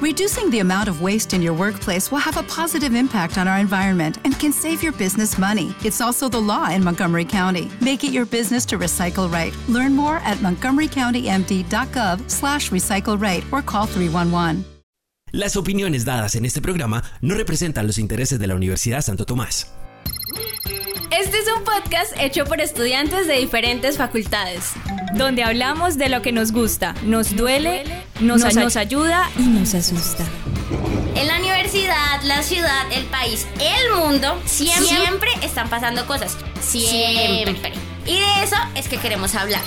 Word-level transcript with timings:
Reducing 0.00 0.48
the 0.50 0.60
amount 0.60 0.88
of 0.88 1.02
waste 1.02 1.34
in 1.34 1.42
your 1.42 1.54
workplace 1.54 2.12
will 2.12 2.20
have 2.20 2.36
a 2.36 2.44
positive 2.44 2.94
impact 2.94 3.36
on 3.36 3.48
our 3.48 3.58
environment 3.58 4.18
and 4.22 4.38
can 4.38 4.52
save 4.52 4.80
your 4.80 4.92
business 4.92 5.36
money. 5.36 5.74
It's 5.84 6.00
also 6.00 6.28
the 6.28 6.40
law 6.40 6.70
in 6.70 6.84
Montgomery 6.84 7.24
County. 7.24 7.68
Make 7.80 8.04
it 8.04 8.12
your 8.12 8.24
business 8.24 8.64
to 8.66 8.78
recycle 8.78 9.28
right. 9.28 9.52
Learn 9.66 9.96
more 9.96 10.18
at 10.18 10.38
montgomerycountymd.gov 10.38 12.30
slash 12.30 12.70
recycle 12.70 13.20
right 13.20 13.42
or 13.50 13.60
call 13.60 13.86
311. 13.86 14.64
Las 15.32 15.56
opiniones 15.56 16.04
dadas 16.04 16.36
en 16.36 16.44
este 16.44 16.62
programa 16.62 17.02
no 17.20 17.34
representan 17.34 17.88
los 17.88 17.98
intereses 17.98 18.38
de 18.38 18.46
la 18.46 18.54
Universidad 18.54 19.02
Santo 19.02 19.26
Tomás. 19.26 19.66
Este 21.10 21.38
es 21.38 21.48
un 21.56 21.64
podcast 21.64 22.14
hecho 22.20 22.44
por 22.44 22.60
estudiantes 22.60 23.26
de 23.26 23.34
diferentes 23.40 23.96
facultades. 23.96 24.74
Donde 25.14 25.42
hablamos 25.42 25.96
de 25.98 26.08
lo 26.08 26.22
que 26.22 26.32
nos 26.32 26.52
gusta, 26.52 26.94
nos 27.02 27.36
duele, 27.36 27.84
nos, 28.20 28.42
Nos 28.42 28.54
nos 28.54 28.76
ayuda 28.76 29.30
y 29.38 29.42
nos 29.42 29.74
asusta. 29.74 30.24
En 31.14 31.26
la 31.26 31.38
universidad, 31.38 32.22
la 32.24 32.42
ciudad, 32.42 32.92
el 32.92 33.04
país, 33.06 33.46
el 33.60 34.00
mundo, 34.00 34.40
siempre, 34.44 34.86
siempre 34.86 35.30
están 35.42 35.68
pasando 35.68 36.06
cosas. 36.06 36.36
Siempre. 36.60 37.72
Y 38.06 38.20
de 38.20 38.44
eso 38.44 38.56
es 38.74 38.88
que 38.88 38.98
queremos 38.98 39.34
hablar. 39.34 39.62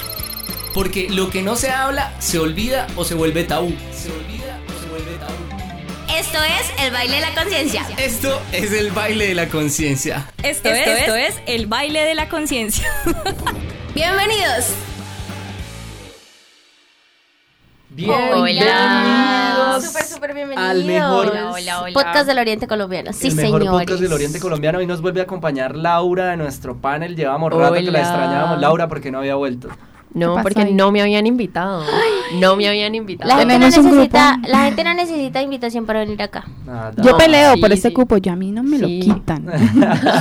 Porque 0.73 1.09
lo 1.09 1.29
que 1.29 1.41
no 1.41 1.55
se 1.55 1.70
habla 1.70 2.13
se 2.20 2.39
olvida 2.39 2.87
o 2.95 3.03
se 3.03 3.15
vuelve 3.15 3.43
tabú. 3.43 3.76
Se 3.93 4.12
olvida 4.12 4.59
o 4.67 4.81
se 4.81 4.89
vuelve 4.89 5.17
tabú. 5.17 6.17
Esto 6.17 6.37
es 6.43 6.85
el 6.85 6.91
baile 6.91 7.15
de 7.15 7.21
la 7.21 7.34
conciencia. 7.34 7.85
Esto 7.98 8.41
es 8.51 8.71
el 8.71 8.91
baile 8.91 9.27
de 9.27 9.34
la 9.34 9.48
conciencia. 9.49 10.31
Esto, 10.43 10.70
es, 10.70 10.87
esto 10.87 11.15
es 11.15 11.35
el 11.48 11.67
baile 11.67 12.01
de 12.01 12.15
la 12.15 12.29
conciencia. 12.29 12.87
Bienvenidos. 13.95 14.67
Bienvenidos 18.01 19.85
Súper, 19.85 20.03
súper 20.03 20.33
bienvenidos. 20.33 20.69
al 20.69 20.85
mejor 20.85 21.27
Hola, 21.29 21.51
hola, 21.51 21.81
hola. 21.81 21.93
Podcast 21.93 22.25
del 22.27 22.39
Oriente 22.39 22.67
Colombiano. 22.67 23.13
Sí, 23.13 23.27
el 23.27 23.35
mejor 23.35 23.61
señores. 23.61 23.79
podcast 23.79 24.01
del 24.01 24.13
Oriente 24.13 24.39
Colombiano. 24.39 24.79
Hoy 24.79 24.87
nos 24.87 25.01
vuelve 25.01 25.20
a 25.21 25.23
acompañar 25.23 25.76
Laura 25.76 26.29
de 26.29 26.37
nuestro 26.37 26.77
panel. 26.77 27.15
Llevamos 27.15 27.51
rato 27.53 27.73
que 27.73 27.81
la 27.84 27.89
Hola. 27.89 27.99
extrañábamos. 27.99 28.59
Laura, 28.59 28.87
porque 28.87 29.11
no 29.11 29.20
había 29.20 29.35
vuelto. 29.35 29.70
No, 30.13 30.35
porque 30.41 30.61
ahí? 30.63 30.73
no 30.73 30.91
me 30.91 31.01
habían 31.01 31.26
invitado. 31.26 31.84
No 32.39 32.55
me 32.57 32.67
habían 32.67 32.93
invitado. 32.95 33.29
La 33.29 33.37
gente, 33.37 33.57
no 33.59 33.65
necesita, 33.65 34.39
la 34.45 34.65
gente 34.65 34.83
no 34.83 34.93
necesita 34.93 35.41
invitación 35.41 35.85
para 35.85 35.99
venir 35.99 36.21
acá. 36.21 36.43
Nada. 36.65 36.91
Yo 37.01 37.15
peleo 37.17 37.54
sí, 37.54 37.61
por 37.61 37.71
este 37.71 37.89
sí. 37.89 37.93
cupo, 37.93 38.17
yo 38.17 38.33
a 38.33 38.35
mí 38.35 38.51
no 38.51 38.61
me 38.63 38.77
Sí. 38.77 39.04
lo 39.04 39.13
quitan. 39.15 39.45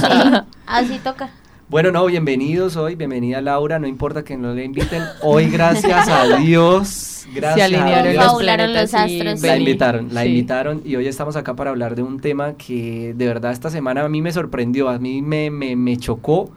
Sí, 0.01 0.57
así 0.67 0.99
toca. 1.03 1.31
Bueno, 1.71 1.93
no, 1.93 2.05
bienvenidos 2.07 2.75
hoy. 2.75 2.97
Bienvenida 2.97 3.41
Laura. 3.41 3.79
No 3.79 3.87
importa 3.87 4.25
que 4.25 4.37
no 4.37 4.53
le 4.55 4.65
inviten. 4.65 5.05
Hoy, 5.23 5.49
gracias 5.49 6.09
a 6.09 6.37
Dios. 6.39 7.27
Gracias 7.33 7.55
Se 7.55 7.63
alinearon 7.77 8.09
a 8.09 8.11
Dios. 8.11 8.25
los 8.25 8.75
los 8.75 8.95
astros. 8.95 9.41
La 9.43 9.57
invitaron, 9.57 10.09
la 10.13 10.23
Sí. 10.23 10.29
invitaron 10.31 10.83
y 10.85 10.97
hoy 10.97 11.07
estamos 11.07 11.37
acá 11.37 11.55
para 11.55 11.71
hablar 11.71 11.95
de 11.95 12.03
un 12.03 12.19
tema 12.19 12.55
que 12.55 13.15
de 13.17 13.25
verdad 13.25 13.53
esta 13.53 13.71
semana 13.71 14.05
a 14.05 14.09
mí 14.09 14.21
me 14.21 14.33
sorprendió, 14.33 14.89
a 14.89 14.99
mí 14.99 15.23
me, 15.23 15.49
me, 15.53 15.77
me 15.77 15.97
chocó 15.97 16.51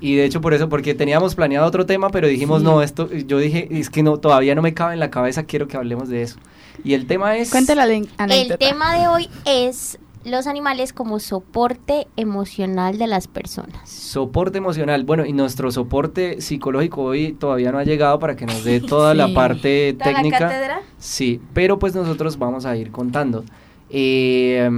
y 0.00 0.16
de 0.16 0.24
hecho 0.24 0.40
por 0.40 0.52
eso, 0.52 0.68
porque 0.68 0.94
teníamos 0.96 1.36
planeado 1.36 1.64
otro 1.64 1.86
tema, 1.86 2.08
pero 2.10 2.26
dijimos 2.26 2.58
Sí. 2.58 2.64
no, 2.64 2.82
esto, 2.82 3.08
yo 3.12 3.38
dije, 3.38 3.68
es 3.70 3.88
que 3.88 4.02
no, 4.02 4.16
todavía 4.18 4.56
no 4.56 4.62
me 4.62 4.74
cabe 4.74 4.94
en 4.94 5.00
la 5.00 5.10
cabeza, 5.10 5.44
quiero 5.44 5.68
que 5.68 5.76
hablemos 5.76 6.08
de 6.08 6.22
eso. 6.22 6.38
Y 6.82 6.94
el 6.94 7.06
tema 7.06 7.36
es... 7.36 7.50
Cuéntale 7.50 8.02
la 8.18 8.34
El 8.34 8.58
tema 8.58 8.98
de 8.98 9.06
hoy 9.06 9.28
es 9.44 9.98
los 10.26 10.46
animales 10.46 10.92
como 10.92 11.18
soporte 11.20 12.08
emocional 12.16 12.98
de 12.98 13.06
las 13.06 13.28
personas. 13.28 13.88
Soporte 13.88 14.58
emocional. 14.58 15.04
Bueno, 15.04 15.24
y 15.24 15.32
nuestro 15.32 15.70
soporte 15.70 16.40
psicológico 16.40 17.02
hoy 17.04 17.32
todavía 17.32 17.70
no 17.72 17.78
ha 17.78 17.84
llegado 17.84 18.18
para 18.18 18.34
que 18.36 18.44
nos 18.44 18.64
dé 18.64 18.80
toda 18.80 19.14
la 19.14 19.28
parte 19.34 19.94
¿Toda 19.94 20.10
la 20.10 20.16
técnica. 20.16 20.38
cátedra? 20.38 20.80
Sí, 20.98 21.40
pero 21.54 21.78
pues 21.78 21.94
nosotros 21.94 22.38
vamos 22.38 22.66
a 22.66 22.76
ir 22.76 22.90
contando. 22.90 23.44
Eh, 23.88 24.68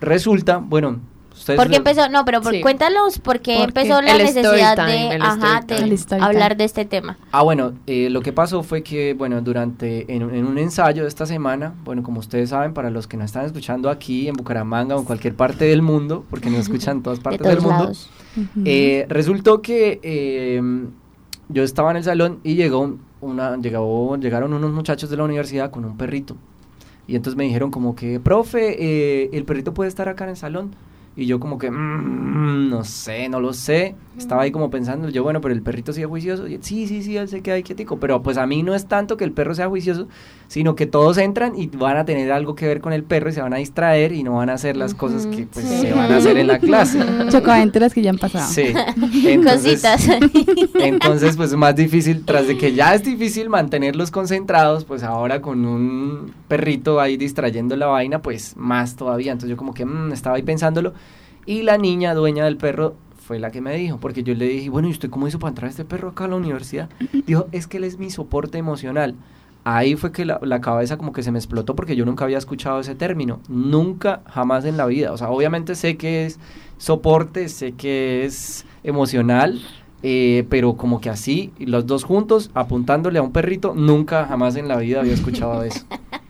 resulta, 0.00 0.58
bueno, 0.58 1.00
ustedes... 1.32 1.58
¿Por 1.58 1.68
qué 1.70 1.76
empezó? 1.76 2.08
No, 2.08 2.24
pero 2.24 2.40
por- 2.40 2.52
Sí. 2.52 2.60
cuéntanos 2.60 3.18
por 3.18 3.40
qué 3.40 3.56
Porque 3.58 3.80
empezó 3.80 4.00
la 4.02 4.12
el 4.12 4.18
necesidad 4.24 4.76
de, 4.86 5.18
ajá, 5.20 5.60
hablar 6.20 6.56
de 6.56 6.64
este 6.64 6.84
tema. 6.84 7.16
Ah, 7.32 7.42
bueno, 7.42 7.72
eh, 7.86 8.08
lo 8.10 8.20
que 8.20 8.32
pasó 8.32 8.62
fue 8.62 8.82
que, 8.82 9.14
bueno, 9.14 9.40
durante, 9.42 10.12
en, 10.14 10.22
un- 10.24 10.34
en 10.34 10.46
un 10.46 10.58
ensayo 10.58 11.02
de 11.02 11.08
esta 11.08 11.26
semana, 11.26 11.74
bueno, 11.84 12.02
como 12.02 12.20
ustedes 12.20 12.50
saben, 12.50 12.74
para 12.74 12.90
los 12.90 13.06
que 13.06 13.16
nos 13.16 13.26
están 13.26 13.44
escuchando 13.46 13.90
aquí 13.90 14.28
en 14.28 14.34
Bucaramanga 14.34 14.96
o 14.96 15.00
en 15.00 15.04
cualquier 15.04 15.34
parte 15.34 15.64
del 15.64 15.82
mundo, 15.82 16.24
porque 16.30 16.50
nos 16.50 16.60
escuchan 16.60 16.98
en 16.98 17.02
todas 17.02 17.20
partes 17.20 17.46
del 17.46 17.60
mundo, 17.60 17.92
eh, 18.64 19.06
resultó 19.08 19.62
que 19.62 20.00
eh, 20.02 20.62
yo 21.48 21.62
estaba 21.62 21.90
en 21.90 21.98
el 21.98 22.04
salón 22.04 22.40
y 22.44 22.54
llegó 22.54 22.96
una, 23.20 23.56
llegó, 23.56 24.16
llegaron 24.16 24.52
unos 24.52 24.72
muchachos 24.72 25.10
de 25.10 25.16
la 25.16 25.24
universidad 25.24 25.70
con 25.70 25.84
un 25.84 25.96
perrito. 25.96 26.36
Y 27.06 27.16
entonces 27.16 27.36
me 27.36 27.44
dijeron 27.44 27.70
como 27.70 27.94
que, 27.94 28.20
profe, 28.20 28.76
eh, 28.78 29.30
el 29.32 29.44
perrito 29.44 29.74
puede 29.74 29.88
estar 29.88 30.08
acá 30.08 30.24
en 30.24 30.30
el 30.30 30.36
salón. 30.36 30.74
Y 31.14 31.26
yo 31.26 31.38
como 31.38 31.58
que, 31.58 31.70
"Mm, 31.70 32.70
no 32.70 32.84
sé, 32.84 33.28
no 33.28 33.38
lo 33.40 33.52
sé. 33.52 33.94
Estaba 34.16 34.42
ahí 34.42 34.50
como 34.50 34.70
pensando, 34.70 35.08
yo, 35.10 35.22
bueno, 35.22 35.40
pero 35.42 35.52
el 35.54 35.62
perrito 35.62 35.92
sí 35.92 36.00
es 36.00 36.06
juicioso. 36.06 36.48
Y, 36.48 36.58
sí, 36.62 36.86
sí, 36.86 37.02
sí, 37.02 37.16
él 37.16 37.28
se 37.28 37.42
queda 37.42 37.56
ahí 37.56 37.62
quietico. 37.62 37.98
Pero 37.98 38.22
pues 38.22 38.38
a 38.38 38.46
mí 38.46 38.62
no 38.62 38.74
es 38.74 38.86
tanto 38.86 39.16
que 39.18 39.24
el 39.24 39.32
perro 39.32 39.54
sea 39.54 39.68
juicioso, 39.68 40.08
sino 40.52 40.76
que 40.76 40.84
todos 40.84 41.16
entran 41.16 41.58
y 41.58 41.66
van 41.68 41.96
a 41.96 42.04
tener 42.04 42.30
algo 42.30 42.54
que 42.54 42.66
ver 42.66 42.82
con 42.82 42.92
el 42.92 43.04
perro 43.04 43.30
y 43.30 43.32
se 43.32 43.40
van 43.40 43.54
a 43.54 43.56
distraer 43.56 44.12
y 44.12 44.22
no 44.22 44.34
van 44.34 44.50
a 44.50 44.52
hacer 44.52 44.76
las 44.76 44.92
cosas 44.92 45.26
que 45.26 45.46
pues 45.46 45.64
se 45.64 45.94
van 45.94 46.12
a 46.12 46.18
hacer 46.18 46.36
en 46.36 46.46
la 46.46 46.58
clase. 46.58 46.98
Chocoaventuras 47.30 47.94
que 47.94 48.02
ya 48.02 48.10
han 48.10 48.18
pasado. 48.18 48.52
Sí. 48.52 48.74
Entonces, 49.24 49.80
Cositas. 49.80 50.06
entonces, 50.74 51.38
pues 51.38 51.54
más 51.54 51.74
difícil, 51.74 52.26
tras 52.26 52.46
de 52.46 52.58
que 52.58 52.74
ya 52.74 52.94
es 52.94 53.02
difícil 53.02 53.48
mantenerlos 53.48 54.10
concentrados, 54.10 54.84
pues 54.84 55.02
ahora 55.02 55.40
con 55.40 55.64
un 55.64 56.34
perrito 56.48 57.00
ahí 57.00 57.16
distrayendo 57.16 57.74
la 57.74 57.86
vaina, 57.86 58.20
pues 58.20 58.54
más 58.54 58.94
todavía. 58.94 59.32
Entonces 59.32 59.48
yo 59.48 59.56
como 59.56 59.72
que 59.72 59.86
mm, 59.86 60.12
estaba 60.12 60.36
ahí 60.36 60.42
pensándolo. 60.42 60.92
Y 61.46 61.62
la 61.62 61.78
niña 61.78 62.12
dueña 62.12 62.44
del 62.44 62.58
perro 62.58 62.94
fue 63.16 63.38
la 63.38 63.50
que 63.50 63.62
me 63.62 63.74
dijo, 63.74 63.98
porque 63.98 64.22
yo 64.22 64.34
le 64.34 64.48
dije, 64.48 64.68
bueno, 64.68 64.88
¿y 64.88 64.90
usted 64.90 65.08
cómo 65.08 65.26
hizo 65.26 65.38
para 65.38 65.48
entrar 65.48 65.70
este 65.70 65.86
perro 65.86 66.10
acá 66.10 66.26
a 66.26 66.28
la 66.28 66.36
universidad? 66.36 66.90
Dijo, 67.26 67.48
es 67.52 67.66
que 67.66 67.78
él 67.78 67.84
es 67.84 67.98
mi 67.98 68.10
soporte 68.10 68.58
emocional. 68.58 69.14
Ahí 69.64 69.94
fue 69.94 70.10
que 70.10 70.24
la, 70.24 70.60
cabeza 70.60 70.96
como 70.96 71.12
que 71.12 71.22
se 71.22 71.30
me 71.30 71.38
explotó 71.38 71.76
porque 71.76 71.94
yo 71.94 72.04
nunca 72.04 72.24
había 72.24 72.38
escuchado 72.38 72.80
ese 72.80 72.94
término. 72.94 73.40
Nunca, 73.48 74.22
jamás 74.26 74.64
en 74.64 74.76
la 74.76 74.86
vida. 74.86 75.12
O 75.12 75.16
sea, 75.16 75.30
obviamente 75.30 75.74
sé 75.74 75.96
que 75.96 76.26
es 76.26 76.40
soporte, 76.78 77.48
sé 77.48 77.72
que 77.72 78.24
es 78.24 78.64
emocional, 78.82 79.62
eh, 80.02 80.44
pero 80.48 80.76
como 80.76 81.00
que 81.00 81.10
así, 81.10 81.52
los 81.58 81.86
dos 81.86 82.02
juntos, 82.02 82.50
apuntándole 82.54 83.20
a 83.20 83.22
un 83.22 83.32
perrito, 83.32 83.72
nunca, 83.74 84.26
jamás 84.26 84.56
en 84.56 84.66
la 84.66 84.76
vida 84.78 85.00
había 85.00 85.14
escuchado 85.14 85.62
eso. 85.62 85.84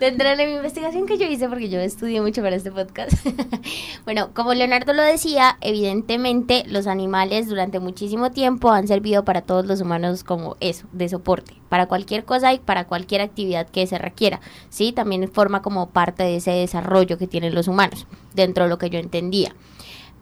Tendrán 0.00 0.38
la 0.38 0.44
investigación 0.44 1.04
que 1.04 1.18
yo 1.18 1.26
hice 1.26 1.46
porque 1.46 1.68
yo 1.68 1.78
estudié 1.78 2.22
mucho 2.22 2.40
para 2.40 2.56
este 2.56 2.72
podcast. 2.72 3.12
bueno, 4.06 4.30
como 4.32 4.54
Leonardo 4.54 4.94
lo 4.94 5.02
decía, 5.02 5.58
evidentemente 5.60 6.64
los 6.66 6.86
animales 6.86 7.50
durante 7.50 7.80
muchísimo 7.80 8.30
tiempo 8.30 8.70
han 8.70 8.88
servido 8.88 9.26
para 9.26 9.42
todos 9.42 9.66
los 9.66 9.82
humanos 9.82 10.24
como 10.24 10.56
eso, 10.60 10.86
de 10.92 11.10
soporte, 11.10 11.52
para 11.68 11.84
cualquier 11.84 12.24
cosa 12.24 12.54
y 12.54 12.60
para 12.60 12.86
cualquier 12.86 13.20
actividad 13.20 13.68
que 13.68 13.86
se 13.86 13.98
requiera. 13.98 14.40
Sí, 14.70 14.92
también 14.92 15.30
forma 15.30 15.60
como 15.60 15.90
parte 15.90 16.22
de 16.22 16.36
ese 16.36 16.52
desarrollo 16.52 17.18
que 17.18 17.26
tienen 17.26 17.54
los 17.54 17.68
humanos, 17.68 18.06
dentro 18.32 18.64
de 18.64 18.70
lo 18.70 18.78
que 18.78 18.88
yo 18.88 18.98
entendía. 18.98 19.54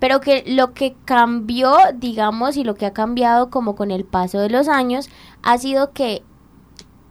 Pero 0.01 0.21
que 0.21 0.43
lo 0.45 0.75
que 0.75 0.97
cambió, 1.05 1.77
digamos, 1.95 2.57
y 2.57 2.65
lo 2.65 2.75
que 2.75 2.87
ha 2.87 2.93
cambiado 2.93 3.49
como 3.49 3.77
con 3.77 3.93
el 3.93 4.05
paso 4.05 4.41
de 4.41 4.51
los 4.51 4.67
años, 4.67 5.09
ha 5.45 5.57
sido 5.57 5.93
que 5.93 6.25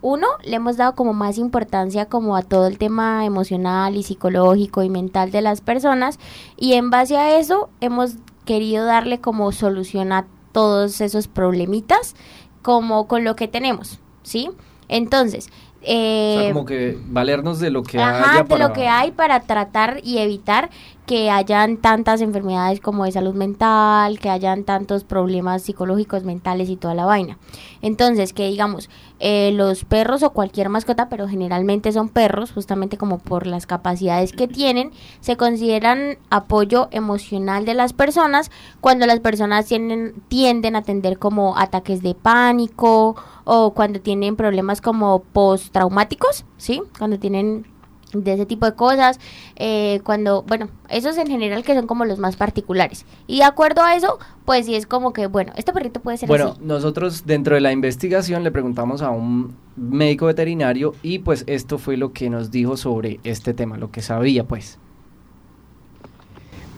uno, 0.07 0.27
le 0.45 0.55
hemos 0.55 0.77
dado 0.77 0.95
como 0.95 1.13
más 1.13 1.37
importancia 1.37 2.05
como 2.05 2.37
a 2.37 2.41
todo 2.41 2.67
el 2.67 2.77
tema 2.77 3.25
emocional 3.25 3.97
y 3.97 4.03
psicológico 4.03 4.81
y 4.81 4.89
mental 4.89 5.31
de 5.31 5.41
las 5.41 5.59
personas 5.59 6.17
y 6.55 6.73
en 6.73 6.89
base 6.89 7.17
a 7.17 7.37
eso 7.37 7.69
hemos 7.81 8.15
querido 8.45 8.85
darle 8.85 9.19
como 9.19 9.51
solución 9.51 10.13
a 10.13 10.25
todos 10.53 11.01
esos 11.01 11.27
problemitas 11.27 12.15
como 12.61 13.07
con 13.07 13.25
lo 13.25 13.35
que 13.35 13.49
tenemos, 13.49 13.99
¿sí? 14.23 14.49
Entonces, 14.87 15.47
O 15.47 15.79
eh, 15.81 16.37
sea, 16.39 16.53
como 16.53 16.65
que 16.65 16.97
valernos 17.07 17.59
de 17.59 17.69
lo 17.69 17.83
que 17.83 17.99
Ajá, 17.99 18.31
haya 18.31 18.43
de 18.43 18.59
lo 18.59 18.71
que 18.71 18.87
hay 18.87 19.11
para 19.11 19.41
tratar 19.41 19.99
y 20.05 20.19
evitar 20.19 20.69
que 21.07 21.31
hayan 21.31 21.77
tantas 21.77 22.19
enfermedades 22.19 22.81
como 22.81 23.05
de 23.05 23.13
salud 23.13 23.33
mental, 23.33 24.19
que 24.19 24.29
hayan 24.29 24.65
tantos 24.65 25.05
problemas 25.05 25.61
psicológicos, 25.61 26.25
mentales 26.25 26.69
y 26.69 26.75
toda 26.75 26.93
la 26.93 27.05
vaina. 27.05 27.37
Entonces, 27.81 28.33
que 28.33 28.49
digamos, 28.49 28.89
eh, 29.19 29.51
los 29.53 29.85
perros 29.85 30.21
o 30.21 30.31
cualquier 30.31 30.67
mascota, 30.67 31.07
pero 31.07 31.29
generalmente 31.29 31.93
son 31.93 32.09
perros, 32.09 32.51
justamente 32.51 32.97
como 32.97 33.19
por 33.19 33.47
las 33.47 33.65
capacidades 33.65 34.33
que 34.33 34.49
tienen, 34.49 34.91
se 35.21 35.37
consideran 35.37 36.17
apoyo 36.29 36.89
emocional 36.91 37.63
de 37.63 37.73
las 37.73 37.93
personas 37.93 38.51
cuando 38.81 39.05
las 39.05 39.21
personas 39.21 39.65
tienen, 39.65 40.13
tienden 40.27 40.75
a 40.75 40.81
tener 40.81 41.17
como 41.19 41.57
ataques 41.57 42.01
de 42.01 42.15
pánico 42.15 43.15
o 43.45 43.71
cuando 43.71 44.01
tienen 44.01 44.35
problemas 44.35 44.81
como 44.81 45.19
postraumáticos, 45.19 46.43
¿sí? 46.57 46.81
Cuando 46.99 47.17
tienen 47.17 47.65
de 48.13 48.33
ese 48.33 48.45
tipo 48.45 48.65
de 48.65 48.73
cosas, 48.73 49.19
eh, 49.57 49.99
cuando, 50.03 50.43
bueno, 50.43 50.69
esos 50.89 51.17
en 51.17 51.27
general 51.27 51.63
que 51.63 51.75
son 51.75 51.87
como 51.87 52.05
los 52.05 52.19
más 52.19 52.35
particulares. 52.35 53.05
Y 53.27 53.37
de 53.39 53.43
acuerdo 53.43 53.81
a 53.81 53.95
eso, 53.95 54.17
pues 54.45 54.65
sí 54.65 54.75
es 54.75 54.85
como 54.85 55.13
que, 55.13 55.27
bueno, 55.27 55.51
este 55.57 55.73
perrito 55.73 55.99
puede 55.99 56.17
ser 56.17 56.29
Bueno, 56.29 56.51
así. 56.51 56.59
nosotros 56.63 57.25
dentro 57.25 57.55
de 57.55 57.61
la 57.61 57.71
investigación 57.71 58.43
le 58.43 58.51
preguntamos 58.51 59.01
a 59.01 59.09
un 59.09 59.55
médico 59.75 60.27
veterinario 60.27 60.95
y 61.03 61.19
pues 61.19 61.43
esto 61.47 61.77
fue 61.77 61.97
lo 61.97 62.13
que 62.13 62.29
nos 62.29 62.49
dijo 62.49 62.77
sobre 62.77 63.19
este 63.23 63.53
tema, 63.53 63.77
lo 63.77 63.91
que 63.91 64.01
sabía 64.01 64.45
pues. 64.45 64.79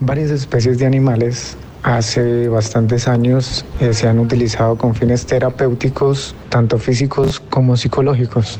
Varias 0.00 0.30
especies 0.30 0.78
de 0.78 0.86
animales 0.86 1.56
hace 1.82 2.48
bastantes 2.48 3.06
años 3.08 3.64
eh, 3.80 3.92
se 3.94 4.08
han 4.08 4.18
utilizado 4.18 4.76
con 4.76 4.94
fines 4.94 5.26
terapéuticos, 5.26 6.34
tanto 6.48 6.78
físicos 6.78 7.40
como 7.40 7.76
psicológicos. 7.76 8.58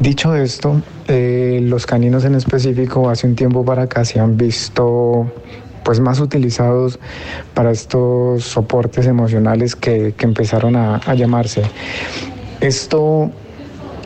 Dicho 0.00 0.34
esto, 0.36 0.80
eh, 1.08 1.58
los 1.62 1.84
caninos 1.84 2.24
en 2.24 2.36
específico 2.36 3.10
hace 3.10 3.26
un 3.26 3.34
tiempo 3.34 3.64
para 3.64 3.82
acá 3.82 4.04
se 4.04 4.20
han 4.20 4.36
visto 4.36 5.26
pues 5.82 5.98
más 5.98 6.20
utilizados 6.20 7.00
para 7.54 7.72
estos 7.72 8.44
soportes 8.44 9.06
emocionales 9.06 9.74
que, 9.74 10.14
que 10.16 10.24
empezaron 10.24 10.76
a, 10.76 11.00
llamarse. 11.14 11.62
Esto 12.60 13.30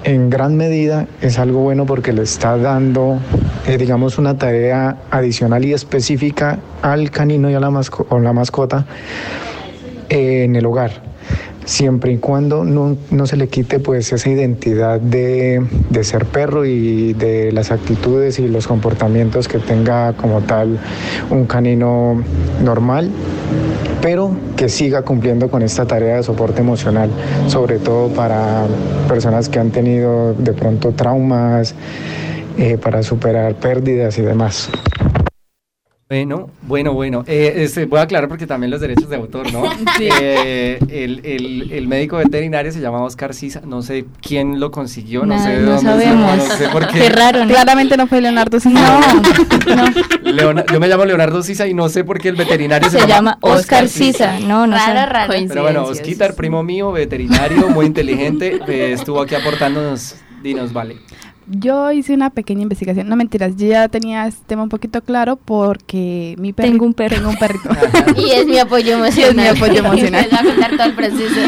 en 0.04 0.30
gran 0.30 0.56
medida 0.56 1.08
es 1.20 1.38
algo 1.38 1.60
bueno 1.60 1.84
porque 1.84 2.12
le 2.12 2.22
está 2.22 2.56
dando, 2.56 3.18
eh, 3.66 3.76
digamos, 3.76 4.16
una 4.16 4.38
tarea 4.38 4.96
adicional 5.10 5.64
y 5.64 5.74
específica 5.74 6.58
al 6.80 7.10
canino 7.10 7.50
y 7.50 7.54
a 7.54 7.60
la, 7.60 7.70
masco- 7.70 8.06
la 8.18 8.32
mascota 8.32 8.86
eh, 10.08 10.44
en 10.44 10.56
el 10.56 10.64
hogar, 10.64 11.02
siempre 11.64 12.12
y 12.12 12.18
cuando 12.18 12.64
no, 12.64 12.96
no 13.10 13.26
se 13.26 13.36
le 13.36 13.48
quite 13.48 13.78
pues 13.78 14.12
esa 14.12 14.28
identidad 14.28 15.00
de, 15.00 15.64
de 15.90 16.04
ser 16.04 16.26
perro 16.26 16.64
y 16.64 17.12
de 17.12 17.52
las 17.52 17.70
actitudes 17.70 18.38
y 18.38 18.48
los 18.48 18.66
comportamientos 18.66 19.48
que 19.48 19.58
tenga 19.58 20.12
como 20.14 20.40
tal 20.42 20.78
un 21.30 21.46
canino 21.46 22.22
normal 22.62 23.10
pero 24.00 24.36
que 24.56 24.68
siga 24.68 25.02
cumpliendo 25.02 25.48
con 25.48 25.62
esta 25.62 25.86
tarea 25.86 26.16
de 26.16 26.22
soporte 26.24 26.60
emocional, 26.60 27.08
sobre 27.46 27.78
todo 27.78 28.08
para 28.08 28.66
personas 29.08 29.48
que 29.48 29.60
han 29.60 29.70
tenido 29.70 30.34
de 30.34 30.52
pronto 30.52 30.90
traumas, 30.90 31.74
eh, 32.58 32.76
para 32.76 33.02
superar 33.02 33.54
pérdidas 33.54 34.18
y 34.18 34.22
demás. 34.22 34.68
Bueno, 36.12 36.50
bueno, 36.60 36.92
bueno. 36.92 37.24
Eh, 37.26 37.54
este, 37.64 37.86
voy 37.86 37.98
a 37.98 38.02
aclarar 38.02 38.28
porque 38.28 38.46
también 38.46 38.70
los 38.70 38.82
derechos 38.82 39.08
de 39.08 39.16
autor, 39.16 39.50
¿no? 39.50 39.62
Sí. 39.96 40.08
Eh, 40.20 40.78
el, 40.90 41.22
el- 41.24 41.72
el 41.72 41.88
médico 41.88 42.18
veterinario 42.18 42.70
se 42.70 42.80
llama 42.80 43.02
Oscar 43.02 43.32
Sisa. 43.32 43.62
No 43.64 43.80
sé 43.80 44.04
quién 44.20 44.60
lo 44.60 44.70
consiguió, 44.70 45.24
no 45.24 45.42
sé 45.42 45.48
de 45.56 45.62
no 45.62 45.70
dónde. 45.76 45.90
sabemos. 45.90 46.36
No 46.36 46.44
sé 46.56 46.68
por 46.68 46.86
qué. 46.88 46.98
Qué 46.98 47.08
raro, 47.08 47.46
¿no? 47.46 47.48
Claramente 47.54 47.96
no 47.96 48.06
fue 48.08 48.20
Leonardo 48.20 48.60
Sisa. 48.60 49.00
Leona- 50.22 50.66
yo 50.70 50.78
me 50.80 50.86
llamo 50.88 51.06
Leonardo 51.06 51.42
Sisa 51.42 51.66
y 51.66 51.72
no 51.72 51.88
sé 51.88 52.04
por 52.04 52.18
qué 52.18 52.28
el 52.28 52.36
veterinario 52.36 52.90
se, 52.90 53.00
Se 53.00 53.06
llama 53.06 53.38
Oscar 53.40 53.88
Sisa. 53.88 54.38
No, 54.40 54.66
no 54.66 54.76
sé. 54.78 54.92
Raro, 54.92 55.10
raro. 55.12 55.32
Pero 55.48 55.62
bueno, 55.62 55.84
Osquitar, 55.84 56.34
primo 56.34 56.62
mío, 56.62 56.92
veterinario, 56.92 57.70
muy 57.70 57.86
inteligente, 57.86 58.60
eh, 58.68 58.92
estuvo 58.92 59.18
aquí 59.22 59.34
aportándonos. 59.34 60.16
Dinos, 60.42 60.72
vale. 60.74 60.96
Yo 61.48 61.90
hice 61.92 62.14
una 62.14 62.30
pequeña 62.30 62.62
investigación, 62.62 63.08
no 63.08 63.16
mentiras, 63.16 63.56
yo 63.56 63.66
ya 63.66 63.88
tenía 63.88 64.26
este 64.26 64.42
tema 64.46 64.62
un 64.62 64.68
poquito 64.68 65.02
claro 65.02 65.36
porque 65.36 66.34
mi 66.38 66.52
perrito, 66.52 66.72
Tengo 66.72 66.86
un 66.86 66.94
perro. 66.94 67.16
tengo 67.16 67.30
un 67.30 67.36
perrito. 67.36 67.68
Y 68.16 68.30
es 68.30 68.46
mi 68.46 68.58
apoyo 68.58 68.94
emocional. 68.96 69.46
Es 69.46 69.52
mi 69.60 69.64
apoyo 69.64 69.78
emocional. 69.84 70.28
Voy 70.30 70.38
a 70.38 70.44
contar 70.44 70.70
todo 70.76 70.86
el 70.86 70.94
proceso. 70.94 71.40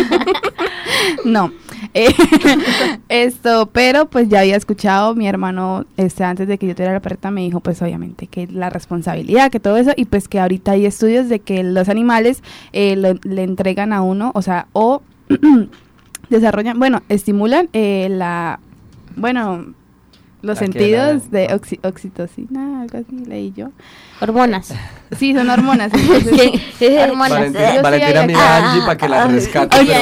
No, 1.24 1.52
eh, 1.94 2.08
esto, 3.08 3.68
pero 3.72 4.06
pues 4.06 4.28
ya 4.28 4.40
había 4.40 4.56
escuchado, 4.56 5.14
mi 5.14 5.28
hermano, 5.28 5.84
este, 5.96 6.24
antes 6.24 6.48
de 6.48 6.58
que 6.58 6.66
yo 6.66 6.74
tuviera 6.74 6.92
la 6.92 7.00
perrita, 7.00 7.30
me 7.30 7.42
dijo 7.42 7.60
pues 7.60 7.80
obviamente 7.82 8.26
que 8.26 8.46
la 8.46 8.70
responsabilidad, 8.70 9.50
que 9.50 9.60
todo 9.60 9.76
eso, 9.76 9.92
y 9.96 10.04
pues 10.06 10.28
que 10.28 10.40
ahorita 10.40 10.72
hay 10.72 10.86
estudios 10.86 11.28
de 11.28 11.40
que 11.40 11.62
los 11.62 11.88
animales 11.88 12.42
eh, 12.72 12.96
lo- 12.96 13.14
le 13.22 13.42
entregan 13.42 13.92
a 13.92 14.02
uno, 14.02 14.32
o 14.34 14.42
sea, 14.42 14.66
o 14.72 15.02
desarrollan, 16.30 16.78
bueno, 16.78 17.02
estimulan 17.08 17.68
eh, 17.72 18.08
la, 18.10 18.60
bueno, 19.16 19.66
los 20.44 20.58
sentidos 20.58 21.30
de 21.30 21.48
oxi- 21.48 21.80
oxitocina, 21.82 22.82
algo 22.82 22.98
así 22.98 23.24
leí 23.24 23.52
yo. 23.56 23.70
Hormonas. 24.20 24.72
Sí, 25.18 25.32
son 25.34 25.48
hormonas. 25.50 25.92
entonces- 25.94 26.60
Hormonas. 27.08 27.30
Valentina, 27.30 27.74
Yo 27.76 27.82
Valentina 27.82 28.26
mira 28.26 28.40
a. 28.56 28.70
Angie 28.72 28.80
para 28.86 28.96
que 28.96 29.08
la 29.08 29.26
rescate. 29.26 29.78
oye, 29.80 29.94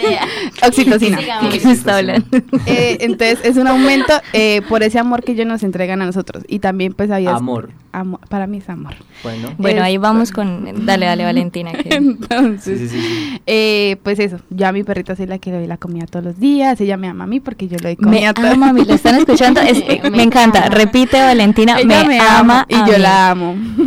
pero-. 0.00 0.66
Oxitocina. 0.68 1.18
Sigamos. 1.18 1.54
¿Qué 1.54 1.66
me 1.66 1.72
está 1.72 1.96
hablando? 1.98 2.26
Eh, 2.66 2.98
entonces 3.00 3.38
es 3.44 3.56
un 3.56 3.66
aumento 3.68 4.12
eh, 4.32 4.60
por 4.68 4.82
ese 4.82 4.98
amor 4.98 5.22
que 5.24 5.32
ellos 5.32 5.46
nos 5.46 5.62
entregan 5.62 6.02
a 6.02 6.06
nosotros. 6.06 6.44
Y 6.48 6.58
también 6.58 6.92
pues 6.92 7.10
había... 7.10 7.30
Amor. 7.34 7.70
amo- 7.92 8.20
para 8.28 8.46
mí 8.46 8.58
es 8.58 8.68
amor. 8.68 8.94
Bueno. 9.22 9.50
Bueno, 9.58 9.82
ahí 9.82 9.96
vamos 9.96 10.32
con... 10.32 10.84
Dale, 10.86 11.06
dale, 11.06 11.24
Valentina. 11.24 11.72
que- 11.72 11.94
Entonces, 11.94 12.78
sí, 12.80 12.88
sí, 12.88 13.00
sí. 13.00 13.42
eh, 13.46 13.96
pues 14.02 14.18
eso, 14.18 14.38
ya 14.50 14.68
a 14.68 14.72
mi 14.72 14.82
perrita 14.82 15.14
sí 15.16 15.24
la 15.26 15.38
que 15.38 15.50
le 15.50 15.58
doy 15.58 15.66
la 15.66 15.76
comida 15.78 16.06
todos 16.06 16.24
los 16.24 16.38
días, 16.38 16.80
ella 16.80 16.96
me 16.96 17.08
ama 17.08 17.24
a 17.24 17.26
mí 17.26 17.40
porque 17.40 17.68
yo 17.68 17.76
le 17.78 17.94
doy 17.94 17.96
Me 18.00 18.04
comida 18.04 18.34
todos 18.34 18.50
ama, 18.50 18.72
¿me 18.72 18.84
lo 18.84 18.94
están 18.94 19.14
escuchando? 19.16 19.60
Es- 19.62 19.82
Me 20.02 20.10
me 20.10 20.22
encanta. 20.22 20.66
ama. 20.66 20.74
Repite, 20.74 21.20
Valentina, 21.20 21.78
Ella 21.78 22.04
me, 22.04 22.18
ama 22.20 22.66
y 22.68 22.74
a 22.74 22.86
yo 22.86 22.92
mí. 22.94 22.98
la 22.98 23.30
amo. 23.30 23.41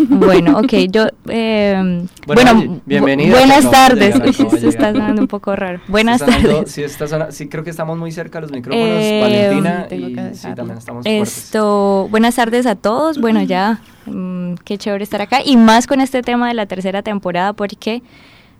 Bueno, 0.09 0.59
ok, 0.59 0.73
yo... 0.89 1.07
eh, 1.29 2.05
Bueno, 2.27 2.53
bueno, 2.55 2.81
bienvenida, 2.85 3.37
buenas 3.37 3.69
tardes. 3.71 4.15
Uy, 4.15 4.21
de 4.21 4.29
esto 4.55 4.69
está 4.69 4.91
sonando 4.91 5.21
un 5.21 5.27
poco 5.27 5.55
raro. 5.55 5.79
Buenas 5.87 6.19
tardes. 6.25 6.71
sí, 6.71 6.83
está 6.83 7.07
sona- 7.07 7.31
sí, 7.31 7.47
creo 7.47 7.63
que 7.63 7.69
estamos 7.69 7.97
muy 7.97 8.11
cerca 8.11 8.39
de 8.39 8.43
los 8.43 8.51
micrófonos, 8.51 8.87
Eh, 8.89 9.19
Valentina, 9.21 9.81
sí, 9.83 9.89
tengo 9.89 10.09
y 10.09 10.13
que 10.13 10.33
sí, 10.35 10.47
también 10.55 10.77
estamos 10.77 11.03
fuertes. 11.03 11.37
Esto, 11.37 12.07
buenas 12.11 12.35
tardes 12.35 12.65
a 12.65 12.75
todos. 12.75 13.19
Bueno, 13.19 13.41
ya, 13.41 13.79
mm, 14.05 14.55
qué 14.63 14.77
chévere 14.77 15.03
estar 15.03 15.21
acá. 15.21 15.39
Y 15.43 15.57
más 15.57 15.87
con 15.87 16.01
este 16.01 16.21
tema 16.21 16.47
de 16.47 16.53
la 16.53 16.65
tercera 16.65 17.01
temporada, 17.01 17.53
porque 17.53 18.01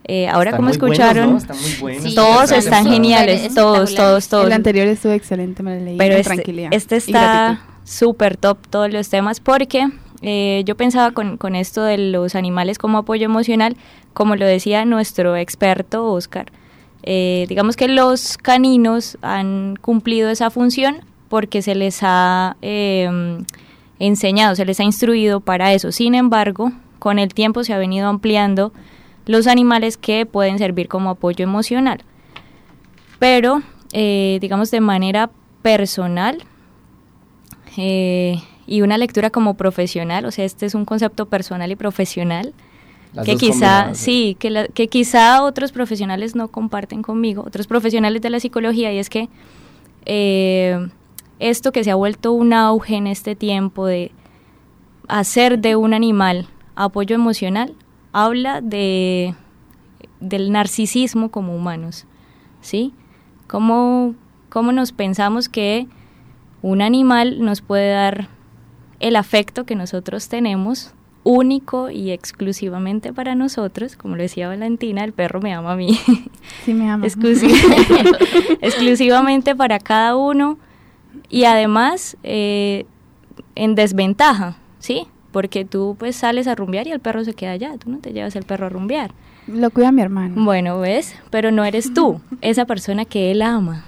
eh, 0.07 0.27
ahora, 0.27 0.51
Están 0.51 0.57
como 0.65 0.69
buenos, 0.77 0.93
escucharon, 0.99 1.31
¿no? 1.31 1.37
Están 1.37 1.57
muy 1.59 1.73
buenos. 1.81 2.03
Sí, 2.03 2.13
todos 2.15 2.51
están 2.51 2.85
geniales, 2.85 3.53
todos, 3.55 3.95
todos, 3.95 4.27
todos. 4.27 4.45
El 4.45 4.53
anterior 4.53 4.87
estuvo 4.87 5.13
excelente, 5.13 5.63
me 5.63 5.79
lo 5.79 5.83
leí 5.85 5.97
Pero 5.97 6.13
con 6.13 6.19
este, 6.21 6.33
tranquilidad. 6.35 6.69
este 6.71 6.95
está 6.97 7.61
súper 7.83 8.37
top 8.37 8.57
todos 8.69 8.91
los 8.93 9.09
temas 9.09 9.39
porque 9.39 9.87
eh, 10.21 10.63
yo 10.65 10.75
pensaba 10.75 11.11
con, 11.11 11.37
con 11.37 11.55
esto 11.55 11.83
de 11.83 11.97
los 11.97 12.35
animales 12.35 12.77
como 12.77 12.99
apoyo 12.99 13.25
emocional, 13.25 13.77
como 14.13 14.35
lo 14.35 14.45
decía 14.45 14.85
nuestro 14.85 15.35
experto 15.35 16.05
Oscar, 16.11 16.51
eh, 17.03 17.45
digamos 17.49 17.75
que 17.75 17.87
los 17.87 18.37
caninos 18.37 19.17
han 19.21 19.75
cumplido 19.81 20.29
esa 20.29 20.49
función 20.49 20.97
porque 21.29 21.61
se 21.61 21.75
les 21.75 21.99
ha 22.01 22.57
eh, 22.61 23.43
enseñado, 23.99 24.55
se 24.55 24.65
les 24.65 24.79
ha 24.79 24.83
instruido 24.83 25.39
para 25.39 25.73
eso. 25.73 25.91
Sin 25.91 26.15
embargo, 26.15 26.71
con 26.99 27.19
el 27.19 27.33
tiempo 27.33 27.63
se 27.63 27.73
ha 27.73 27.77
venido 27.77 28.07
ampliando 28.07 28.73
los 29.25 29.47
animales 29.47 29.97
que 29.97 30.25
pueden 30.25 30.57
servir 30.57 30.87
como 30.87 31.11
apoyo 31.11 31.43
emocional. 31.43 32.03
Pero, 33.19 33.61
digamos, 33.91 34.71
de 34.71 34.81
manera 34.81 35.29
personal 35.61 36.43
eh, 37.77 38.41
y 38.67 38.81
una 38.81 38.97
lectura 38.97 39.29
como 39.29 39.53
profesional, 39.55 40.25
o 40.25 40.31
sea, 40.31 40.45
este 40.45 40.65
es 40.65 40.75
un 40.75 40.85
concepto 40.85 41.27
personal 41.27 41.71
y 41.71 41.75
profesional, 41.75 42.53
Las 43.13 43.25
que 43.25 43.37
quizá, 43.37 43.93
sí, 43.95 44.35
que, 44.39 44.49
la- 44.49 44.67
que 44.67 44.87
quizá 44.87 45.43
otros 45.43 45.71
profesionales 45.71 46.35
no 46.35 46.47
comparten 46.49 47.01
conmigo, 47.01 47.43
otros 47.45 47.67
profesionales 47.67 48.21
de 48.21 48.29
la 48.29 48.39
psicología, 48.39 48.91
y 48.91 48.97
es 48.97 49.09
que 49.09 49.29
eh, 50.05 50.89
esto 51.39 51.71
que 51.71 51.83
se 51.83 51.91
ha 51.91 51.95
vuelto 51.95 52.31
un 52.31 52.53
auge 52.53 52.95
en 52.95 53.07
este 53.07 53.35
tiempo 53.35 53.85
de 53.85 54.11
hacer 55.07 55.59
de 55.59 55.75
un 55.75 55.93
animal 55.93 56.47
apoyo 56.75 57.15
emocional, 57.15 57.73
habla 58.11 58.61
de 58.61 59.35
del 60.19 60.51
narcisismo 60.51 61.29
como 61.29 61.55
humanos, 61.55 62.05
¿sí? 62.61 62.93
¿Cómo, 63.47 64.15
cómo 64.49 64.71
nos 64.71 64.91
pensamos 64.91 65.49
que 65.49 65.87
un 66.61 66.81
animal 66.81 67.43
nos 67.43 67.61
puede 67.61 67.91
dar 67.91 68.29
el 69.05 69.15
afecto 69.15 69.65
que 69.65 69.75
nosotros 69.75 70.27
tenemos, 70.29 70.93
único 71.23 71.89
y 71.89 72.11
exclusivamente 72.11 73.11
para 73.13 73.33
nosotros, 73.35 73.95
como 73.95 74.15
lo 74.15 74.21
decía 74.21 74.47
Valentina, 74.47 75.03
el 75.03 75.11
perro 75.13 75.41
me 75.41 75.53
ama 75.53 75.71
a 75.73 75.75
mí, 75.75 75.97
Sí, 76.65 76.73
me 76.73 76.89
ama. 76.89 77.05
exclusiv- 77.05 78.57
exclusivamente 78.61 79.55
para 79.55 79.79
cada 79.79 80.15
uno 80.15 80.57
y 81.29 81.45
además 81.45 82.17
eh, 82.23 82.85
en 83.55 83.75
desventaja, 83.75 84.57
¿sí? 84.79 85.07
Porque 85.31 85.65
tú 85.65 85.95
pues 85.99 86.15
sales 86.15 86.47
a 86.47 86.55
rumbear 86.55 86.87
y 86.87 86.91
el 86.91 86.99
perro 86.99 87.23
se 87.25 87.33
queda 87.33 87.51
allá, 87.51 87.75
tú 87.77 87.89
no 87.89 87.97
te 87.99 88.13
llevas 88.13 88.35
el 88.35 88.43
perro 88.43 88.67
a 88.67 88.69
rumbear. 88.69 89.11
Lo 89.47 89.69
cuida 89.69 89.91
mi 89.91 90.01
hermano. 90.01 90.43
Bueno, 90.43 90.79
¿ves? 90.79 91.15
Pero 91.29 91.51
no 91.51 91.63
eres 91.65 91.93
tú, 91.93 92.21
esa 92.41 92.65
persona 92.65 93.05
que 93.05 93.31
él 93.31 93.41
ama. 93.41 93.83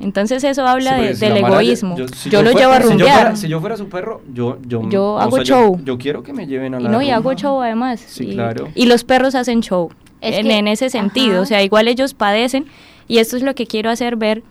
Entonces 0.00 0.42
eso 0.44 0.66
habla 0.66 0.96
Sí, 0.96 1.02
de- 1.02 1.14
si 1.14 1.20
del 1.26 1.36
egoísmo. 1.38 1.96
Yo, 1.96 2.04
lo 2.42 2.50
fuera- 2.52 2.60
llevo 2.60 2.72
a 2.72 2.76
si 2.76 2.82
yo 2.82 2.88
rumbear. 2.90 3.16
fuera- 3.20 3.36
Si 3.36 3.48
yo 3.48 3.60
fuera 3.60 3.76
su 3.76 3.88
perro, 3.88 4.22
yo, 4.32 4.58
yo, 4.66 4.88
Yo 4.88 5.18
hago 5.18 5.36
sea, 5.36 5.44
yo- 5.44 5.54
show. 5.56 5.80
Yo, 5.84 5.98
quiero 5.98 6.22
que 6.22 6.32
me 6.32 6.46
lleven 6.46 6.74
a 6.74 6.80
y 6.80 6.84
la 6.84 6.88
no, 6.90 7.02
y 7.02 7.10
hago 7.10 7.34
show 7.34 7.60
además. 7.62 8.00
Sí, 8.00 8.28
y, 8.30 8.34
claro. 8.34 8.68
y 8.74 8.86
los 8.86 9.04
perros 9.04 9.34
hacen 9.34 9.60
show. 9.60 9.90
Es 10.20 10.38
en, 10.38 10.46
que- 10.46 10.56
en 10.58 10.68
ese 10.68 10.90
sentido. 10.90 11.32
ajá. 11.34 11.40
O 11.42 11.46
sea, 11.46 11.62
igual 11.62 11.88
ellos 11.88 12.14
padecen. 12.14 12.66
Y 13.08 13.18
esto 13.18 13.36
es 13.36 13.42
lo 13.42 13.54
que 13.54 13.66
quiero 13.66 13.90
hacer 13.90 14.16
ver 14.16 14.42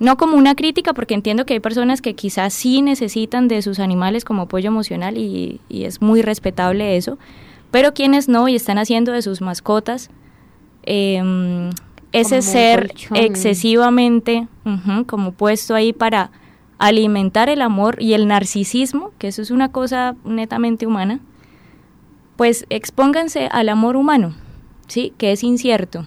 no 0.00 0.16
como 0.16 0.36
una 0.36 0.54
crítica, 0.54 0.94
porque 0.94 1.12
entiendo 1.14 1.44
que 1.44 1.52
hay 1.52 1.60
personas 1.60 2.00
que 2.00 2.14
quizás 2.14 2.54
sí 2.54 2.80
necesitan 2.80 3.48
de 3.48 3.60
sus 3.60 3.78
animales 3.78 4.24
como 4.24 4.42
apoyo 4.42 4.68
emocional 4.68 5.18
y, 5.18 5.60
y 5.68 5.84
es 5.84 6.00
muy 6.00 6.22
respetable 6.22 6.96
eso, 6.96 7.18
pero 7.70 7.92
quienes 7.92 8.26
no 8.26 8.48
y 8.48 8.56
están 8.56 8.78
haciendo 8.78 9.12
de 9.12 9.20
sus 9.20 9.42
mascotas 9.42 10.08
em, 10.84 11.70
ese 12.12 12.42
ser 12.42 12.92
excesivamente 13.14 14.48
como 15.06 15.32
puesto 15.32 15.74
ahí 15.74 15.92
para 15.92 16.30
alimentar 16.78 17.48
el 17.48 17.62
amor 17.62 17.96
y 18.00 18.14
el 18.14 18.26
narcisismo, 18.26 19.12
que 19.18 19.28
eso 19.28 19.42
es 19.42 19.50
una 19.50 19.70
cosa 19.70 20.16
netamente 20.24 20.86
humana, 20.86 21.20
pues 22.36 22.64
expónganse 22.70 23.48
al 23.52 23.68
amor 23.68 23.96
humano, 23.96 24.34
¿sí? 24.88 25.12
Que 25.18 25.32
es 25.32 25.44
incierto, 25.44 26.06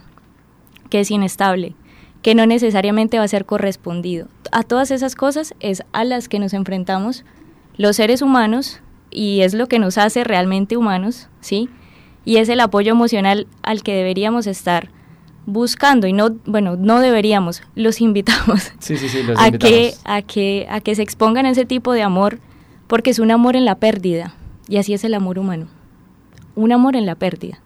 que 0.89 1.01
es 1.01 1.11
inestable, 1.11 1.75
que 2.23 2.33
no 2.33 2.47
necesariamente 2.47 3.19
va 3.19 3.23
a 3.23 3.27
ser 3.27 3.45
correspondido. 3.45 4.27
A 4.51 4.63
todas 4.63 4.89
esas 4.89 5.15
cosas 5.15 5.53
es 5.59 5.83
a 5.93 6.03
las 6.03 6.27
que 6.27 6.39
nos 6.39 6.53
enfrentamos 6.53 7.23
los 7.77 7.95
seres 7.95 8.21
humanos 8.21 8.81
y 9.11 9.41
es 9.41 9.53
lo 9.53 9.67
que 9.67 9.77
nos 9.77 9.99
hace 9.99 10.23
realmente 10.23 10.75
humanos, 10.75 11.29
¿sí? 11.39 11.69
Y 12.25 12.37
es 12.37 12.49
el 12.49 12.61
apoyo 12.61 12.91
emocional 12.91 13.45
al 13.61 13.83
que 13.83 13.93
deberíamos 13.93 14.47
estar 14.47 14.89
buscando 15.45 16.07
y 16.07 16.13
no, 16.13 16.31
bueno, 16.45 16.75
no 16.77 16.99
deberíamos, 16.99 17.63
los 17.75 18.01
invitamos 18.01 18.71
Sí, 18.79 18.97
sí, 18.97 19.09
sí, 19.09 19.23
los 19.23 19.37
a 19.39 19.47
invitamos. 19.47 19.75
que, 19.75 19.93
a, 20.05 20.21
que, 20.21 20.67
a 20.69 20.79
que 20.79 20.95
se 20.95 21.01
expongan 21.01 21.45
a 21.45 21.49
ese 21.49 21.65
tipo 21.65 21.93
de 21.93 22.01
amor, 22.01 22.39
porque 22.87 23.09
es 23.09 23.19
un 23.19 23.31
amor 23.31 23.55
en 23.55 23.65
la 23.65 23.75
pérdida, 23.75 24.35
y 24.67 24.77
así 24.77 24.93
es 24.93 25.03
el 25.03 25.13
amor 25.13 25.39
humano, 25.39 25.67
un 26.55 26.71
amor 26.71 26.95
en 26.95 27.05
la 27.05 27.15
pérdida. 27.15 27.59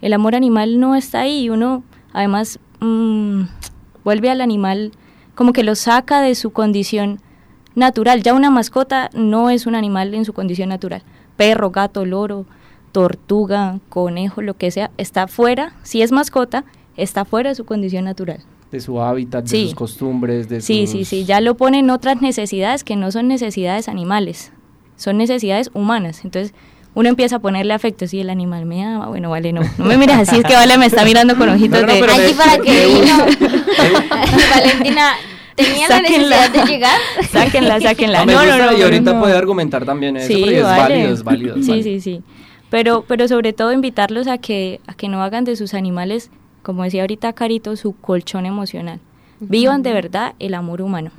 El 0.00 0.14
amor 0.14 0.34
animal 0.34 0.80
no 0.80 0.94
está 0.94 1.20
ahí, 1.20 1.42
y 1.44 1.50
uno 1.50 1.82
además 2.12 2.58
mm, 2.80 3.42
vuelve 4.04 4.30
al 4.30 4.40
animal 4.40 4.92
como 5.34 5.52
que 5.52 5.62
lo 5.62 5.74
saca 5.74 6.20
de 6.20 6.34
su 6.34 6.50
condición 6.50 7.20
natural. 7.74 8.22
Ya 8.22 8.34
una 8.34 8.50
mascota 8.50 9.10
no 9.14 9.50
es 9.50 9.66
un 9.66 9.74
animal 9.74 10.14
en 10.14 10.24
su 10.24 10.32
condición 10.32 10.68
natural. 10.68 11.02
Perro, 11.36 11.70
gato, 11.70 12.04
loro, 12.04 12.46
tortuga, 12.92 13.78
conejo, 13.88 14.42
lo 14.42 14.54
que 14.54 14.70
sea, 14.70 14.90
está 14.98 15.28
fuera, 15.28 15.74
si 15.82 16.02
es 16.02 16.12
mascota, 16.12 16.64
está 17.02 17.24
fuera 17.24 17.50
de 17.50 17.54
su 17.54 17.64
condición 17.64 18.04
natural. 18.04 18.40
De 18.70 18.80
su 18.80 19.00
hábitat, 19.02 19.44
de 19.44 19.48
Sí. 19.50 19.64
sus 19.66 19.74
costumbres, 19.74 20.48
de 20.48 20.60
Sí, 20.60 20.86
sus... 20.86 20.90
sí, 20.98 21.04
sí, 21.04 21.24
ya 21.24 21.40
lo 21.40 21.56
ponen 21.56 21.90
otras 21.90 22.22
necesidades 22.22 22.84
que 22.84 22.94
no 22.96 23.10
son 23.10 23.26
necesidades 23.28 23.88
animales, 23.88 24.52
son 24.96 25.16
necesidades 25.16 25.70
humanas. 25.74 26.24
Entonces 26.24 26.54
uno 26.94 27.08
empieza 27.08 27.36
a 27.36 27.38
ponerle 27.38 27.72
afecto, 27.74 28.06
si 28.06 28.20
el 28.20 28.30
animal 28.30 28.66
me 28.66 28.84
ama, 28.84 29.06
bueno, 29.08 29.30
vale, 29.30 29.52
no, 29.52 29.60
no 29.78 29.84
me 29.84 29.96
mires 29.96 30.16
así, 30.18 30.36
es 30.38 30.44
que 30.44 30.54
vale 30.54 30.76
me 30.78 30.86
está 30.86 31.04
mirando 31.04 31.36
con 31.36 31.48
ojitos 31.48 31.80
No, 31.82 31.86
no, 31.86 31.94
de... 31.94 32.00
de- 32.02 32.34
para 32.34 32.58
que 32.58 32.86
vino. 32.86 33.26
Valentina, 34.54 35.12
¿tenía 35.54 35.88
la 35.88 36.00
necesidad 36.02 36.50
de 36.50 36.64
llegar? 36.64 36.98
Sáquenla, 37.32 37.80
sáquenla. 37.80 38.24
No, 38.26 38.44
no, 38.44 38.58
no, 38.58 38.76
y 38.78 38.82
ahorita 38.82 39.14
no. 39.14 39.20
puede 39.20 39.36
argumentar 39.36 39.84
también 39.84 40.16
eso, 40.16 40.28
Sí, 40.28 40.40
porque 40.40 40.58
es 40.58 40.64
válido, 40.64 41.12
es 41.12 41.22
válido. 41.24 41.56
es 41.56 41.64
Sí, 41.64 41.70
válido. 41.70 41.84
sí, 41.84 42.00
sí. 42.00 42.22
Pero, 42.70 43.04
pero 43.06 43.26
sobre 43.26 43.52
todo 43.52 43.72
invitarlos 43.72 44.28
a 44.28 44.38
que, 44.38 44.80
a 44.86 44.94
que 44.94 45.08
no 45.08 45.22
hagan 45.22 45.44
de 45.44 45.56
sus 45.56 45.74
animales, 45.74 46.30
como 46.62 46.84
decía 46.84 47.02
ahorita 47.02 47.32
Carito, 47.32 47.76
su 47.76 47.92
colchón 47.92 48.46
emocional. 48.46 49.00
Vivan 49.40 49.82
de 49.82 49.92
verdad 49.92 50.34
el 50.38 50.54
amor 50.54 50.82
humano, 50.82 51.10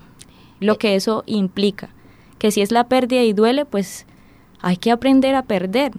lo 0.60 0.78
que 0.78 0.96
eso 0.96 1.24
implica. 1.26 1.90
Que 2.38 2.52
si 2.52 2.62
es 2.62 2.72
la 2.72 2.84
pérdida 2.86 3.24
y 3.24 3.34
duele, 3.34 3.66
pues 3.66 4.06
hay 4.62 4.78
que 4.78 4.92
aprender 4.92 5.34
a 5.36 5.44
perder. 5.44 5.92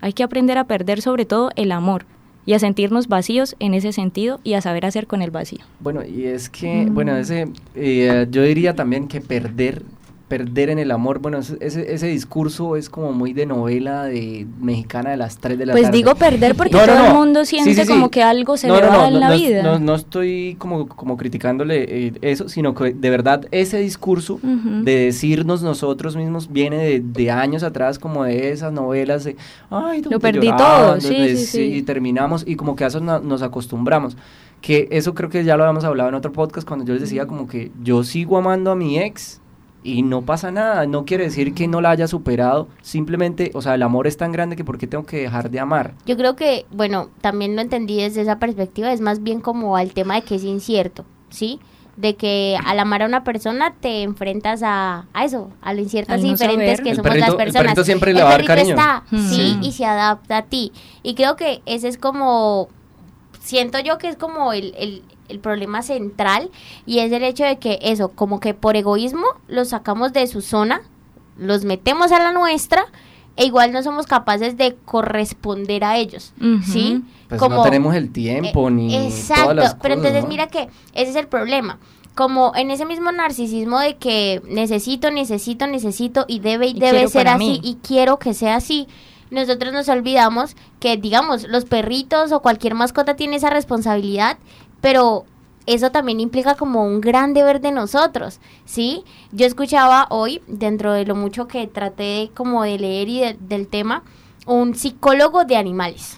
Hay 0.00 0.14
que 0.14 0.22
aprender 0.22 0.56
a 0.56 0.64
perder 0.64 1.02
sobre 1.02 1.26
todo 1.26 1.50
el 1.56 1.72
amor 1.72 2.06
y 2.46 2.54
a 2.54 2.58
sentirnos 2.58 3.06
vacíos 3.08 3.54
en 3.58 3.74
ese 3.74 3.92
sentido 3.92 4.40
y 4.42 4.54
a 4.54 4.62
saber 4.62 4.86
hacer 4.86 5.06
con 5.06 5.20
el 5.20 5.30
vacío. 5.30 5.60
Bueno, 5.80 6.02
y 6.04 6.24
es 6.24 6.48
que, 6.48 6.86
Mm. 6.86 6.94
bueno, 6.94 7.14
ese, 7.16 7.48
eh, 7.74 8.26
yo 8.30 8.42
diría 8.42 8.74
también 8.74 9.08
que 9.08 9.20
perder, 9.20 9.82
perder 10.30 10.70
en 10.70 10.78
el 10.78 10.92
amor, 10.92 11.18
bueno, 11.18 11.38
ese, 11.38 11.58
ese, 11.92 12.06
discurso 12.06 12.76
es 12.76 12.88
como 12.88 13.12
muy 13.12 13.32
de 13.32 13.46
novela 13.46 14.04
de 14.04 14.46
mexicana 14.60 15.10
de 15.10 15.16
las 15.16 15.38
3 15.38 15.58
de 15.58 15.66
la 15.66 15.72
Pues 15.72 15.82
tarde. 15.82 15.96
digo 15.98 16.14
perder 16.14 16.54
porque 16.54 16.72
No, 16.72 16.86
no, 16.86 16.92
todo 16.94 17.06
el 17.08 17.12
mundo 17.14 17.44
siente 17.44 17.74
sí, 17.74 17.82
sí. 17.82 17.88
como 17.88 18.10
que 18.12 18.22
algo 18.22 18.56
se 18.56 18.68
le 18.68 18.74
va 18.74 18.80
no, 18.80 19.06
en 19.08 19.14
no, 19.14 19.18
la 19.20 19.28
no, 19.30 19.34
vida. 19.36 19.62
No, 19.64 19.78
no 19.80 19.96
estoy 19.96 20.54
como, 20.58 20.86
como 20.86 21.16
criticándole 21.16 21.84
eh, 22.06 22.12
eso, 22.22 22.48
sino 22.48 22.76
que 22.76 22.92
de 22.92 23.10
verdad 23.10 23.44
ese 23.50 23.78
discurso 23.80 24.38
de 24.42 24.96
decirnos 25.06 25.62
nosotros 25.64 26.14
mismos 26.16 26.50
viene 26.52 26.76
de, 26.78 27.00
de 27.00 27.30
años 27.32 27.64
atrás, 27.64 27.98
como 27.98 28.22
de 28.22 28.52
esas 28.52 28.72
novelas 28.72 29.24
de, 29.24 29.36
ay, 29.68 30.00
donde 30.00 30.20
perdí 30.20 30.46
lloraban, 30.46 31.00
todo, 31.00 31.00
sí, 31.00 31.08
donde 31.08 31.36
sí, 31.36 31.46
sí. 31.46 31.62
y 31.74 31.82
terminamos, 31.82 32.44
y 32.46 32.54
como 32.54 32.76
que 32.76 32.84
a 32.84 32.86
eso 32.86 33.00
no- 33.00 33.18
nos 33.18 33.42
acostumbramos. 33.42 34.16
Que 34.60 34.88
eso 34.90 35.14
creo 35.14 35.28
que 35.30 35.42
ya 35.42 35.56
lo 35.56 35.64
habíamos 35.64 35.84
hablado 35.84 36.10
en 36.10 36.14
otro 36.14 36.32
podcast 36.32 36.68
cuando 36.68 36.84
yo 36.84 36.92
les 36.92 37.00
decía 37.02 37.26
como 37.26 37.48
que 37.48 37.72
yo 37.82 38.04
sigo 38.04 38.36
amando 38.38 38.70
a 38.70 38.76
mi 38.76 38.98
ex 38.98 39.39
y 39.82 40.02
no 40.02 40.22
pasa 40.22 40.50
nada, 40.50 40.86
no 40.86 41.04
quiere 41.04 41.24
decir 41.24 41.54
que 41.54 41.66
no 41.68 41.80
la 41.80 41.90
haya 41.90 42.06
superado, 42.06 42.68
simplemente, 42.82 43.50
o 43.54 43.62
sea, 43.62 43.74
el 43.74 43.82
amor 43.82 44.06
es 44.06 44.16
tan 44.16 44.30
grande 44.32 44.56
que 44.56 44.64
por 44.64 44.76
qué 44.78 44.86
tengo 44.86 45.06
que 45.06 45.18
dejar 45.22 45.50
de 45.50 45.58
amar. 45.60 45.94
Yo 46.06 46.16
creo 46.16 46.36
que, 46.36 46.66
bueno, 46.70 47.08
también 47.20 47.56
lo 47.56 47.62
entendí 47.62 47.96
desde 48.00 48.20
esa 48.22 48.38
perspectiva, 48.38 48.92
es 48.92 49.00
más 49.00 49.22
bien 49.22 49.40
como 49.40 49.76
al 49.76 49.92
tema 49.92 50.16
de 50.16 50.22
que 50.22 50.34
es 50.34 50.44
incierto, 50.44 51.04
¿sí? 51.30 51.60
De 51.96 52.14
que 52.16 52.56
al 52.64 52.78
amar 52.78 53.02
a 53.02 53.06
una 53.06 53.24
persona 53.24 53.74
te 53.80 54.02
enfrentas 54.02 54.62
a, 54.62 55.06
a 55.12 55.24
eso, 55.24 55.50
a 55.60 55.74
lo 55.74 55.80
inciertas 55.82 56.14
Al 56.14 56.20
y 56.20 56.24
no 56.24 56.32
diferentes 56.32 56.76
saber. 56.78 56.82
que 56.84 56.90
El 56.90 56.96
somos 56.96 57.10
perrito- 57.12 57.20
las 57.20 57.30
el 57.30 57.36
personas. 57.36 57.62
perrito 57.62 57.84
siempre 57.84 58.12
le 58.14 58.20
El 58.20 58.24
va 58.26 58.28
a 58.28 58.32
dar 58.32 58.44
cariño. 58.44 58.70
está, 58.70 59.04
Mm. 59.10 59.18
sí, 59.28 59.34
Sí. 59.34 59.58
y 59.62 59.72
se 59.72 59.84
adapta 59.84 60.36
a 60.38 60.42
ti. 60.42 60.72
Y 61.02 61.14
creo 61.14 61.36
que 61.36 61.62
ese 61.66 61.88
es 61.88 61.98
como, 61.98 62.68
siento 63.40 63.78
yo 63.80 63.98
que 63.98 64.08
es 64.08 64.16
como 64.16 64.52
el, 64.52 64.74
el, 64.78 65.02
el 65.30 65.40
problema 65.40 65.82
central 65.82 66.50
y 66.86 66.98
es 66.98 67.12
el 67.12 67.22
hecho 67.22 67.44
de 67.44 67.58
que 67.58 67.78
eso, 67.82 68.08
como 68.10 68.40
que 68.40 68.54
por 68.54 68.76
egoísmo 68.76 69.24
los 69.48 69.68
sacamos 69.68 70.12
de 70.12 70.26
su 70.26 70.40
zona, 70.42 70.82
los 71.38 71.64
metemos 71.64 72.12
a 72.12 72.18
la 72.18 72.32
nuestra 72.32 72.84
e 73.36 73.46
igual 73.46 73.72
no 73.72 73.82
somos 73.82 74.06
capaces 74.06 74.56
de 74.58 74.76
corresponder 74.84 75.84
a 75.84 75.96
ellos. 75.96 76.32
¿sí? 76.64 77.02
Pues 77.28 77.40
no 77.40 77.62
tenemos 77.62 77.94
el 77.94 78.10
tiempo 78.10 78.68
Eh, 78.68 78.72
ni 78.72 78.96
Exacto, 78.96 79.42
todas 79.42 79.56
las 79.56 79.74
pero 79.76 79.94
cosas, 79.94 79.96
entonces 80.08 80.22
¿no? 80.24 80.28
mira 80.28 80.46
que 80.48 80.68
ese 80.92 81.10
es 81.10 81.16
el 81.16 81.28
problema. 81.28 81.78
Como 82.14 82.52
en 82.56 82.70
ese 82.70 82.84
mismo 82.84 83.12
narcisismo 83.12 83.78
de 83.78 83.96
que 83.96 84.42
necesito, 84.46 85.10
necesito, 85.10 85.66
necesito 85.68 86.24
y 86.28 86.40
debe 86.40 86.66
y, 86.66 86.70
Y 86.70 86.80
debe 86.80 87.08
ser 87.08 87.28
así 87.28 87.38
mí. 87.38 87.60
y 87.62 87.76
quiero 87.76 88.18
que 88.18 88.34
sea 88.34 88.56
así, 88.56 88.88
nosotros 89.30 89.72
nos 89.72 89.88
olvidamos 89.88 90.56
que, 90.80 90.96
digamos, 90.96 91.44
los 91.48 91.64
perritos 91.64 92.32
o 92.32 92.40
cualquier 92.42 92.74
mascota 92.74 93.14
tiene 93.14 93.36
esa 93.36 93.48
responsabilidad, 93.48 94.36
pero 94.80 95.24
eso 95.66 95.90
también 95.90 96.20
implica 96.20 96.54
como 96.54 96.84
un 96.84 97.00
gran 97.00 97.34
deber 97.34 97.60
de 97.60 97.70
nosotros, 97.72 98.40
¿sí? 98.64 99.04
Yo 99.30 99.46
escuchaba 99.46 100.06
hoy, 100.10 100.40
dentro 100.48 100.92
de 100.92 101.04
lo 101.04 101.14
mucho 101.14 101.46
que 101.46 101.66
traté 101.66 102.02
de, 102.02 102.30
como 102.34 102.62
de 102.64 102.78
leer 102.78 103.08
y 103.08 103.20
de- 103.20 103.36
del 103.40 103.68
tema, 103.68 104.02
un 104.46 104.74
psicólogo 104.74 105.44
de 105.44 105.56
animales. 105.56 106.16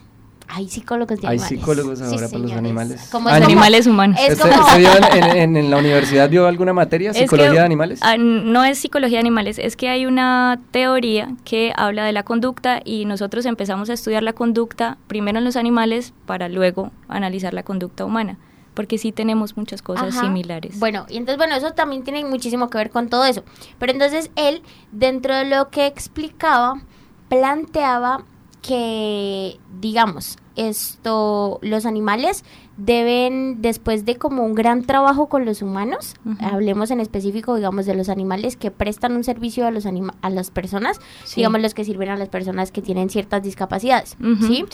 Hay 0.54 0.69
psicólogos 0.69 1.19
de 1.21 1.26
Hay 1.26 1.38
animales. 1.38 1.59
psicólogos 1.59 1.99
Sí, 1.99 2.04
ahora 2.04 2.26
para 2.28 2.38
los 2.38 2.52
animales. 2.52 3.09
Como 3.11 3.28
es 3.31 3.35
como- 3.37 3.47
Animales 3.47 3.87
humanos. 3.87 4.19
es 4.21 4.35
¿Usted- 4.35 4.50
como- 4.50 4.66
usted 4.66 4.78
vio 4.78 4.90
en, 4.97 5.37
en- 5.37 5.57
en 5.57 5.71
la 5.71 5.78
universidad 5.78 6.28
vio 6.28 6.47
alguna 6.47 6.75
materia? 6.75 7.11
Es 7.11 7.16
¿Psicología 7.16 7.52
que, 7.52 7.59
de 7.59 7.64
animales? 7.64 8.00
ah, 8.02 8.16
no 8.19 8.62
es 8.62 8.78
psicología 8.78 9.16
de 9.16 9.21
animales, 9.21 9.59
es 9.59 9.76
que 9.76 9.88
hay 9.88 10.04
una 10.04 10.61
teoría 10.73 11.31
que 11.45 11.73
habla 11.75 12.04
de 12.04 12.12
la 12.12 12.23
conducta 12.23 12.81
y 12.85 13.07
nosotros 13.07 13.47
empezamos 13.47 13.88
a 13.88 13.95
estudiar 13.95 14.23
la 14.23 14.35
conducta 14.35 14.99
primero 15.07 15.38
en 15.38 15.45
los 15.45 15.57
animales 15.57 16.12
para 16.26 16.49
luego 16.50 16.90
analizar 17.09 17.54
la 17.54 17.62
conducta 17.62 18.04
humana, 18.04 18.37
porque 18.75 18.99
sí 18.99 19.12
tenemos 19.12 19.57
muchas 19.57 19.83
cosas 19.83 20.17
Ajá. 20.17 20.26
similares. 20.26 20.79
Bueno, 20.79 21.07
y 21.09 21.17
entonces, 21.17 21.38
bueno, 21.38 21.55
eso 21.55 21.73
también 21.73 22.05
tiene 22.05 22.25
muchísimo 22.25 22.71
que 22.71 22.79
ver 22.79 22.91
con 22.91 23.09
todo 23.09 23.25
eso. 23.25 23.45
Pero 23.79 23.93
entonces 23.93 24.31
él, 24.37 24.62
dentro 24.91 25.35
de 25.35 25.45
lo 25.45 25.71
que 25.71 25.87
explicaba, 25.87 26.83
planteaba 27.29 28.25
que, 28.62 29.59
digamos, 29.81 30.38
esto, 30.57 31.59
los 31.62 31.87
animales 31.87 32.45
deben, 32.76 33.61
después 33.62 34.05
de 34.05 34.17
como 34.17 34.45
un 34.45 34.55
gran 34.55 34.83
trabajo 34.85 35.29
con 35.29 35.45
los 35.45 35.62
humanos, 35.62 36.14
hablemos 36.41 36.91
en 36.91 37.00
específico, 37.00 37.55
digamos, 37.57 37.87
de 37.87 37.95
los 37.95 38.09
animales 38.09 38.57
que 38.57 38.71
prestan 38.71 39.14
un 39.17 39.25
servicio 39.25 39.67
a 39.67 39.71
los 39.71 39.87
anima 39.87 40.14
a 40.23 40.31
las 40.31 40.50
personas, 40.50 40.99
Sí. 41.25 41.37
digamos, 41.37 41.61
los 41.61 41.75
que 41.75 41.85
sirven 41.85 42.09
a 42.09 42.17
las 42.17 42.29
personas 42.29 42.73
que 42.73 42.83
tienen 42.83 43.11
ciertas 43.11 43.43
discapacidades, 43.43 44.17
sí. 44.47 44.64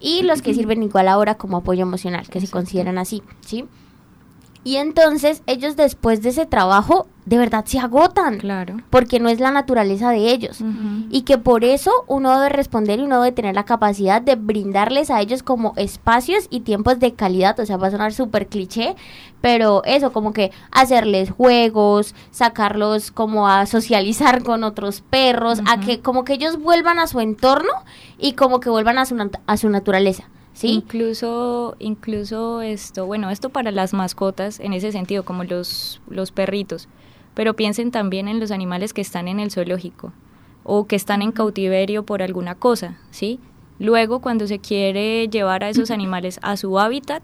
y 0.00 0.22
los 0.22 0.42
que 0.42 0.54
sirven 0.54 0.82
igual 0.82 1.08
ahora 1.08 1.36
como 1.36 1.56
apoyo 1.58 1.82
emocional, 1.82 2.28
que 2.28 2.40
se 2.40 2.48
consideran 2.48 2.98
así, 2.98 3.22
¿sí? 3.40 3.64
Y 4.66 4.78
entonces 4.78 5.44
ellos 5.46 5.76
después 5.76 6.22
de 6.22 6.30
ese 6.30 6.44
trabajo 6.44 7.06
de 7.24 7.38
verdad 7.38 7.64
se 7.66 7.78
agotan, 7.78 8.38
Claro. 8.38 8.78
porque 8.90 9.20
no 9.20 9.28
es 9.28 9.38
la 9.38 9.52
naturaleza 9.52 10.10
de 10.10 10.30
ellos. 10.32 10.58
Y 11.08 11.22
que 11.22 11.38
por 11.38 11.62
eso 11.64 11.92
uno 12.08 12.32
debe 12.34 12.48
responder 12.48 12.98
y 12.98 13.02
uno 13.04 13.20
debe 13.22 13.32
tener 13.34 13.54
la 13.54 13.64
capacidad 13.64 14.20
de 14.20 14.34
brindarles 14.34 15.10
a 15.10 15.20
ellos 15.20 15.44
como 15.44 15.72
espacios 15.76 16.48
y 16.50 16.60
tiempos 16.60 16.98
de 16.98 17.14
calidad. 17.14 17.58
O 17.60 17.64
sea, 17.66 17.76
va 17.76 17.86
a 17.86 17.90
sonar 17.92 18.12
súper 18.12 18.48
cliché, 18.48 18.96
pero 19.40 19.84
eso, 19.84 20.12
como 20.12 20.32
que 20.32 20.50
hacerles 20.72 21.30
juegos, 21.30 22.14
sacarlos 22.32 23.12
como 23.12 23.46
a 23.48 23.66
socializar 23.66 24.42
con 24.42 24.64
otros 24.64 25.00
perros, 25.00 25.60
a 25.68 25.78
que 25.78 26.00
como 26.00 26.24
que 26.24 26.32
ellos 26.32 26.60
vuelvan 26.60 26.98
a 26.98 27.06
su 27.06 27.20
entorno 27.20 27.70
y 28.18 28.32
como 28.32 28.58
que 28.58 28.68
vuelvan 28.70 28.98
a 28.98 29.06
su, 29.06 29.16
a 29.46 29.56
su 29.56 29.68
naturaleza. 29.68 30.24
¿Sí? 30.56 30.68
Incluso, 30.72 31.76
incluso 31.78 32.62
esto, 32.62 33.06
bueno, 33.06 33.30
esto 33.30 33.50
para 33.50 33.70
las 33.70 33.92
mascotas 33.94 34.58
en 34.58 34.72
ese 34.72 34.90
sentido, 34.90 35.22
como 35.24 35.44
los, 35.44 36.00
los 36.10 36.32
perritos, 36.32 36.88
pero 37.34 37.54
piensen 37.54 37.90
también 37.90 38.26
en 38.28 38.40
los 38.40 38.50
animales 38.50 38.92
que 38.92 39.02
están 39.02 39.28
en 39.28 39.38
el 39.38 39.50
zoológico 39.50 40.12
o 40.64 40.86
que 40.86 40.96
están 40.96 41.22
en 41.22 41.30
cautiverio 41.32 42.04
por 42.04 42.22
alguna 42.22 42.54
cosa, 42.56 42.98
¿sí? 43.10 43.38
Luego, 43.78 44.20
cuando 44.20 44.46
se 44.46 44.58
quiere 44.58 45.28
llevar 45.28 45.62
a 45.62 45.68
esos 45.68 45.90
animales 45.98 46.40
a 46.42 46.56
su 46.56 46.78
hábitat, 46.80 47.22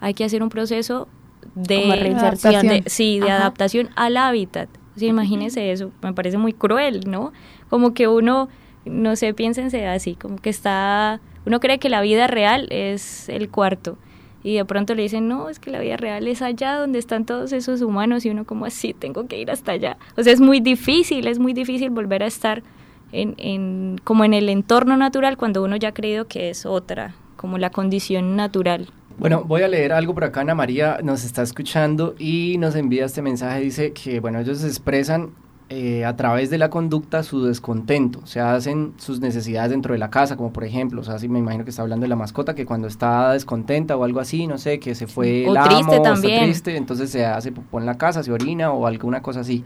hay 0.00 0.14
que 0.14 0.24
hacer 0.24 0.42
un 0.42 0.48
proceso 0.48 1.08
de 1.54 1.80
Como 1.80 1.92
reinserción. 1.94 2.66
de- 2.68 2.84
sí, 2.86 3.18
de 3.18 3.30
Ajá. 3.30 3.40
adaptación 3.42 3.90
al 3.96 4.16
hábitat. 4.16 4.68
Imagínense 5.00 5.70
eso, 5.70 5.92
me 6.02 6.12
parece 6.12 6.38
muy 6.38 6.52
cruel, 6.52 7.02
¿no? 7.06 7.32
Como 7.70 7.94
que 7.94 8.08
uno, 8.08 8.48
no 8.84 9.14
sé, 9.16 9.32
piénsense 9.34 9.86
así, 9.86 10.14
como 10.16 10.36
que 10.38 10.50
está, 10.50 11.20
uno 11.48 11.60
cree 11.60 11.78
que 11.78 11.88
la 11.88 12.02
vida 12.02 12.26
real 12.26 12.66
es 12.70 13.28
el 13.30 13.48
cuarto 13.48 13.96
y 14.42 14.56
de 14.56 14.64
pronto 14.66 14.94
le 14.94 15.02
dicen, 15.02 15.28
no, 15.28 15.48
es 15.48 15.58
que 15.58 15.70
la 15.70 15.80
vida 15.80 15.96
real 15.96 16.28
es 16.28 16.42
allá 16.42 16.74
donde 16.74 16.98
están 16.98 17.24
todos 17.24 17.52
esos 17.52 17.80
humanos 17.80 18.26
y 18.26 18.30
uno 18.30 18.44
como 18.44 18.66
así, 18.66 18.92
tengo 18.92 19.26
que 19.26 19.40
ir 19.40 19.50
hasta 19.50 19.72
allá. 19.72 19.96
O 20.16 20.22
sea, 20.22 20.32
es 20.32 20.40
muy 20.40 20.60
difícil, 20.60 21.26
es 21.26 21.38
muy 21.38 21.54
difícil 21.54 21.88
volver 21.88 22.22
a 22.22 22.26
estar 22.26 22.62
en, 23.12 23.34
en, 23.38 23.96
como 24.04 24.24
en 24.24 24.34
el 24.34 24.50
entorno 24.50 24.96
natural 24.98 25.38
cuando 25.38 25.64
uno 25.64 25.76
ya 25.76 25.88
ha 25.88 25.94
creído 25.94 26.26
que 26.26 26.50
es 26.50 26.66
otra, 26.66 27.14
como 27.36 27.56
la 27.56 27.70
condición 27.70 28.36
natural. 28.36 28.88
Bueno, 29.18 29.42
voy 29.42 29.62
a 29.62 29.68
leer 29.68 29.92
algo 29.92 30.14
por 30.14 30.24
acá. 30.24 30.42
Ana 30.42 30.54
María 30.54 30.98
nos 31.02 31.24
está 31.24 31.42
escuchando 31.42 32.14
y 32.18 32.56
nos 32.58 32.76
envía 32.76 33.06
este 33.06 33.22
mensaje. 33.22 33.60
Dice 33.60 33.92
que, 33.92 34.20
bueno, 34.20 34.38
ellos 34.38 34.62
expresan 34.62 35.30
eh, 35.70 36.04
a 36.06 36.16
través 36.16 36.48
de 36.48 36.56
la 36.56 36.70
conducta 36.70 37.22
su 37.22 37.44
descontento. 37.44 38.20
O 38.22 38.26
sea, 38.26 38.54
hacen 38.54 38.94
sus 38.96 39.20
necesidades 39.20 39.70
dentro 39.70 39.92
de 39.92 39.98
la 39.98 40.08
casa, 40.10 40.36
como 40.36 40.52
por 40.52 40.64
ejemplo, 40.64 41.00
o 41.02 41.04
sea, 41.04 41.18
sí 41.18 41.28
me 41.28 41.38
imagino 41.38 41.64
que 41.64 41.70
está 41.70 41.82
hablando 41.82 42.04
de 42.04 42.08
la 42.08 42.16
mascota, 42.16 42.54
que 42.54 42.64
cuando 42.64 42.88
está 42.88 43.32
descontenta 43.32 43.96
o 43.96 44.04
algo 44.04 44.20
así, 44.20 44.46
no 44.46 44.56
sé, 44.56 44.80
que 44.80 44.94
se 44.94 45.06
fue 45.06 45.46
O 45.46 45.50
el 45.50 45.56
amo, 45.58 45.68
triste 45.68 45.96
está 45.96 46.12
también. 46.14 46.44
triste, 46.44 46.76
entonces 46.76 47.10
se 47.10 47.26
hace 47.26 47.52
popó 47.52 47.78
en 47.78 47.86
la 47.86 47.98
casa, 47.98 48.22
se 48.22 48.32
orina 48.32 48.70
o 48.72 48.86
alguna 48.86 49.20
cosa 49.20 49.40
así. 49.40 49.64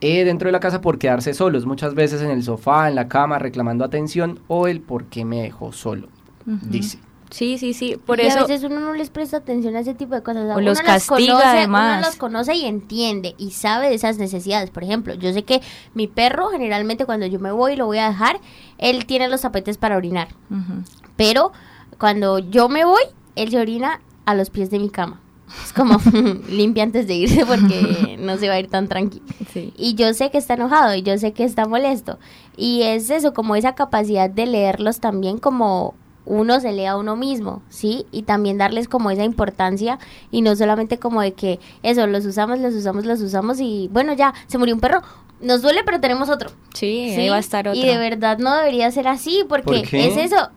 Eh, 0.00 0.24
dentro 0.24 0.48
de 0.48 0.52
la 0.52 0.60
casa 0.60 0.80
por 0.80 0.98
quedarse 0.98 1.32
solos, 1.34 1.64
muchas 1.66 1.94
veces 1.94 2.20
en 2.22 2.30
el 2.30 2.42
sofá, 2.42 2.88
en 2.88 2.94
la 2.94 3.08
cama, 3.08 3.38
reclamando 3.38 3.84
atención, 3.84 4.40
o 4.46 4.68
el 4.68 4.80
por 4.80 5.04
qué 5.04 5.24
me 5.24 5.42
dejó 5.42 5.72
solo, 5.72 6.08
dice. 6.44 6.98
Sí, 7.30 7.58
sí, 7.58 7.74
sí, 7.74 7.96
por 7.96 8.20
y 8.20 8.26
eso... 8.26 8.38
a 8.38 8.42
veces 8.42 8.62
uno 8.64 8.80
no 8.80 8.94
les 8.94 9.10
presta 9.10 9.38
atención 9.38 9.74
a 9.76 9.80
ese 9.80 9.94
tipo 9.94 10.14
de 10.14 10.22
cosas. 10.22 10.44
sea, 10.44 10.54
O 10.54 10.58
uno 10.58 10.68
los 10.70 10.80
castiga, 10.80 11.32
conoce, 11.32 11.46
además. 11.46 11.98
Uno 11.98 12.06
los 12.06 12.16
conoce 12.16 12.54
y 12.54 12.64
entiende 12.64 13.34
y 13.38 13.50
sabe 13.50 13.88
de 13.88 13.94
esas 13.94 14.18
necesidades. 14.18 14.70
Por 14.70 14.84
ejemplo, 14.84 15.14
yo 15.14 15.32
sé 15.32 15.42
que 15.44 15.60
mi 15.94 16.06
perro 16.06 16.48
generalmente 16.48 17.04
cuando 17.04 17.26
yo 17.26 17.38
me 17.40 17.52
voy 17.52 17.72
y 17.72 17.76
lo 17.76 17.86
voy 17.86 17.98
a 17.98 18.08
dejar, 18.08 18.40
él 18.78 19.06
tiene 19.06 19.28
los 19.28 19.40
tapetes 19.40 19.76
para 19.78 19.96
orinar. 19.96 20.28
Ujú. 20.50 20.82
Pero 21.16 21.52
cuando 21.98 22.38
yo 22.38 22.68
me 22.68 22.84
voy, 22.84 23.02
él 23.34 23.50
se 23.50 23.58
orina 23.58 24.00
a 24.24 24.34
los 24.34 24.50
pies 24.50 24.70
de 24.70 24.78
mi 24.78 24.90
cama. 24.90 25.20
Es 25.64 25.72
como 25.72 25.98
limpia 26.48 26.82
antes 26.82 27.06
de 27.06 27.14
irse 27.14 27.46
porque 27.46 28.16
no 28.20 28.36
se 28.36 28.48
va 28.48 28.54
a 28.54 28.58
ir 28.60 28.68
tan 28.68 28.88
tranquilo. 28.88 29.24
Sí. 29.52 29.72
Y 29.76 29.94
yo 29.94 30.12
sé 30.14 30.30
que 30.30 30.38
está 30.38 30.54
enojado 30.54 30.94
y 30.94 31.02
yo 31.02 31.16
sé 31.18 31.32
que 31.32 31.44
está 31.44 31.66
molesto. 31.66 32.18
Y 32.56 32.82
es 32.82 33.10
eso, 33.10 33.32
como 33.32 33.56
esa 33.56 33.74
capacidad 33.74 34.28
de 34.28 34.46
leerlos 34.46 35.00
también 35.00 35.38
como 35.38 35.94
uno 36.26 36.60
se 36.60 36.72
lee 36.72 36.86
a 36.86 36.96
uno 36.96 37.16
mismo, 37.16 37.62
¿sí? 37.70 38.06
Y 38.12 38.22
también 38.22 38.58
darles 38.58 38.88
como 38.88 39.10
esa 39.10 39.24
importancia 39.24 39.98
y 40.30 40.42
no 40.42 40.54
solamente 40.56 40.98
como 40.98 41.22
de 41.22 41.32
que 41.32 41.60
eso, 41.82 42.06
los 42.06 42.26
usamos, 42.26 42.58
los 42.58 42.74
usamos, 42.74 43.06
los 43.06 43.20
usamos 43.20 43.60
y 43.60 43.88
bueno, 43.92 44.12
ya, 44.12 44.34
se 44.46 44.58
murió 44.58 44.74
un 44.74 44.80
perro, 44.80 45.02
nos 45.40 45.62
duele 45.62 45.82
pero 45.84 46.00
tenemos 46.00 46.28
otro. 46.28 46.50
Sí, 46.74 47.12
¿sí? 47.14 47.22
ahí 47.22 47.28
va 47.28 47.36
a 47.36 47.40
estar 47.40 47.68
otro. 47.68 47.80
Y 47.80 47.86
de 47.86 47.96
verdad 47.96 48.38
no 48.38 48.54
debería 48.56 48.90
ser 48.90 49.08
así 49.08 49.44
porque 49.48 49.88
es 49.90 50.16
eso. 50.16 50.50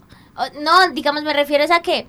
No, 0.61 0.89
digamos, 0.93 1.23
me 1.23 1.33
refiero 1.33 1.63
a 1.73 1.81
que 1.81 2.07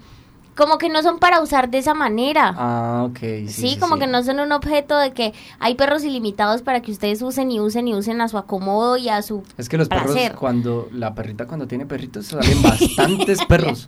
como 0.56 0.78
que 0.78 0.88
no 0.88 1.02
son 1.02 1.18
para 1.18 1.40
usar 1.40 1.70
de 1.70 1.78
esa 1.78 1.94
manera. 1.94 2.54
Ah, 2.56 3.06
ok. 3.08 3.18
Sí, 3.48 3.76
como 3.80 3.96
que 3.98 4.06
no 4.06 4.22
son 4.22 4.40
un 4.40 4.52
objeto 4.52 4.98
de 4.98 5.12
que 5.12 5.32
hay 5.58 5.74
perros 5.74 6.04
ilimitados 6.04 6.62
para 6.62 6.82
que 6.82 6.92
ustedes 6.92 7.22
usen 7.22 7.50
y 7.50 7.60
usen 7.60 7.88
y 7.88 7.94
usen 7.94 8.20
a 8.20 8.28
su 8.28 8.36
acomodo 8.38 8.96
y 8.96 9.08
a 9.08 9.22
su 9.22 9.42
Es 9.56 9.68
que 9.68 9.78
los 9.78 9.88
perros, 9.88 10.14
cuando 10.38 10.88
la 10.92 11.14
perrita 11.14 11.46
cuando 11.46 11.66
tiene 11.66 11.86
perritos, 11.86 12.26
salen 12.26 12.62
bastantes 12.62 13.44
perros. 13.48 13.86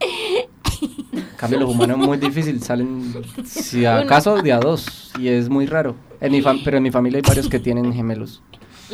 En 0.00 1.36
cambio, 1.36 1.60
los 1.60 1.70
humanos 1.70 1.98
es 2.00 2.06
muy 2.06 2.18
difícil, 2.18 2.62
salen, 2.62 3.12
si 3.44 3.84
acaso, 3.84 4.36
de 4.42 4.52
a 4.52 4.58
dos, 4.60 5.12
y 5.18 5.28
es 5.28 5.48
muy 5.48 5.66
raro. 5.66 5.94
En 6.20 6.32
mi 6.32 6.40
fam- 6.40 6.60
pero 6.64 6.78
en 6.78 6.82
mi 6.82 6.90
familia 6.90 7.18
hay 7.18 7.22
varios 7.22 7.48
que 7.48 7.58
tienen 7.58 7.92
gemelos. 7.92 8.42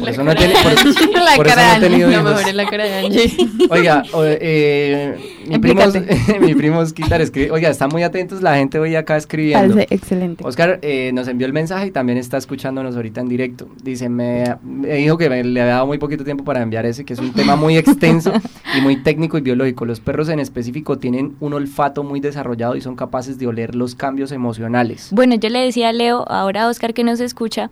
Por 0.01 0.09
eso 0.09 0.23
no 0.25 0.33
he 0.33 0.35
teni- 0.37 0.53
por- 0.63 1.37
por 1.37 1.47
eso 1.47 1.57
no 1.57 1.77
he 1.77 1.81
tenido 1.81 2.11
hijos. 2.11 2.25
mejor 2.25 2.49
es 2.49 2.55
la 2.55 2.67
cara 2.69 2.85
de 2.85 2.95
Angie. 2.95 3.37
Oiga, 3.71 4.03
o- 4.13 4.25
eh, 4.25 5.17
mi 5.47 5.59
primo, 5.59 5.83
mi 6.41 6.55
primo 6.55 6.79
Osquitar 6.81 7.21
escribe, 7.21 7.51
oiga, 7.51 7.69
están 7.69 7.91
muy 7.91 8.03
atentos 8.03 8.43
la 8.43 8.57
gente 8.57 8.79
hoy 8.79 8.97
acá 8.97 9.17
escribiendo. 9.17 9.75
Parece 9.75 9.95
excelente. 9.95 10.45
Oscar 10.47 10.79
eh, 10.83 11.11
nos 11.13 11.29
envió 11.29 11.47
el 11.47 11.53
mensaje 11.53 11.87
y 11.87 11.91
también 11.91 12.19
está 12.19 12.37
escuchándonos 12.39 12.97
ahorita 12.97 13.21
en 13.21 13.29
directo. 13.29 13.69
Dice, 13.83 14.09
me, 14.09 14.57
me 14.65 14.95
dijo 14.95 15.19
que 15.19 15.29
me- 15.29 15.45
le 15.45 15.61
había 15.61 15.75
dado 15.75 15.87
muy 15.87 15.99
poquito 15.99 16.25
tiempo 16.25 16.45
para 16.45 16.63
enviar 16.63 16.87
ese, 16.87 17.05
que 17.05 17.13
es 17.13 17.19
un 17.19 17.33
tema 17.33 17.57
muy 17.57 17.77
extenso 17.77 18.33
y 18.77 18.81
muy 18.81 18.97
técnico 19.03 19.39
y 19.39 19.41
biológico. 19.41 19.85
Los 19.85 20.01
perros 20.01 20.29
en 20.29 20.41
específico 20.41 20.99
tienen 20.99 21.37
un 21.41 21.53
olfato 21.55 22.03
muy 22.03 22.21
desarrollado 22.21 22.77
y 22.77 22.81
son 22.81 22.97
capaces 22.97 23.39
de 23.39 23.47
oler 23.47 23.75
los 23.75 23.95
cambios 23.95 24.33
emocionales. 24.33 25.09
Bueno, 25.13 25.35
yo 25.37 25.49
le 25.49 25.61
decía 25.61 25.89
a 25.91 25.93
Leo, 25.93 26.25
ahora 26.31 26.65
a 26.65 26.69
Oscar 26.69 26.95
que 26.95 27.05
nos 27.05 27.21
escucha, 27.21 27.71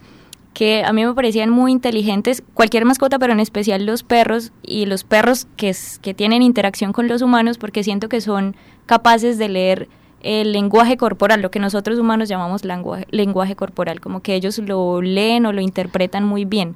que 0.55 0.83
a 0.85 0.93
mí 0.93 1.05
me 1.05 1.15
parecían 1.15 1.51
muy 1.51 1.71
inteligentes 1.73 2.43
cualquier 2.55 2.85
mascota, 2.85 3.19
pero 3.19 3.33
en 3.33 3.41
especial 3.41 3.87
los 3.87 4.03
perros 4.03 4.53
y 4.63 4.87
los 4.87 5.05
perros 5.05 5.47
que, 5.57 5.69
es- 5.69 5.99
que 6.01 6.15
tienen 6.15 6.43
interacción 6.43 6.93
con 6.93 7.07
los 7.09 7.23
humanos, 7.23 7.59
porque 7.59 7.85
siento 7.85 8.09
que 8.09 8.21
son 8.21 8.57
capaces 8.87 9.39
de 9.39 9.49
leer 9.49 9.89
el 10.21 10.53
lenguaje 10.53 10.97
corporal, 10.97 11.43
lo 11.43 11.51
que 11.53 11.61
nosotros 11.61 11.99
humanos 11.99 12.29
llamamos 12.29 12.65
lenguaje, 12.65 13.07
lenguaje 13.11 13.55
corporal, 13.55 14.01
como 14.01 14.21
que 14.21 14.35
ellos 14.35 14.59
lo 14.59 15.01
leen 15.01 15.47
o 15.47 15.53
lo 15.53 15.61
interpretan 15.61 16.25
muy 16.25 16.45
bien, 16.45 16.75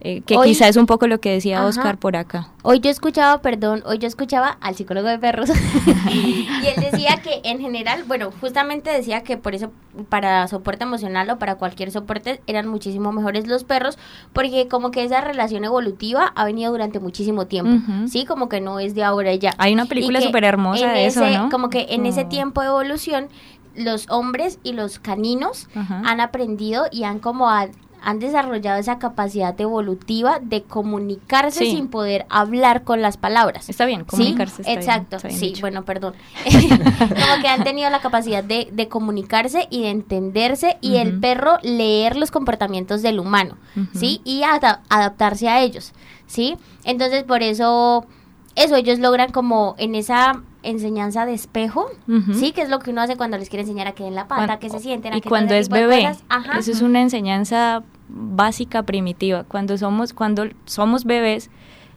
eh, 0.00 0.22
que 0.24 0.36
Hoy- 0.36 0.48
quizá 0.48 0.68
es 0.68 0.76
un 0.76 0.86
poco 0.86 1.06
lo 1.06 1.20
que 1.20 1.30
decía 1.32 1.58
Ajá. 1.58 1.66
Oscar 1.66 1.98
por 1.98 2.16
acá. 2.16 2.48
Hoy 2.62 2.80
yo 2.80 2.90
escuchaba, 2.90 3.40
perdón, 3.42 3.82
hoy 3.86 3.98
yo 3.98 4.06
escuchaba 4.06 4.58
al 4.60 4.74
psicólogo 4.76 5.08
de 5.08 5.18
perros 5.18 5.48
y 6.12 6.46
él 6.66 6.90
decía 6.90 7.20
que 7.22 7.40
en 7.44 7.60
general, 7.60 8.04
bueno, 8.06 8.30
justamente 8.40 8.90
decía 8.90 9.22
que 9.22 9.36
por 9.36 9.54
eso 9.54 9.70
para 10.08 10.46
soporte 10.48 10.84
emocional 10.84 11.28
o 11.30 11.38
para 11.38 11.56
cualquier 11.56 11.90
soporte 11.90 12.40
eran 12.46 12.68
muchísimo 12.68 13.10
mejores 13.12 13.48
los 13.48 13.64
perros 13.64 13.98
porque 14.32 14.68
como 14.68 14.90
que 14.92 15.02
esa 15.04 15.20
relación 15.20 15.64
evolutiva 15.64 16.32
ha 16.36 16.44
venido 16.44 16.70
durante 16.70 17.00
muchísimo 17.00 17.46
tiempo, 17.46 17.82
sí, 18.08 18.24
como 18.24 18.48
que 18.48 18.60
no 18.60 18.78
es 18.80 18.94
de 18.94 19.02
ahora 19.04 19.32
y 19.32 19.38
ya. 19.40 19.54
Hay 19.58 19.72
una 19.72 19.86
película 19.86 20.20
súper 20.20 20.44
hermosa 20.44 20.92
de 20.92 21.06
eso. 21.06 21.22
Como 21.50 21.70
que 21.70 21.86
en 21.90 22.06
ese 22.06 22.24
tiempo 22.24 22.60
de 22.60 22.68
evolución 22.68 23.28
los 23.74 24.08
hombres 24.10 24.58
y 24.64 24.72
los 24.72 24.98
caninos 24.98 25.68
Ajá. 25.74 26.02
han 26.04 26.20
aprendido 26.20 26.86
y 26.90 27.04
han 27.04 27.18
como 27.20 27.48
a- 27.48 27.68
han 28.02 28.18
desarrollado 28.18 28.78
esa 28.78 28.98
capacidad 28.98 29.58
evolutiva 29.60 30.38
de 30.40 30.62
comunicarse 30.62 31.60
Sí. 31.60 31.70
sin 31.72 31.88
poder 31.88 32.26
hablar 32.30 32.84
con 32.84 33.02
las 33.02 33.16
palabras. 33.16 33.68
Está 33.68 33.86
bien, 33.86 34.00
¿Sí? 34.00 34.06
comunicarse. 34.06 34.62
bien, 34.62 34.78
Exacto, 34.78 35.16
está 35.16 35.28
bien 35.28 35.40
sí, 35.40 35.46
dicho. 35.48 35.60
bueno, 35.62 35.84
perdón. 35.84 36.14
Como 36.44 37.42
que 37.42 37.48
han 37.48 37.64
tenido 37.64 37.90
la 37.90 38.00
capacidad 38.00 38.42
de, 38.44 38.68
de 38.72 38.88
comunicarse 38.88 39.66
y 39.70 39.82
de 39.82 39.90
entenderse 39.90 40.78
y 40.80 40.96
el 40.96 41.18
perro 41.20 41.58
leer 41.62 42.16
los 42.16 42.30
comportamientos 42.30 43.02
del 43.02 43.18
humano, 43.18 43.56
¿sí? 43.94 44.20
Y 44.24 44.42
ada- 44.42 44.82
adaptarse 44.88 45.48
a 45.48 45.60
ellos, 45.60 45.92
¿sí? 46.26 46.56
Entonces, 46.84 47.24
por 47.24 47.42
eso, 47.42 48.06
eso 48.58 48.76
ellos 48.76 48.98
logran 48.98 49.30
como 49.30 49.74
en 49.78 49.94
esa 49.94 50.42
enseñanza 50.62 51.24
de 51.26 51.34
espejo. 51.34 51.86
¿sí? 52.34 52.52
Que 52.52 52.62
es 52.62 52.68
lo 52.68 52.80
que 52.80 52.90
uno 52.90 53.00
hace 53.00 53.16
cuando 53.16 53.38
les 53.38 53.48
quiere 53.48 53.62
enseñar 53.62 53.86
a 53.86 53.92
que 53.92 54.04
den 54.04 54.14
la 54.14 54.26
pata, 54.26 54.58
que 54.58 54.68
se 54.68 54.80
sienten, 54.80 55.12
a 55.14 55.16
y 55.16 55.20
que 55.20 55.28
cuando 55.28 55.54
es 55.54 55.68
bebé. 55.68 56.14
Ajá. 56.28 56.58
eso 56.58 56.72
es 56.72 56.82
una 56.82 57.00
enseñanza 57.00 57.82
básica 58.08 58.82
primitiva 58.82 59.44
cuando 59.44 59.76
somos 59.76 60.12
cuando 60.14 60.46
somos 60.64 61.04
bebés 61.04 61.50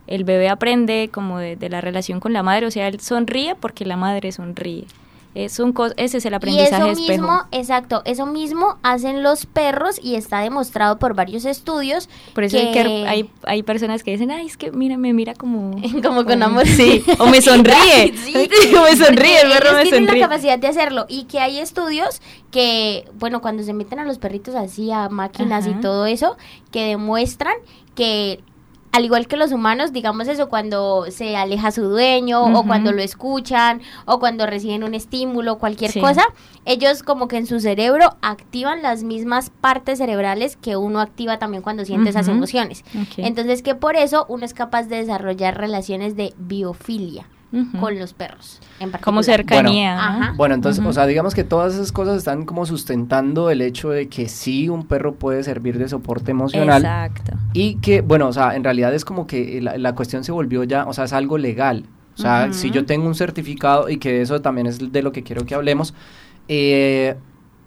el 0.08 0.26
bebé 0.26 0.50
aprende 0.50 1.10
como 1.12 1.40
de, 1.40 1.56
de 1.56 1.70
la 1.70 1.80
relación 1.80 2.20
con 2.20 2.34
la 2.34 2.44
madre 2.44 2.66
o 2.66 2.72
sea 2.72 2.90
él 2.90 3.00
sonríe 3.00 3.56
porque 3.56 3.86
la 3.86 3.96
madre 3.96 4.34
sonríe 4.34 4.88
es 5.34 5.60
un 5.60 5.74
cos- 5.74 5.94
ese 5.98 6.18
es 6.18 6.26
el 6.26 6.34
Y 6.34 6.36
aprendizaje 6.36 6.76
eso 6.76 6.88
espejo 6.92 7.12
mismo, 7.22 7.42
exacto, 7.52 8.02
eso 8.06 8.26
mismo 8.26 8.78
hacen 8.84 9.24
los 9.24 9.46
perros 9.46 9.98
y 10.04 10.16
está 10.16 10.40
demostrado 10.42 11.00
por 11.00 11.14
varios 11.16 11.46
estudios. 11.46 12.10
por 12.34 12.44
eso 12.44 12.58
hay, 12.58 12.72
que- 12.72 13.06
hay 13.08 13.30
hay 13.46 13.64
personas 13.64 14.04
que 14.04 14.12
dicen 14.12 14.32
ay 14.32 14.48
es 14.48 14.58
que 14.58 14.72
mira 14.72 14.98
me 14.98 15.14
mira 15.14 15.34
como 15.34 15.72
Como 16.04 16.26
con 16.26 16.44
amor. 16.44 16.68
sí 16.68 17.04
o 17.20 17.28
me 17.28 17.42
sonríe 17.42 18.14
Sí. 18.26 18.50
o 18.78 18.82
me 18.84 18.96
sonríe 18.98 19.42
el 19.42 19.52
perro 19.52 19.74
me 19.76 19.86
sonríe 19.90 20.20
la 20.20 20.28
capacidad 20.28 20.60
de 20.60 20.68
hacerlo 20.68 21.06
y 21.08 21.24
que 21.24 21.40
hay 21.40 21.60
estudios 21.60 22.22
que, 22.52 23.06
bueno, 23.14 23.40
cuando 23.42 23.64
se 23.64 23.72
meten 23.74 24.00
a 24.00 24.04
los 24.04 24.18
perritos 24.18 24.56
así, 24.56 24.92
a 24.92 25.08
máquinas 25.08 25.66
Ajá. 25.66 25.78
y 25.78 25.82
todo 25.82 26.06
eso, 26.06 26.36
que 26.72 26.84
demuestran 26.84 27.54
que 27.96 28.44
al 28.94 29.06
igual 29.06 29.28
que 29.28 29.38
los 29.38 29.52
humanos, 29.54 29.94
digamos 29.94 30.28
eso, 30.28 30.50
cuando 30.50 31.06
se 31.12 31.38
aleja 31.38 31.72
su 31.72 31.84
dueño 31.84 32.44
o 32.60 32.66
cuando 32.66 32.92
lo 32.92 33.02
escuchan 33.02 33.82
o 34.06 34.20
cuando 34.20 34.46
reciben 34.46 34.84
un 34.84 34.94
estímulo, 34.96 35.58
cualquier 35.60 35.92
Sí. 35.92 36.02
cosa, 36.02 36.24
ellos 36.66 37.02
como 37.02 37.28
que 37.28 37.38
en 37.38 37.48
su 37.48 37.60
cerebro 37.62 38.18
activan 38.22 38.82
las 38.82 39.04
mismas 39.04 39.50
partes 39.50 40.00
cerebrales 40.00 40.58
que 40.58 40.76
uno 40.76 41.00
activa 41.00 41.40
también 41.40 41.64
cuando 41.64 41.86
siente 41.86 42.10
esas 42.10 42.28
emociones. 42.28 42.84
Entonces 43.18 43.62
que 43.64 43.76
por 43.76 43.96
eso 43.96 44.26
uno 44.28 44.44
es 44.46 44.54
capaz 44.54 44.84
de 44.84 44.98
desarrollar 44.98 45.58
relaciones 45.58 46.16
de 46.16 46.34
biofilia. 46.38 47.28
Con 47.80 48.00
los 48.00 48.14
perros 48.14 48.60
en 48.80 48.92
particular. 48.92 49.02
Como 49.02 49.24
cercanía. 49.24 49.96
¿no? 49.96 50.02
Ajá. 50.02 50.34
Bueno, 50.38 50.56
entonces, 50.56 50.84
o 50.86 50.94
sea, 50.94 51.06
digamos 51.06 51.36
que 51.36 51.44
todas 51.44 51.74
esas 51.74 51.92
cosas 51.92 52.18
están 52.18 52.46
como 52.46 52.66
sustentando 52.66 53.50
el 53.50 53.62
hecho 53.62 53.90
de 53.90 54.08
que 54.08 54.30
sí 54.30 54.70
un 54.70 54.86
perro 54.86 55.16
puede 55.16 55.44
servir 55.44 55.78
de 55.78 55.90
soporte 55.90 56.32
emocional. 56.32 56.82
Exacto. 56.82 57.34
Y 57.54 57.76
que, 57.76 58.02
bueno, 58.02 58.28
o 58.28 58.34
sea, 58.34 58.56
en 58.56 58.64
realidad 58.64 58.94
es 58.94 59.04
como 59.04 59.28
que 59.28 59.62
la, 59.62 59.78
la 59.78 59.94
cuestión 59.96 60.24
se 60.24 60.32
volvió 60.32 60.64
ya, 60.64 60.86
o 60.86 60.94
sea, 60.94 61.04
es 61.04 61.14
algo 61.14 61.38
legal. 61.38 61.86
O 62.16 62.22
sea, 62.22 62.54
si 62.54 62.72
yo 62.72 62.86
tengo 62.86 63.08
un 63.08 63.16
certificado 63.16 63.90
y 63.90 63.98
que 63.98 64.22
eso 64.22 64.42
también 64.42 64.68
es 64.68 64.92
de 64.92 65.02
lo 65.02 65.12
que 65.12 65.24
quiero 65.24 65.46
que 65.46 65.56
hablemos, 65.56 65.94
eh, 66.48 67.16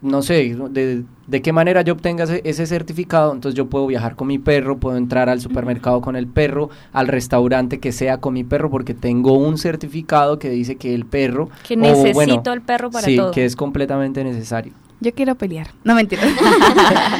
no 0.04 0.20
sé, 0.20 0.54
de, 0.70 1.02
de 1.26 1.42
qué 1.42 1.52
manera 1.52 1.80
yo 1.80 1.94
obtenga 1.94 2.24
ese, 2.24 2.42
ese 2.44 2.66
certificado, 2.66 3.32
entonces 3.32 3.56
yo 3.56 3.70
puedo 3.70 3.86
viajar 3.86 4.16
con 4.16 4.28
mi 4.28 4.38
perro, 4.38 4.76
puedo 4.76 4.98
entrar 4.98 5.30
al 5.30 5.40
supermercado 5.40 6.02
con 6.02 6.14
el 6.14 6.26
perro, 6.26 6.68
al 6.92 7.08
restaurante 7.08 7.80
que 7.80 7.90
sea 7.90 8.18
con 8.18 8.34
mi 8.34 8.44
perro, 8.44 8.70
porque 8.70 8.92
tengo 8.92 9.32
un 9.32 9.56
certificado 9.56 10.38
que 10.38 10.50
dice 10.50 10.76
que 10.76 10.94
el 10.94 11.06
perro... 11.06 11.48
Que 11.66 11.74
o, 11.74 11.78
necesito 11.78 12.12
bueno, 12.12 12.42
el 12.52 12.60
perro 12.60 12.90
para 12.90 13.06
sí, 13.06 13.16
todo. 13.16 13.30
que 13.30 13.46
es 13.46 13.56
completamente 13.56 14.22
necesario. 14.22 14.74
Yo 15.00 15.12
quiero 15.12 15.35
pelear. 15.35 15.68
No, 15.85 15.94
mentira. 15.94 16.22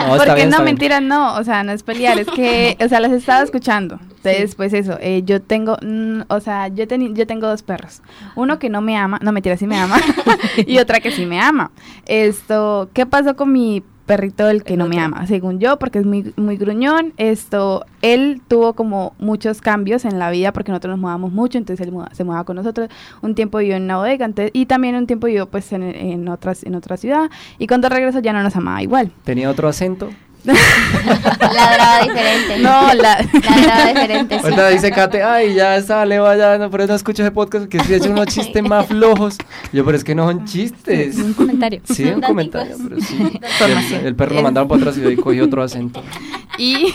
No, 0.07 0.17
Porque 0.17 0.35
bien, 0.35 0.51
no, 0.51 0.61
mentira, 0.63 1.01
no. 1.01 1.35
O 1.37 1.45
sea, 1.45 1.63
no 1.65 1.73
es 1.73 1.83
pelear. 1.83 2.19
Es 2.19 2.27
que, 2.29 2.77
o 2.85 2.89
sea, 2.89 3.01
las 3.01 3.13
estaba 3.13 3.43
escuchando. 3.43 3.99
Entonces, 4.17 4.55
pues 4.55 4.73
eso. 4.73 4.99
eh, 5.01 5.23
yo 5.25 5.41
tengo, 5.43 5.77
mm, 5.83 6.23
o 6.29 6.41
sea, 6.41 6.69
yo, 6.69 6.87
teni- 6.87 7.15
yo 7.15 7.27
tengo 7.27 7.47
dos 7.49 7.63
perros. 7.63 8.03
Uno 8.37 8.59
que 8.59 8.69
no 8.69 8.81
me 8.81 8.97
ama. 8.97 9.19
No, 9.23 9.33
mentira, 9.33 9.57
sí 9.57 9.67
me 9.67 9.79
ama. 9.79 9.99
y 10.67 10.79
otra 10.79 11.01
que 11.01 11.11
sí 11.11 11.27
me 11.27 11.41
ama. 11.41 11.71
Esto, 12.07 12.91
¿qué 12.93 13.07
pasó 13.07 13.35
con 13.37 13.53
mi 13.53 13.83
perrito 14.07 14.49
el 14.49 14.63
que 14.65 14.75
El 14.75 14.79
no 14.81 14.87
me 14.89 14.99
ama? 14.99 15.27
Según 15.27 15.59
yo, 15.61 15.79
porque 15.79 15.99
es 16.01 16.07
muy, 16.07 16.33
muy 16.37 16.57
gruñón. 16.57 17.13
Esto, 17.17 17.85
él 18.03 18.41
tuvo 18.49 18.75
como 18.75 19.15
muchos 19.19 19.61
cambios 19.61 20.05
en 20.05 20.19
la 20.19 20.31
vida 20.31 20.53
porque 20.53 20.73
nosotros 20.73 20.93
nos 20.93 21.01
mudamos 21.01 21.33
mucho. 21.33 21.59
Entonces, 21.59 21.87
él 21.87 21.93
muda- 21.93 22.11
se 22.13 22.25
mudaba 22.25 22.45
con 22.45 22.57
nosotros. 22.57 22.89
Un 23.23 23.35
tiempo 23.35 23.59
vivió 23.59 23.77
en 23.77 23.85
una 23.85 23.97
bodega. 23.99 24.25
entonces- 24.27 24.51
y 24.55 24.67
también 24.67 24.95
un 24.97 25.07
tiempo 25.07 25.27
vivió, 25.27 25.47
pues, 25.47 25.73
en, 25.73 25.83
en, 25.83 26.29
otras, 26.29 26.65
en 26.65 26.75
otra 26.75 26.97
ciudad. 26.97 27.31
Y 27.59 27.67
cuando 27.67 27.89
regresó 27.89 28.21
ya 28.21 28.33
no 28.33 28.43
nos 28.43 28.55
amaba 28.57 28.83
igual. 28.83 29.11
¿Tenía 29.25 29.51
otro 29.51 29.69
acento? 29.69 30.11
Ladraba 30.45 32.03
diferente. 32.03 32.59
No, 32.61 32.95
la... 32.95 33.27
Ladraba 33.33 33.87
diferente, 33.89 34.39
sí. 34.39 34.45
Ahorita 34.45 34.69
dice 34.69 34.91
Kate, 34.91 35.23
ay, 35.23 35.55
ya 35.55 35.81
sale, 35.83 36.19
vaya, 36.19 36.59
no, 36.59 36.71
pero 36.71 36.87
no 36.87 36.95
escucho 36.95 37.23
ese 37.23 37.31
podcast 37.31 37.67
que 37.67 37.79
ha 37.79 37.97
hecho 37.97 38.11
unos 38.11 38.27
chistes 38.27 38.63
más 38.63 38.87
flojos. 38.87 39.39
Yo, 39.73 39.85
pero 39.85 39.97
es 39.97 40.05
que 40.05 40.15
no 40.15 40.27
son 40.27 40.45
chistes. 40.45 41.17
Un 41.17 41.35
comentario. 41.35 41.81
Sí, 41.85 42.05
un 42.05 42.21
comentario, 42.21 42.77
pero 42.83 43.01
sí. 43.01 43.41
El, 44.01 44.07
el 44.07 44.15
perro 44.15 44.35
lo 44.35 44.43
mandaron 44.43 44.69
para 44.69 44.81
otra 44.81 44.93
ciudad 44.93 45.11
y 45.11 45.17
cogió 45.17 45.45
otro 45.45 45.63
acento. 45.63 46.03
Y, 46.59 46.95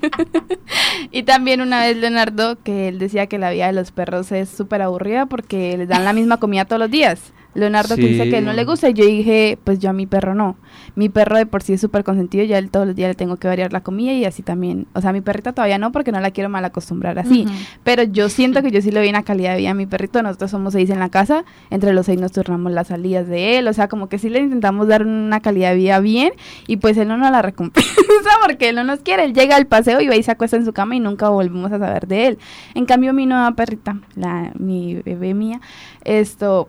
y 1.12 1.22
también 1.22 1.60
una 1.60 1.84
vez 1.84 1.96
Leonardo, 1.96 2.56
que 2.62 2.88
él 2.88 2.98
decía 2.98 3.26
que 3.26 3.38
la 3.38 3.50
vida 3.50 3.66
de 3.66 3.72
los 3.72 3.92
perros 3.92 4.32
es 4.32 4.48
súper 4.48 4.82
aburrida 4.82 5.26
porque 5.26 5.76
les 5.76 5.88
dan 5.88 6.04
la 6.04 6.12
misma 6.12 6.38
comida 6.38 6.64
todos 6.64 6.80
los 6.80 6.90
días. 6.90 7.20
Leonardo 7.56 7.96
que 7.96 8.02
dice 8.06 8.24
Sí. 8.24 8.30
que 8.30 8.40
no 8.40 8.52
le 8.52 8.64
gusta 8.64 8.88
y 8.88 8.94
yo 8.94 9.04
dije, 9.04 9.58
pues 9.64 9.78
yo 9.78 9.90
a 9.90 9.92
mi 9.92 10.06
perro 10.06 10.34
no. 10.34 10.56
Mi 10.94 11.08
perro 11.08 11.36
de 11.36 11.46
por 11.46 11.62
sí 11.62 11.72
es 11.74 11.80
súper 11.80 12.04
consentido, 12.04 12.44
ya 12.44 12.58
él 12.58 12.70
todos 12.70 12.86
los 12.86 12.94
días 12.96 13.08
le 13.08 13.14
tengo 13.14 13.36
que 13.36 13.48
variar 13.48 13.72
la 13.72 13.82
comida 13.82 14.12
y 14.12 14.24
así 14.24 14.42
también. 14.42 14.86
O 14.94 15.00
sea, 15.00 15.12
mi 15.12 15.20
perrita 15.20 15.52
todavía 15.52 15.78
no 15.78 15.92
porque 15.92 16.12
no 16.12 16.20
la 16.20 16.30
quiero 16.30 16.48
mal 16.48 16.64
acostumbrar 16.64 17.18
así. 17.18 17.46
Pero 17.84 18.02
yo 18.04 18.28
siento 18.28 18.62
que 18.62 18.70
yo 18.70 18.80
sí 18.80 18.90
le 18.90 19.00
doy 19.00 19.08
una 19.08 19.22
calidad 19.22 19.52
de 19.52 19.58
vida 19.58 19.70
a 19.70 19.74
mi 19.74 19.86
perrito. 19.86 20.22
Nosotros 20.22 20.50
somos 20.50 20.72
seis 20.72 20.90
en 20.90 20.98
la 20.98 21.08
casa. 21.08 21.44
Entre 21.70 21.92
los 21.92 22.06
seis 22.06 22.20
nos 22.20 22.32
turnamos 22.32 22.72
las 22.72 22.88
salidas 22.88 23.26
de 23.28 23.58
él. 23.58 23.68
O 23.68 23.72
sea, 23.72 23.88
como 23.88 24.08
que 24.08 24.18
sí 24.18 24.28
le 24.28 24.40
intentamos 24.40 24.88
dar 24.88 25.02
una 25.06 25.40
calidad 25.40 25.70
de 25.70 25.76
vida 25.76 26.00
bien. 26.00 26.32
Y 26.66 26.76
pues 26.78 26.96
él 26.96 27.08
no 27.08 27.16
nos 27.16 27.30
la 27.30 27.42
recompensa 27.42 27.90
porque 28.46 28.68
él 28.70 28.76
no 28.76 28.84
nos 28.84 29.00
quiere. 29.00 29.24
Él 29.24 29.34
llega 29.34 29.56
al 29.56 29.66
paseo 29.66 30.00
y 30.00 30.08
va 30.08 30.16
y 30.16 30.22
se 30.22 30.30
acuesta 30.30 30.56
en 30.56 30.64
su 30.64 30.72
cama 30.72 30.94
y 30.96 31.00
nunca 31.00 31.28
volvemos 31.28 31.72
a 31.72 31.78
saber 31.78 32.06
de 32.06 32.26
él. 32.28 32.38
En 32.74 32.86
cambio, 32.86 33.12
mi 33.12 33.26
nueva 33.26 33.50
perrita, 33.52 33.98
la, 34.14 34.52
mi 34.58 34.96
bebé 35.04 35.34
mía, 35.34 35.60
esto... 36.04 36.68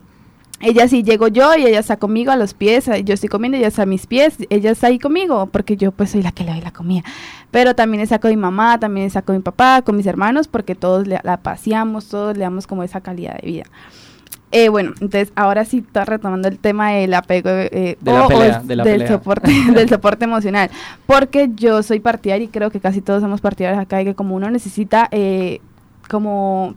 Ella 0.59 0.87
sí 0.87 1.03
llego 1.03 1.27
yo 1.27 1.55
y 1.55 1.65
ella 1.65 1.79
está 1.79 1.97
conmigo 1.97 2.31
a 2.31 2.35
los 2.35 2.55
pies, 2.55 2.89
yo 3.05 3.13
estoy 3.13 3.29
comiendo, 3.29 3.57
ella 3.59 3.67
está 3.67 3.83
a 3.83 3.85
mis 3.85 4.07
pies, 4.07 4.37
ella 4.49 4.71
está 4.71 4.87
ahí 4.87 4.97
conmigo 4.97 5.45
porque 5.47 5.77
yo 5.77 5.91
pues 5.91 6.09
soy 6.11 6.23
la 6.23 6.31
que 6.31 6.43
le 6.43 6.51
doy 6.51 6.61
la 6.61 6.71
comida. 6.71 7.03
Pero 7.51 7.75
también 7.75 8.01
está 8.01 8.17
con 8.19 8.31
mi 8.31 8.37
mamá, 8.37 8.79
también 8.79 9.05
está 9.05 9.21
con 9.21 9.35
mi 9.35 9.41
papá, 9.43 9.83
con 9.83 9.95
mis 9.95 10.07
hermanos, 10.07 10.47
porque 10.47 10.73
todos 10.73 11.05
le- 11.07 11.19
la 11.23 11.37
paseamos, 11.37 12.07
todos 12.09 12.35
le 12.35 12.43
damos 12.43 12.65
como 12.65 12.81
esa 12.83 13.01
calidad 13.01 13.35
de 13.39 13.47
vida. 13.47 13.63
Eh, 14.51 14.69
bueno, 14.69 14.93
entonces 15.01 15.31
ahora 15.35 15.63
sí 15.65 15.79
está 15.85 16.05
retomando 16.05 16.47
el 16.47 16.57
tema 16.57 16.91
del 16.91 17.13
apego 17.13 17.49
eh, 17.49 17.97
De 18.01 18.11
o- 18.13 18.25
o 18.25 18.27
pelea, 18.29 18.57
el- 18.61 18.67
de 18.67 18.75
la 18.77 18.83
del 18.83 18.93
pelea. 18.93 19.07
soporte 19.09 19.51
del 19.75 19.89
soporte 19.89 20.25
emocional, 20.25 20.71
porque 21.05 21.51
yo 21.53 21.83
soy 21.83 21.99
partidaria 21.99 22.45
y 22.45 22.47
creo 22.47 22.71
que 22.71 22.79
casi 22.79 23.01
todos 23.01 23.21
somos 23.21 23.41
partidarios 23.41 23.79
acá 23.81 23.97
de 23.97 24.05
que 24.05 24.15
como 24.15 24.35
uno 24.35 24.49
necesita 24.49 25.07
eh, 25.11 25.59
como 26.09 26.73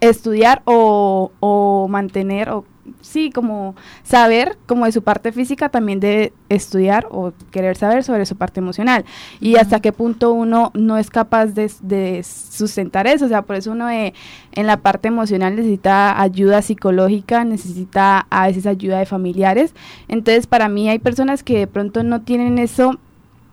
estudiar 0.00 0.62
o, 0.64 1.30
o 1.40 1.86
mantener 1.88 2.50
o 2.50 2.64
sí 3.00 3.30
como 3.30 3.74
saber 4.02 4.56
como 4.66 4.84
de 4.84 4.92
su 4.92 5.02
parte 5.02 5.32
física 5.32 5.68
también 5.68 6.00
debe 6.00 6.32
estudiar 6.48 7.06
o 7.10 7.32
querer 7.50 7.76
saber 7.76 8.04
sobre 8.04 8.26
su 8.26 8.36
parte 8.36 8.60
emocional. 8.60 9.04
Y 9.40 9.56
hasta 9.56 9.80
qué 9.80 9.92
punto 9.92 10.32
uno 10.32 10.70
no 10.74 10.98
es 10.98 11.10
capaz 11.10 11.46
de, 11.46 11.70
de 11.80 12.22
sustentar 12.22 13.06
eso. 13.06 13.26
O 13.26 13.28
sea 13.28 13.42
por 13.42 13.56
eso 13.56 13.72
uno 13.72 13.90
eh, 13.90 14.14
en 14.52 14.66
la 14.66 14.78
parte 14.78 15.08
emocional 15.08 15.56
necesita 15.56 16.20
ayuda 16.20 16.62
psicológica 16.62 17.44
necesita 17.44 18.26
a 18.30 18.46
veces 18.46 18.66
ayuda 18.66 18.98
de 18.98 19.06
familiares. 19.06 19.74
Entonces 20.08 20.46
para 20.46 20.68
mí 20.68 20.88
hay 20.88 20.98
personas 20.98 21.42
que 21.42 21.58
de 21.58 21.66
pronto 21.66 22.02
no 22.02 22.22
tienen 22.22 22.58
eso 22.58 22.98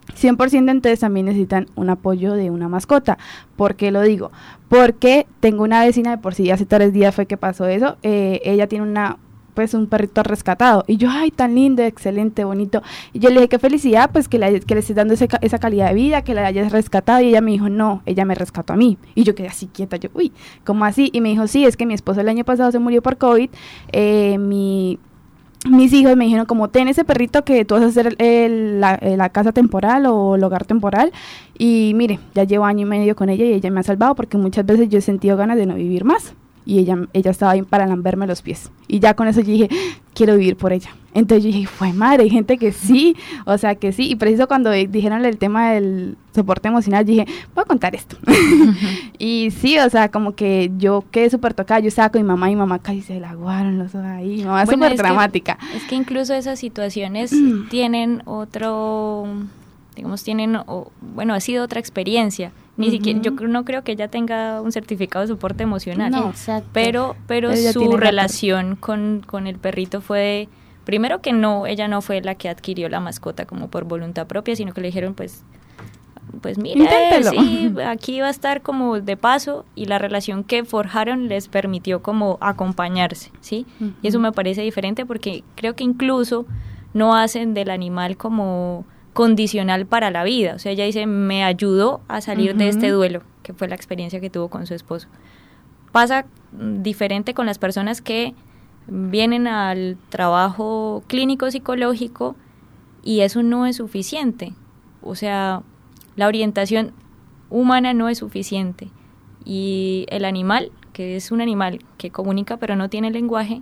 100% 0.07 0.71
entonces 0.71 0.99
también 0.99 1.25
necesitan 1.25 1.67
un 1.75 1.89
apoyo 1.89 2.33
de 2.33 2.51
una 2.51 2.69
mascota. 2.69 3.17
¿Por 3.55 3.75
qué 3.75 3.91
lo 3.91 4.01
digo? 4.01 4.31
Porque 4.69 5.27
tengo 5.39 5.63
una 5.63 5.83
vecina 5.83 6.11
de 6.11 6.17
por 6.17 6.33
sí, 6.33 6.49
hace 6.51 6.65
tres 6.65 6.93
días 6.93 7.13
fue 7.13 7.25
que 7.25 7.37
pasó 7.37 7.67
eso, 7.67 7.97
eh, 8.03 8.41
ella 8.43 8.67
tiene 8.67 8.83
una 8.83 9.17
pues 9.53 9.73
un 9.73 9.87
perrito 9.87 10.23
rescatado. 10.23 10.83
Y 10.87 10.97
yo 10.97 11.09
ay 11.11 11.31
tan 11.31 11.55
lindo 11.55 11.83
excelente 11.83 12.43
bonito 12.43 12.81
y 13.13 13.19
yo 13.19 13.29
le 13.29 13.35
dije 13.35 13.49
qué 13.49 13.59
felicidad 13.59 14.09
pues 14.11 14.27
que 14.27 14.39
le, 14.39 14.59
que 14.61 14.73
le 14.73 14.79
estés 14.79 14.95
dando 14.95 15.13
esa 15.13 15.59
calidad 15.59 15.89
de 15.89 15.93
vida 15.93 16.23
que 16.23 16.33
la 16.33 16.45
hayas 16.45 16.71
rescatado 16.71 17.21
y 17.21 17.29
ella 17.29 17.41
me 17.41 17.51
dijo 17.51 17.69
no 17.69 18.01
ella 18.05 18.25
me 18.25 18.35
rescató 18.35 18.73
a 18.73 18.75
mí 18.75 18.97
y 19.15 19.23
yo 19.23 19.35
quedé 19.35 19.47
así 19.47 19.67
quieta 19.67 19.97
yo 19.97 20.09
uy 20.13 20.31
cómo 20.63 20.85
así 20.85 21.09
y 21.13 21.21
me 21.21 21.29
dijo 21.29 21.47
sí 21.47 21.65
es 21.65 21.77
que 21.77 21.85
mi 21.85 21.93
esposo 21.93 22.21
el 22.21 22.29
año 22.29 22.43
pasado 22.43 22.71
se 22.71 22.79
murió 22.79 23.01
por 23.01 23.17
covid 23.17 23.49
eh, 23.91 24.37
mi 24.39 24.99
mis 25.69 25.93
hijos 25.93 26.15
me 26.17 26.25
dijeron 26.25 26.45
como 26.45 26.67
ten 26.69 26.87
ese 26.87 27.03
perrito 27.05 27.43
que 27.43 27.63
tú 27.65 27.75
vas 27.75 27.83
a 27.83 27.87
hacer 27.87 28.15
el- 28.19 28.81
la, 28.81 28.95
eh, 28.95 29.15
la 29.17 29.29
casa 29.29 29.51
temporal 29.53 30.05
o 30.07 30.35
el 30.35 30.43
hogar 30.43 30.65
temporal 30.65 31.11
y 31.57 31.93
mire 31.95 32.19
ya 32.35 32.43
llevo 32.43 32.65
año 32.65 32.81
y 32.81 32.85
medio 32.85 33.15
con 33.15 33.29
ella 33.29 33.45
y 33.45 33.53
ella 33.53 33.71
me 33.71 33.79
ha 33.79 33.83
salvado 33.83 34.13
porque 34.15 34.37
muchas 34.37 34.65
veces 34.65 34.89
yo 34.89 34.97
he 34.97 35.01
sentido 35.01 35.37
ganas 35.37 35.57
de 35.57 35.65
no 35.65 35.75
vivir 35.75 36.03
más 36.03 36.33
y 36.65 36.79
ella 36.79 36.97
ella 37.13 37.31
estaba 37.31 37.51
ahí 37.53 37.61
para 37.61 37.85
lamberme 37.87 38.25
los 38.27 38.41
pies. 38.41 38.71
Y 38.87 38.99
ya 38.99 39.13
con 39.15 39.27
eso 39.27 39.41
yo 39.41 39.47
dije 39.51 39.69
quiero 40.13 40.35
vivir 40.37 40.55
por 40.57 40.71
ella 40.73 40.89
entonces 41.15 41.43
yo 41.43 41.51
dije 41.51 41.67
fue 41.67 41.91
madre 41.93 42.23
hay 42.23 42.29
gente 42.29 42.57
que 42.59 42.71
sí 42.71 43.15
o 43.45 43.57
sea 43.57 43.73
que 43.75 43.91
sí 43.91 44.09
y 44.11 44.15
preciso 44.15 44.47
cuando 44.47 44.69
dijeron 44.71 45.25
el 45.25 45.37
tema 45.39 45.71
del 45.71 46.17
soporte 46.35 46.67
emocional 46.67 47.03
yo 47.05 47.13
dije 47.13 47.25
voy 47.55 47.63
a 47.63 47.65
contar 47.65 47.95
esto 47.95 48.17
y 49.17 49.49
sí 49.51 49.77
o 49.79 49.89
sea 49.89 50.09
como 50.09 50.33
que 50.35 50.71
yo 50.77 51.03
quedé 51.11 51.29
súper 51.29 51.53
tocada 51.55 51.79
yo 51.79 51.87
estaba 51.87 52.09
con 52.09 52.21
mi 52.21 52.27
mamá 52.27 52.49
y 52.49 52.55
mi 52.55 52.59
mamá 52.59 52.77
casi 52.79 53.01
se 53.01 53.19
la 53.19 53.31
aguaron 53.31 53.79
los 53.79 53.93
ojos 53.95 54.05
ahí 54.07 54.37
mi 54.37 54.43
mamá 54.45 54.61
es 54.63 54.65
Bueno, 54.67 54.83
súper 54.85 54.97
que- 54.97 55.03
dramática 55.03 55.57
Es 55.75 55.83
que 55.83 55.95
incluso 55.95 56.33
esas 56.35 56.59
situaciones 56.59 57.33
Mm. 57.33 57.69
tienen 57.69 58.21
otro, 58.25 59.25
digamos, 59.95 60.23
tienen, 60.23 60.55
o- 60.55 60.91
bueno, 61.15 61.33
ha 61.33 61.39
sido 61.39 61.63
otra 61.63 61.79
experiencia. 61.79 62.51
Ni 62.75 62.89
siquiera, 62.89 63.21
yo 63.21 63.31
no 63.31 63.65
creo 63.65 63.83
que 63.83 63.91
ella 63.91 64.07
tenga 64.07 64.59
un 64.61 64.71
certificado 64.71 65.21
de 65.21 65.27
soporte 65.27 65.63
emocional. 65.63 66.11
No. 66.11 66.29
Exacto. 66.29 66.69
Pero, 66.73 67.15
pero 67.27 67.55
su 67.55 67.97
relación 67.97 68.75
con, 68.75 69.21
con 69.25 69.45
el 69.45 69.57
perrito 69.59 70.01
fue, 70.01 70.49
primero 70.83 71.21
que 71.21 71.33
no, 71.33 71.67
ella 71.67 71.87
no 71.87 72.01
fue 72.01 72.21
la 72.21 72.33
que 72.35 72.49
adquirió 72.49 72.89
la 72.89 72.99
mascota 72.99 73.45
como 73.45 73.69
por 73.69 73.83
voluntad 73.83 74.25
propia, 74.25 74.55
sino 74.55 74.73
que 74.73 74.81
le 74.81 74.87
dijeron, 74.87 75.13
pues, 75.13 75.43
pues 76.41 76.57
mire, 76.57 76.79
Inténtelo. 76.79 77.29
sí, 77.29 77.71
aquí 77.85 78.19
va 78.19 78.27
a 78.27 78.31
estar 78.31 78.63
como 78.63 78.99
de 78.99 79.17
paso 79.17 79.65
y 79.75 79.85
la 79.85 79.99
relación 79.99 80.43
que 80.43 80.63
forjaron 80.63 81.27
les 81.27 81.47
permitió 81.47 82.01
como 82.01 82.39
acompañarse, 82.41 83.31
¿sí? 83.39 83.67
Y 84.01 84.07
eso 84.07 84.19
me 84.19 84.31
parece 84.31 84.63
diferente 84.63 85.05
porque 85.05 85.43
creo 85.55 85.75
que 85.75 85.83
incluso 85.83 86.47
no 86.95 87.15
hacen 87.15 87.53
del 87.53 87.69
animal 87.69 88.17
como 88.17 88.85
condicional 89.13 89.85
para 89.85 90.11
la 90.11 90.23
vida. 90.23 90.55
O 90.55 90.59
sea, 90.59 90.71
ella 90.71 90.85
dice, 90.85 91.05
me 91.05 91.43
ayudó 91.43 92.01
a 92.07 92.21
salir 92.21 92.55
de 92.55 92.67
este 92.67 92.89
duelo, 92.89 93.21
que 93.43 93.53
fue 93.53 93.67
la 93.67 93.75
experiencia 93.75 94.19
que 94.19 94.29
tuvo 94.29 94.49
con 94.49 94.65
su 94.65 94.73
esposo. 94.73 95.07
Pasa 95.91 96.25
mm, 96.51 96.81
diferente 96.81 97.33
con 97.33 97.45
las 97.45 97.59
personas 97.59 98.01
que 98.01 98.33
vienen 98.87 99.47
al 99.47 99.97
trabajo 100.09 101.03
clínico 101.07 101.49
psicológico 101.49 102.35
y 103.03 103.21
eso 103.21 103.43
no 103.43 103.65
es 103.65 103.77
suficiente. 103.77 104.53
O 105.01 105.15
sea, 105.15 105.61
la 106.15 106.27
orientación 106.27 106.91
humana 107.49 107.93
no 107.93 108.09
es 108.09 108.17
suficiente 108.17 108.89
y 109.45 110.05
el 110.09 110.25
animal, 110.25 110.71
que 110.91 111.15
es 111.15 111.31
un 111.31 111.41
animal 111.41 111.79
que 111.97 112.09
comunica 112.09 112.57
pero 112.57 112.75
no 112.75 112.89
tiene 112.89 113.11
lenguaje, 113.11 113.61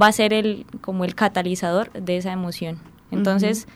va 0.00 0.08
a 0.08 0.12
ser 0.12 0.32
el 0.32 0.66
como 0.80 1.04
el 1.04 1.14
catalizador 1.14 1.90
de 1.92 2.16
esa 2.16 2.32
emoción. 2.32 2.78
Entonces, 3.10 3.66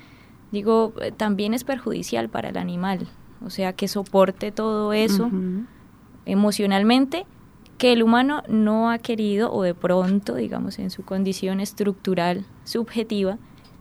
digo, 0.52 0.92
eh, 1.00 1.10
también 1.10 1.54
es 1.54 1.64
perjudicial 1.64 2.28
para 2.28 2.50
el 2.50 2.56
animal, 2.56 3.08
o 3.44 3.50
sea, 3.50 3.72
que 3.72 3.88
soporte 3.88 4.52
todo 4.52 4.92
eso 4.92 5.30
emocionalmente 6.24 7.26
que 7.78 7.92
el 7.92 8.04
humano 8.04 8.44
no 8.46 8.90
ha 8.90 8.98
querido 8.98 9.52
o 9.52 9.64
de 9.64 9.74
pronto, 9.74 10.36
digamos, 10.36 10.78
en 10.78 10.90
su 10.90 11.04
condición 11.04 11.58
estructural 11.58 12.46
subjetiva, 12.62 13.38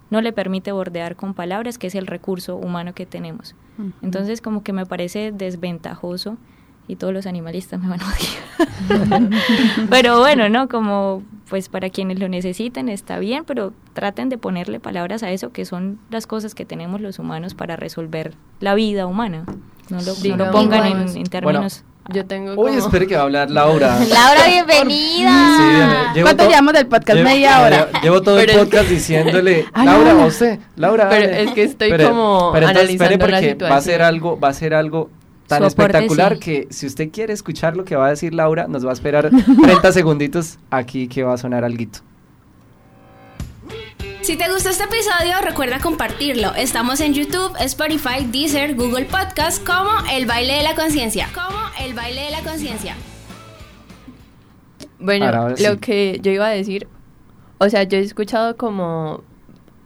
no 0.09 0.21
le 0.21 0.33
permite 0.33 0.71
bordear 0.71 1.15
con 1.15 1.35
palabras, 1.35 1.77
que 1.77 1.85
es 1.85 1.93
el 1.93 2.07
recurso 2.07 2.55
humano 2.55 2.95
que 2.95 3.05
tenemos. 3.05 3.55
Entonces, 4.01 4.41
como 4.41 4.63
que 4.63 4.73
me 4.73 4.87
parece 4.87 5.31
desventajoso 5.31 6.37
y 6.91 6.97
todos 6.97 7.13
los 7.13 7.25
animalistas 7.25 7.79
me 7.79 7.87
van 7.87 7.99
a 8.01 8.05
odiar. 8.05 9.29
pero 9.89 10.19
bueno, 10.19 10.49
¿no? 10.49 10.67
Como 10.67 11.23
pues 11.49 11.69
para 11.69 11.89
quienes 11.89 12.19
lo 12.19 12.27
necesiten 12.27 12.89
está 12.89 13.17
bien, 13.19 13.43
pero 13.45 13.71
traten 13.93 14.27
de 14.29 14.37
ponerle 14.37 14.79
palabras 14.81 15.23
a 15.23 15.31
eso 15.31 15.51
que 15.51 15.63
son 15.65 15.99
las 16.09 16.27
cosas 16.27 16.53
que 16.53 16.65
tenemos 16.65 16.99
los 16.99 17.17
humanos 17.19 17.53
para 17.53 17.77
resolver 17.77 18.33
la 18.59 18.75
vida 18.75 19.05
humana. 19.05 19.45
No 19.89 19.99
lo, 20.01 20.13
no 20.37 20.45
lo 20.45 20.51
pongan 20.51 20.85
en, 20.85 21.17
en 21.17 21.23
términos... 21.25 21.83
Yo 22.11 22.25
tengo 22.25 22.55
Uy, 22.59 22.71
espere 22.75 23.05
que 23.05 23.13
va 23.15 23.21
a 23.21 23.23
hablar 23.25 23.51
Laura. 23.51 23.99
Laura, 24.09 24.47
bienvenida. 24.47 25.29
Sí, 25.55 26.15
llevo 26.15 26.25
¿Cuánto 26.25 26.43
to- 26.43 26.49
llevamos 26.49 26.73
del 26.73 26.87
podcast? 26.87 27.17
llevo- 27.19 27.29
Media 27.29 27.61
hora. 27.61 27.77
Llevo, 27.85 28.01
llevo 28.01 28.21
todo 28.23 28.39
el 28.39 28.45
Pero 28.47 28.59
podcast 28.63 28.89
diciéndole, 28.89 29.65
Ah, 29.73 29.85
Laura, 29.85 30.07
Laura. 30.09 30.23
a 30.23 30.27
usted, 30.27 30.59
Laura. 30.77 31.09
Pero 31.09 31.27
dale". 31.27 31.43
es 31.43 31.51
que 31.51 31.63
estoy 31.63 31.91
Pero- 31.91 32.09
como 32.09 32.49
pero 32.53 32.65
espere 32.65 32.79
analizando 32.81 33.27
la 33.27 33.37
porque 33.39 33.65
va 33.65 33.75
a 33.77 33.81
ser 33.81 34.01
algo, 34.01 34.39
va 34.39 34.47
a 34.47 34.53
ser 34.53 34.73
algo 34.73 35.09
tan 35.57 35.63
espectacular 35.65 36.33
sí. 36.35 36.39
que 36.39 36.67
si 36.71 36.87
usted 36.87 37.09
quiere 37.11 37.33
escuchar 37.33 37.75
lo 37.77 37.85
que 37.85 37.95
va 37.95 38.07
a 38.07 38.09
decir 38.09 38.33
Laura, 38.33 38.67
nos 38.67 38.85
va 38.85 38.89
a 38.89 38.93
esperar 38.93 39.29
30 39.63 39.91
segunditos 39.91 40.57
aquí 40.69 41.07
que 41.07 41.23
va 41.23 41.33
a 41.33 41.37
sonar 41.37 41.63
alguito. 41.63 41.99
Si 44.21 44.37
te 44.37 44.49
gustó 44.51 44.69
este 44.69 44.83
episodio, 44.83 45.33
recuerda 45.43 45.79
compartirlo. 45.79 46.53
Estamos 46.55 47.01
en 47.01 47.13
YouTube, 47.13 47.55
Spotify, 47.59 48.25
Deezer, 48.31 48.75
Google 48.75 49.05
Podcast 49.05 49.65
como 49.65 49.89
El 50.11 50.25
Baile 50.25 50.53
de 50.57 50.63
la 50.63 50.75
Conciencia. 50.75 51.27
Como 51.33 51.57
El 51.83 51.93
Baile 51.93 52.21
de 52.21 52.31
la 52.31 52.41
Conciencia. 52.41 52.95
Bueno, 54.99 55.25
Ahora, 55.25 55.49
lo 55.49 55.55
sí. 55.55 55.77
que 55.79 56.19
yo 56.21 56.31
iba 56.31 56.45
a 56.45 56.51
decir, 56.51 56.87
o 57.57 57.67
sea, 57.69 57.83
yo 57.83 57.97
he 57.97 58.01
escuchado 58.01 58.55
como 58.57 59.23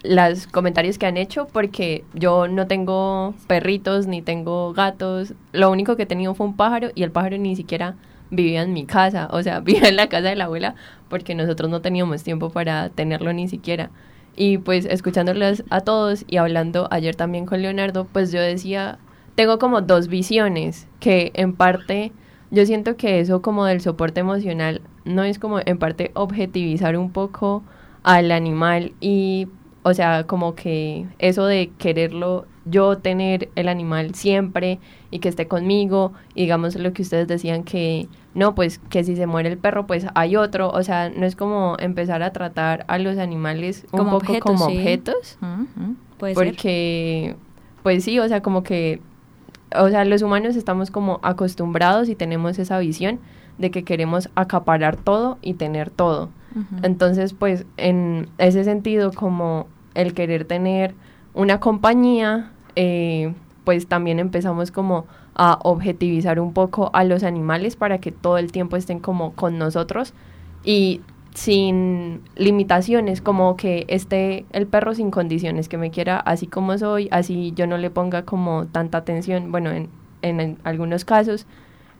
los 0.08 0.48
comentarios 0.48 0.98
que 0.98 1.06
han 1.06 1.18
hecho 1.18 1.48
porque 1.52 2.04
yo 2.13 2.48
no 2.48 2.68
tengo 2.68 3.34
perritos 3.48 4.08
ni 4.08 4.22
tengo 4.22 4.74
gatos. 4.74 5.34
Lo 5.52 5.72
único 5.72 5.96
que 5.96 6.04
he 6.04 6.06
tenido 6.06 6.36
fue 6.36 6.48
un 6.48 6.56
pájaro 6.56 6.89
y 6.96 7.04
el 7.04 7.12
pájaro 7.12 7.38
ni 7.38 7.56
siquiera 7.56 7.96
vivía 8.30 8.63
en 8.63 8.74
mi 8.74 8.86
casa, 8.86 9.28
o 9.32 9.44
sea, 9.44 9.60
vivía 9.62 9.89
en 9.89 9.96
la 9.96 10.08
casa 10.08 10.30
de 10.30 10.36
la 10.36 10.46
abuela 10.46 10.76
porque 11.10 11.36
nosotros 11.36 11.70
no 11.70 11.82
teníamos 11.82 12.24
tiempo 12.24 12.50
para 12.50 12.89
tenerlo 12.89 13.34
ni 13.34 13.48
siquiera. 13.48 13.89
Y 14.36 14.58
pues 14.58 14.86
escuchándolos 14.86 15.63
a 15.70 15.82
todos 15.82 16.26
y 16.28 16.38
hablando 16.38 16.88
ayer 16.91 17.15
también 17.15 17.46
con 17.46 17.62
Leonardo, 17.62 18.06
pues 18.12 18.32
yo 18.32 18.41
decía, 18.41 19.00
tengo 19.36 19.60
como 19.60 19.82
dos 19.82 20.08
visiones 20.08 20.88
que 21.00 21.32
en 21.36 21.54
parte 21.54 22.12
yo 22.52 22.65
siento 22.65 22.98
que 22.98 23.20
eso 23.20 23.41
como 23.41 23.65
del 23.65 23.82
soporte 23.82 24.20
emocional 24.20 24.82
no 25.06 25.24
es 25.24 25.39
como 25.39 25.60
en 25.65 25.78
parte 25.78 26.12
objetivizar 26.15 26.98
un 26.98 27.12
poco 27.12 27.63
al 28.04 28.32
animal 28.32 28.94
y 29.00 29.48
o 29.88 29.93
sea 29.93 30.26
como 30.26 30.56
que 30.56 31.06
eso 31.19 31.45
de 31.45 31.69
quererlo 31.78 32.48
yo 32.65 32.98
tener 32.98 33.50
el 33.56 33.69
animal 33.69 34.15
siempre 34.15 34.80
y 35.12 35.19
que 35.19 35.30
esté 35.30 35.48
conmigo 35.48 36.12
y 36.34 36.41
digamos 36.41 36.76
lo 36.76 36.91
que 36.91 37.04
ustedes 37.04 37.28
decían 37.28 37.63
que 37.63 38.08
no 38.34 38.56
pues 38.56 38.80
que 38.89 39.04
si 39.04 39.15
se 39.15 39.28
muere 39.28 39.50
el 39.50 39.60
perro 39.60 39.86
pues 39.86 40.08
hay 40.15 40.38
otro 40.38 40.69
o 40.71 40.82
sea 40.82 41.12
no 41.15 41.28
es 41.28 41.36
como 41.36 41.76
empezar 41.78 42.24
a 42.24 42.34
tratar 42.34 42.84
a 42.88 42.98
los 42.98 43.19
animales 43.19 43.84
un 43.91 44.00
Como 44.00 44.12
poco 44.17 44.32
objetos, 44.32 44.41
como 44.52 44.65
sí. 44.65 44.76
objetos 44.78 45.38
Ujú, 45.43 45.95
puede 46.17 46.34
ser. 46.34 46.45
porque 46.48 47.36
pues 47.84 48.04
sí 48.04 48.17
o 48.19 48.28
sea 48.28 48.41
como 48.41 48.63
que 48.63 49.02
o 49.78 49.89
sea, 49.89 50.06
los 50.06 50.21
humanos 50.21 50.56
estamos 50.56 50.89
como 50.89 51.19
acostumbrados 51.21 52.08
y 52.10 52.15
tenemos 52.15 52.58
esa 52.60 52.80
visión 52.80 53.19
de 53.58 53.71
que 53.71 53.84
queremos 53.84 54.30
acaparar 54.36 54.95
todo 54.95 55.38
y 55.41 55.56
tener 55.56 55.89
todo. 55.89 56.30
Entonces, 56.84 57.34
pues 57.34 57.65
en 57.76 58.30
ese 58.38 58.63
sentido, 58.63 59.12
como 59.12 59.67
el 59.95 60.13
querer 60.13 60.45
tener 60.45 60.93
una 61.34 61.60
compañía, 61.60 62.51
eh, 62.75 63.34
pues 63.63 63.88
también 63.88 64.19
empezamos 64.19 64.71
como 64.71 65.05
a 65.34 65.60
objetivizar 65.63 66.39
un 66.39 66.53
poco 66.53 66.91
a 66.93 67.03
los 67.03 67.23
animales 67.23 67.75
para 67.75 67.97
que 67.99 68.12
todo 68.12 68.38
el 68.38 68.51
tiempo 68.51 68.77
estén 68.77 68.99
como 68.99 69.34
con 69.34 69.58
nosotros 69.58 70.13
y 70.63 71.01
sin 71.34 72.21
limitaciones, 72.38 73.21
como 73.21 73.58
que 73.58 73.86
esté 73.89 74.45
el 74.53 74.67
perro 74.67 74.95
sin 74.95 75.12
condiciones, 75.12 75.67
que 75.67 75.77
me 75.77 75.91
quiera 75.91 76.17
así 76.17 76.47
como 76.47 76.77
soy, 76.77 77.10
así 77.12 77.51
yo 77.55 77.67
no 77.67 77.77
le 77.77 77.89
ponga 77.89 78.23
como 78.23 78.67
tanta 78.67 78.99
atención, 78.99 79.51
bueno, 79.51 79.71
en, 79.71 79.89
en, 80.21 80.39
en 80.39 80.58
algunos 80.63 81.03
casos, 81.03 81.45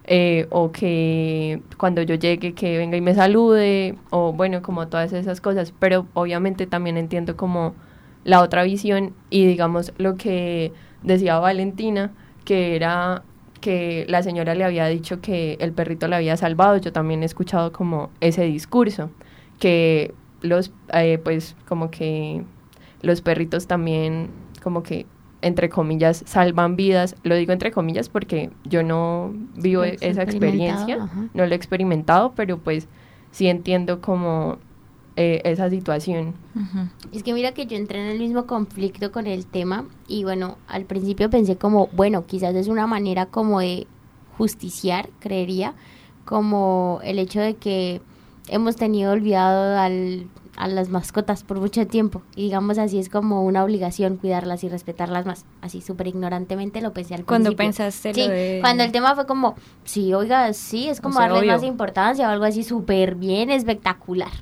eh, 0.06 0.46
o 0.50 0.70
que 0.72 1.62
cuando 1.78 2.02
yo 2.02 2.14
llegue 2.14 2.54
que 2.54 2.78
venga 2.78 2.96
y 2.96 3.00
me 3.00 3.14
salude, 3.14 3.96
o 4.10 4.32
bueno, 4.32 4.62
como 4.62 4.88
todas 4.88 5.12
esas 5.12 5.40
cosas, 5.40 5.72
pero 5.78 6.06
obviamente 6.14 6.66
también 6.66 6.96
entiendo 6.96 7.36
como 7.36 7.74
la 8.24 8.40
otra 8.42 8.62
visión 8.62 9.14
y 9.30 9.46
digamos 9.46 9.92
lo 9.98 10.16
que 10.16 10.72
decía 11.02 11.38
Valentina, 11.38 12.12
que 12.44 12.76
era 12.76 13.22
que 13.60 14.06
la 14.08 14.22
señora 14.22 14.54
le 14.54 14.64
había 14.64 14.86
dicho 14.86 15.20
que 15.20 15.56
el 15.60 15.72
perrito 15.72 16.06
le 16.08 16.16
había 16.16 16.36
salvado, 16.36 16.76
yo 16.76 16.92
también 16.92 17.22
he 17.22 17.26
escuchado 17.26 17.72
como 17.72 18.10
ese 18.20 18.44
discurso, 18.44 19.10
que 19.58 20.14
los, 20.40 20.72
eh, 20.92 21.18
pues 21.22 21.56
como 21.66 21.90
que 21.90 22.44
los 23.02 23.22
perritos 23.22 23.66
también 23.66 24.30
como 24.62 24.82
que 24.82 25.06
entre 25.42 25.68
comillas 25.68 26.22
salvan 26.26 26.76
vidas, 26.76 27.16
lo 27.22 27.34
digo 27.34 27.52
entre 27.52 27.70
comillas 27.70 28.08
porque 28.08 28.50
yo 28.64 28.82
no 28.82 29.32
vivo 29.56 29.84
esa 29.84 30.22
experiencia, 30.22 31.04
ajá. 31.04 31.28
no 31.34 31.46
lo 31.46 31.52
he 31.52 31.56
experimentado, 31.56 32.32
pero 32.34 32.58
pues 32.58 32.88
sí 33.30 33.48
entiendo 33.48 34.00
como 34.00 34.58
eh, 35.16 35.40
esa 35.44 35.70
situación. 35.70 36.34
Es 37.12 37.22
que 37.22 37.32
mira 37.32 37.52
que 37.52 37.66
yo 37.66 37.76
entré 37.76 38.00
en 38.00 38.10
el 38.10 38.18
mismo 38.18 38.46
conflicto 38.46 39.12
con 39.12 39.26
el 39.26 39.46
tema 39.46 39.86
y 40.06 40.24
bueno, 40.24 40.58
al 40.68 40.84
principio 40.84 41.30
pensé 41.30 41.56
como, 41.56 41.88
bueno, 41.88 42.26
quizás 42.26 42.54
es 42.54 42.68
una 42.68 42.86
manera 42.86 43.26
como 43.26 43.60
de 43.60 43.86
justiciar, 44.36 45.08
creería, 45.20 45.74
como 46.24 47.00
el 47.02 47.18
hecho 47.18 47.40
de 47.40 47.54
que 47.54 48.00
hemos 48.48 48.76
tenido 48.76 49.12
olvidado 49.12 49.78
al, 49.78 50.26
a 50.56 50.68
las 50.68 50.88
mascotas 50.88 51.42
por 51.42 51.60
mucho 51.60 51.86
tiempo 51.86 52.22
y 52.34 52.44
digamos 52.44 52.78
así 52.78 52.98
es 52.98 53.08
como 53.08 53.44
una 53.44 53.62
obligación 53.62 54.16
cuidarlas 54.16 54.64
y 54.64 54.68
respetarlas 54.68 55.26
más, 55.26 55.44
así 55.60 55.80
súper 55.80 56.06
ignorantemente 56.06 56.80
lo 56.80 56.92
pensé 56.92 57.14
al 57.14 57.24
Cuando 57.24 57.50
principio. 57.50 57.66
pensaste 57.66 58.14
Sí, 58.14 58.20
lo 58.22 58.28
de... 58.28 58.58
cuando 58.62 58.82
el 58.84 58.92
tema 58.92 59.14
fue 59.14 59.26
como, 59.26 59.54
sí, 59.84 60.14
oiga, 60.14 60.52
sí, 60.52 60.88
es 60.88 61.00
como 61.00 61.16
sea, 61.18 61.22
darle 61.28 61.40
obvio. 61.40 61.52
más 61.52 61.62
importancia 61.62 62.28
o 62.28 62.30
algo 62.30 62.44
así 62.44 62.62
súper 62.62 63.14
bien, 63.14 63.50
espectacular. 63.50 64.32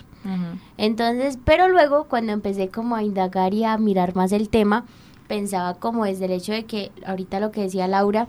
Entonces, 0.79 1.39
pero 1.45 1.69
luego 1.69 2.05
cuando 2.05 2.33
empecé 2.33 2.69
como 2.69 2.97
a 2.97 3.03
indagar 3.03 3.53
y 3.53 3.65
a 3.65 3.77
mirar 3.77 4.17
más 4.17 4.33
el 4.33 4.49
tema, 4.49 4.87
pensaba 5.29 5.75
como 5.75 6.07
desde 6.07 6.25
el 6.25 6.31
hecho 6.33 6.53
de 6.53 6.65
que 6.65 6.93
ahorita 7.07 7.41
lo 7.41 7.51
que 7.51 7.61
decía 7.63 7.89
Laura, 7.89 8.29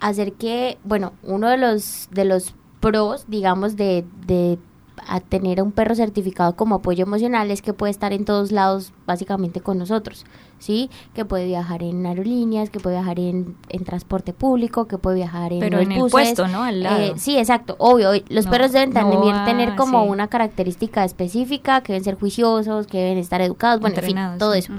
hacer 0.00 0.34
que, 0.34 0.76
bueno, 0.84 1.12
uno 1.22 1.48
de 1.48 1.56
los 1.56 2.08
de 2.10 2.24
los 2.26 2.54
pros, 2.80 3.24
digamos, 3.28 3.76
de, 3.76 4.04
de 4.26 4.58
a 5.06 5.20
tener 5.20 5.60
a 5.60 5.62
un 5.62 5.72
perro 5.72 5.94
certificado 5.94 6.54
como 6.56 6.76
apoyo 6.76 7.02
emocional 7.04 7.50
es 7.50 7.62
que 7.62 7.72
puede 7.72 7.90
estar 7.90 8.12
en 8.12 8.24
todos 8.24 8.52
lados 8.52 8.92
básicamente 9.06 9.60
con 9.60 9.78
nosotros, 9.78 10.24
¿sí? 10.58 10.90
Que 11.14 11.24
puede 11.24 11.46
viajar 11.46 11.82
en 11.82 12.04
aerolíneas, 12.06 12.70
que 12.70 12.78
puede 12.78 12.96
viajar 12.96 13.18
en, 13.18 13.56
en 13.68 13.84
transporte 13.84 14.32
público, 14.32 14.86
que 14.86 14.98
puede 14.98 15.16
viajar 15.16 15.52
en 15.52 15.60
Pero 15.60 15.78
los 15.78 15.86
en 15.86 15.92
el 15.92 15.98
buses. 15.98 16.12
puesto, 16.12 16.46
¿no? 16.48 16.62
Al 16.62 16.82
lado. 16.82 17.00
Eh, 17.00 17.12
sí, 17.16 17.36
exacto, 17.38 17.74
obvio. 17.78 18.10
Los 18.28 18.44
No, 18.44 18.50
perros 18.50 18.72
deben 18.72 18.92
también 18.92 19.44
tener 19.44 19.74
como 19.76 20.04
sí. 20.04 20.08
una 20.10 20.28
característica 20.28 21.04
específica, 21.04 21.80
que 21.82 21.92
deben 21.94 22.04
ser 22.04 22.14
juiciosos, 22.16 22.86
que 22.86 22.98
deben 22.98 23.18
estar 23.18 23.40
educados, 23.40 23.80
bueno, 23.80 23.96
en 23.98 24.04
fin, 24.04 24.16
todo 24.38 24.54
eso. 24.54 24.72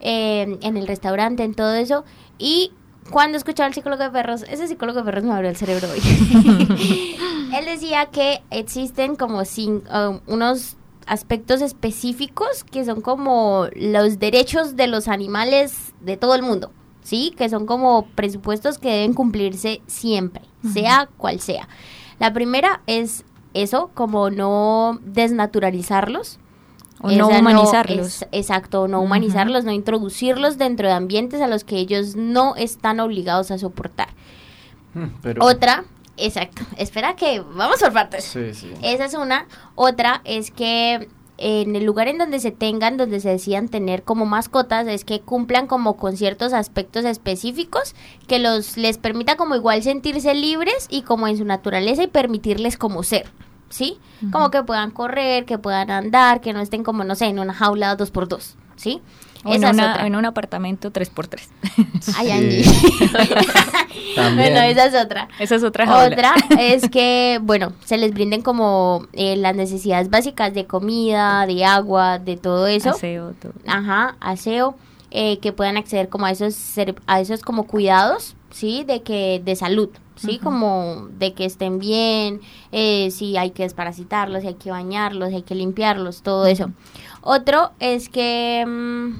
Eh, 0.00 0.58
en 0.62 0.76
el 0.76 0.86
restaurante, 0.86 1.44
en 1.44 1.54
todo 1.54 1.74
eso. 1.74 2.04
Y 2.38 2.72
cuando 3.10 3.36
escuchaba 3.36 3.66
al 3.66 3.74
psicólogo 3.74 4.02
de 4.02 4.10
perros, 4.10 4.44
ese 4.48 4.68
psicólogo 4.68 5.00
de 5.00 5.04
perros 5.04 5.24
me 5.24 5.32
abrió 5.32 5.50
el 5.50 5.56
cerebro 5.56 5.88
hoy. 5.90 6.00
Él 7.54 7.64
decía 7.66 8.06
que 8.06 8.42
existen 8.50 9.16
como 9.16 9.44
sin, 9.44 9.82
um, 9.88 10.20
unos 10.26 10.76
aspectos 11.06 11.60
específicos 11.60 12.64
que 12.64 12.84
son 12.84 13.00
como 13.00 13.66
los 13.74 14.18
derechos 14.18 14.76
de 14.76 14.86
los 14.86 15.08
animales 15.08 15.94
de 16.00 16.16
todo 16.16 16.34
el 16.34 16.42
mundo, 16.42 16.70
¿sí? 17.02 17.34
Que 17.36 17.48
son 17.48 17.66
como 17.66 18.06
presupuestos 18.14 18.78
que 18.78 18.88
deben 18.88 19.14
cumplirse 19.14 19.82
siempre, 19.86 20.42
sea 20.72 21.08
cual 21.16 21.40
sea. 21.40 21.68
La 22.18 22.32
primera 22.32 22.82
es 22.86 23.24
eso, 23.54 23.90
como 23.94 24.30
no 24.30 25.00
desnaturalizarlos. 25.02 26.38
O 27.02 27.10
no 27.10 27.28
Esa 27.30 27.38
humanizarlos. 27.40 28.06
es- 28.22 28.28
exacto, 28.32 28.86
no 28.88 29.00
humanizarlos, 29.00 29.64
no 29.64 29.72
introducirlos 29.72 30.56
dentro 30.56 30.86
de 30.88 30.94
ambientes 30.94 31.40
a 31.40 31.48
los 31.48 31.64
que 31.64 31.76
ellos 31.76 32.14
no 32.16 32.54
están 32.56 33.00
obligados 33.00 33.50
a 33.50 33.58
soportar. 33.58 34.08
Mm, 34.94 35.06
Pero, 35.22 35.44
Otra, 35.44 35.84
exacto, 36.16 36.62
espera 36.76 37.16
que 37.16 37.40
vamos 37.40 37.80
por 37.80 37.92
partes. 37.92 38.24
Sí, 38.24 38.54
sí. 38.54 38.72
Esa 38.82 39.06
es 39.06 39.14
una. 39.14 39.46
Otra 39.74 40.20
es 40.24 40.50
que 40.50 41.08
en 41.38 41.74
el 41.74 41.84
lugar 41.84 42.06
en 42.06 42.18
donde 42.18 42.38
se 42.38 42.52
tengan, 42.52 42.96
donde 42.98 43.18
se 43.18 43.30
decidan 43.30 43.68
tener 43.68 44.04
como 44.04 44.26
mascotas, 44.26 44.86
es 44.86 45.04
que 45.04 45.20
cumplan 45.20 45.66
como 45.66 45.96
con 45.96 46.16
ciertos 46.16 46.52
aspectos 46.52 47.04
específicos 47.04 47.96
que 48.28 48.38
los 48.38 48.76
les 48.76 48.96
permita 48.98 49.36
como 49.36 49.56
igual 49.56 49.82
sentirse 49.82 50.34
libres 50.34 50.86
y 50.88 51.02
como 51.02 51.26
en 51.26 51.36
su 51.38 51.44
naturaleza 51.44 52.04
y 52.04 52.06
permitirles 52.06 52.76
como 52.76 53.02
ser. 53.02 53.26
¿Sí? 53.72 53.96
Como 54.30 54.50
que 54.50 54.62
puedan 54.62 54.90
correr, 54.90 55.46
que 55.46 55.56
puedan 55.56 55.90
andar, 55.90 56.42
que 56.42 56.52
no 56.52 56.60
estén 56.60 56.84
como, 56.84 57.04
no 57.04 57.14
sé, 57.14 57.24
en 57.26 57.38
una 57.38 57.54
jaula 57.54 57.96
dos 57.96 58.10
por 58.10 58.28
dos, 58.28 58.56
¿sí? 58.76 59.00
O 59.44 59.48
en, 59.48 59.54
Esa 59.64 59.70
es 59.70 59.74
una- 59.74 59.90
otra. 59.92 60.06
en 60.06 60.14
un 60.14 60.24
apartamento 60.26 60.92
3x3. 60.92 61.48
Ay, 62.18 62.30
Angie. 62.30 62.64
Bueno, 64.34 64.60
esa 64.60 64.84
es 64.86 64.94
otra. 64.94 65.28
Esa 65.38 65.54
es 65.54 65.62
otra 65.64 65.86
jaula. 65.86 66.06
Otra 66.14 66.34
es 66.58 66.88
que, 66.90 67.40
bueno, 67.42 67.72
se 67.84 67.96
les 67.96 68.12
brinden 68.12 68.42
como 68.42 69.06
eh, 69.14 69.36
las 69.36 69.56
necesidades 69.56 70.10
básicas 70.10 70.52
de 70.52 70.66
comida, 70.66 71.46
de 71.46 71.64
agua, 71.64 72.18
de 72.18 72.36
todo 72.36 72.66
eso. 72.66 72.90
Aseo, 72.90 73.32
todo. 73.40 73.52
Ajá, 73.66 74.16
aseo, 74.20 74.76
eh, 75.10 75.38
que 75.38 75.52
puedan 75.52 75.78
acceder 75.78 76.08
como 76.10 76.26
a 76.26 76.30
esos, 76.30 76.54
ser- 76.54 76.94
a 77.06 77.20
esos 77.20 77.40
como 77.40 77.66
cuidados, 77.66 78.36
¿sí? 78.50 78.84
De 78.84 79.02
que, 79.02 79.40
de 79.42 79.56
salud, 79.56 79.88
¿sí? 80.16 80.38
Como 80.38 81.08
de 81.18 81.32
que 81.34 81.44
estén 81.44 81.78
bien, 81.78 82.40
eh, 82.72 83.10
si 83.10 83.36
hay 83.36 83.50
que 83.50 83.62
desparasitarlos, 83.64 84.42
si 84.42 84.48
hay 84.48 84.54
que 84.54 84.70
bañarlos, 84.70 85.30
si 85.30 85.36
hay 85.36 85.42
que 85.42 85.54
limpiarlos, 85.54 86.22
todo 86.22 86.46
eso. 86.46 86.70
Otro 87.22 87.72
es 87.80 88.08
que... 88.08 88.64
mm, 88.66 89.14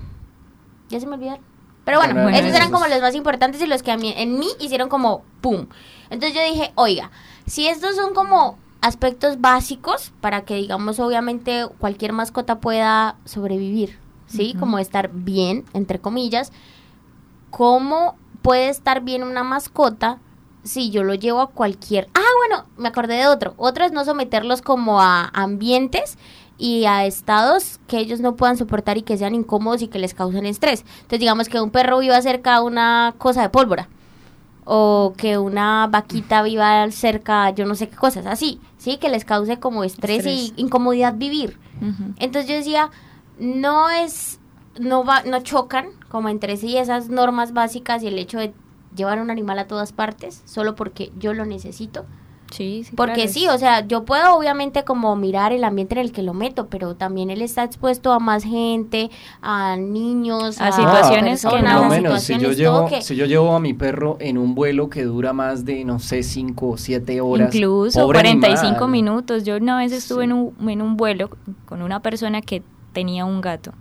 ya 0.90 1.00
se 1.00 1.07
me 1.07 1.14
olvidaron. 1.14 1.42
Pero 1.85 1.98
bueno, 1.98 2.14
Bueno, 2.14 2.28
esos 2.31 2.50
eran 2.50 2.62
esos- 2.68 2.72
como 2.72 2.87
los 2.87 3.00
más 3.00 3.14
importantes 3.14 3.61
y 3.61 3.66
los 3.66 3.83
que 3.83 3.90
a 3.90 3.96
mí, 3.96 4.12
en 4.16 4.38
mí 4.38 4.46
hicieron 4.61 4.88
como 4.88 5.24
¡pum! 5.40 5.66
Entonces 6.11 6.35
yo 6.35 6.44
dije, 6.52 6.70
oiga, 6.76 7.11
si 7.46 7.66
estos 7.66 7.96
son 7.96 8.14
como 8.14 8.57
aspectos 8.81 9.40
básicos 9.40 10.12
para 10.20 10.42
que, 10.44 10.55
digamos, 10.57 10.98
obviamente 11.00 11.66
cualquier 11.78 12.12
mascota 12.12 12.61
pueda 12.61 13.16
sobrevivir, 13.24 13.98
¿sí? 14.26 14.55
Como 14.59 14.78
estar 14.78 15.11
bien, 15.12 15.64
entre 15.72 15.98
comillas, 16.00 16.52
¿cómo 17.50 18.16
puede 18.42 18.68
estar 18.68 19.02
bien 19.02 19.22
una 19.22 19.42
mascota 19.44 20.18
si 20.62 20.90
yo 20.90 21.03
lo 21.03 21.14
llevo 21.14 21.40
a 21.40 21.51
cualquier... 21.51 22.09
Ah, 22.14 22.20
bueno, 22.48 22.66
me 22.77 22.88
acordé 22.88 23.14
de 23.14 23.27
otro. 23.27 23.55
Otro 23.57 23.85
es 23.85 23.92
no 23.92 24.05
someterlos 24.05 24.62
como 24.62 25.01
a 25.01 25.31
ambientes 25.33 26.18
y 26.59 26.85
a 26.85 27.05
estados 27.05 27.81
que 27.88 27.98
ellos 27.98 28.20
no 28.20 28.37
puedan 28.37 28.57
soportar 28.57 28.96
y 28.96 29.03
que 29.03 29.18
sean 29.18 29.35
incómodos 29.35 29.83
y 29.83 29.88
que 29.88 29.98
les 29.98 30.14
causen 30.14 30.46
estrés. 30.46 30.85
Entonces, 30.94 31.20
digamos 31.20 31.48
que 31.48 31.61
un 31.61 31.70
perro 31.70 31.98
viva 31.98 32.20
cerca 32.22 32.61
de 32.61 32.66
una 32.66 33.14
cosa 33.18 33.42
de 33.42 33.48
pólvora 33.48 33.88
o 34.64 35.14
que 35.16 35.38
una 35.38 35.88
vaquita 35.88 36.42
viva 36.42 36.88
cerca, 36.92 37.51
yo 37.51 37.66
no 37.66 37.75
sé 37.75 37.88
qué 37.88 37.96
cosas, 37.96 38.27
así, 38.27 38.61
¿sí? 38.79 38.96
Que 38.98 39.09
les 39.09 39.25
cause 39.25 39.59
como 39.59 39.83
estrés, 39.83 40.18
Estrés. 40.18 40.37
y 40.37 40.55
incomodidad 40.57 41.14
vivir. 41.14 41.59
Entonces 42.20 42.48
yo 42.48 42.55
decía, 42.57 42.90
no 43.40 43.90
es, 43.90 44.38
no 44.79 45.05
va, 45.05 45.25
no 45.25 45.40
chocan 45.40 45.87
como 46.09 46.29
entre 46.29 46.57
sí 46.57 46.77
esas 46.77 47.09
normas 47.09 47.53
básicas 47.53 48.05
y 48.05 48.07
el 48.07 48.18
hecho 48.18 48.38
de 48.38 48.55
llevar 48.96 49.20
un 49.20 49.31
animal 49.31 49.59
a 49.59 49.66
todas 49.66 49.92
partes 49.92 50.42
solo 50.44 50.74
porque 50.74 51.11
yo 51.18 51.35
lo 51.35 51.44
necesito. 51.46 52.05
Sí, 52.50 52.85
sí. 52.85 52.94
Porque 52.94 53.14
claro, 53.14 53.33
sí, 53.33 53.48
o 53.48 53.57
sea, 53.57 53.87
yo 53.87 54.05
puedo 54.05 54.37
obviamente 54.37 54.85
como 54.85 55.16
mirar 55.16 55.52
el 55.52 55.64
ambiente 55.64 55.94
en 55.94 56.02
el 56.02 56.12
que 56.12 56.20
lo 56.22 56.35
meto, 56.35 56.66
pero 56.66 56.94
también 56.96 57.31
él 57.31 57.40
está 57.40 57.64
expuesto 57.64 58.12
a 58.12 58.18
más 58.18 58.44
gente, 58.44 59.11
a 59.40 59.76
niños, 59.76 60.61
A 60.61 60.68
a, 60.68 60.72
situaciones 60.72 61.40
que 61.40 61.48
personas, 61.48 61.83
lo 61.83 61.88
menos, 61.88 62.22
si 62.22 62.38
yo, 62.38 62.52
llevo, 62.52 62.88
que- 62.88 63.00
si 63.00 63.16
yo 63.16 63.24
llevo 63.24 63.55
a 63.57 63.59
mi 63.59 63.72
perro 63.72 64.18
en 64.20 64.37
un 64.37 64.55
vuelo 64.55 64.90
que 64.90 65.05
dura 65.05 65.33
más 65.33 65.64
de, 65.64 65.83
no 65.87 65.98
sé, 65.98 66.22
5 66.22 66.68
o 66.68 66.76
7 66.76 67.22
horas. 67.22 67.55
Incluso 67.55 68.02
pobre 68.02 68.18
45 68.18 68.66
animal. 68.68 68.90
minutos. 68.90 69.44
Yo 69.44 69.57
una 69.57 69.78
vez 69.78 69.92
estuve 69.92 70.24
en, 70.24 70.33
un, 70.35 70.68
en 70.68 70.83
un 70.83 70.98
vuelo 70.98 71.31
con 71.64 71.81
una 71.81 72.00
persona 72.00 72.42
que 72.42 72.62
tenía 72.92 73.24
un 73.24 73.40
gato. 73.40 73.72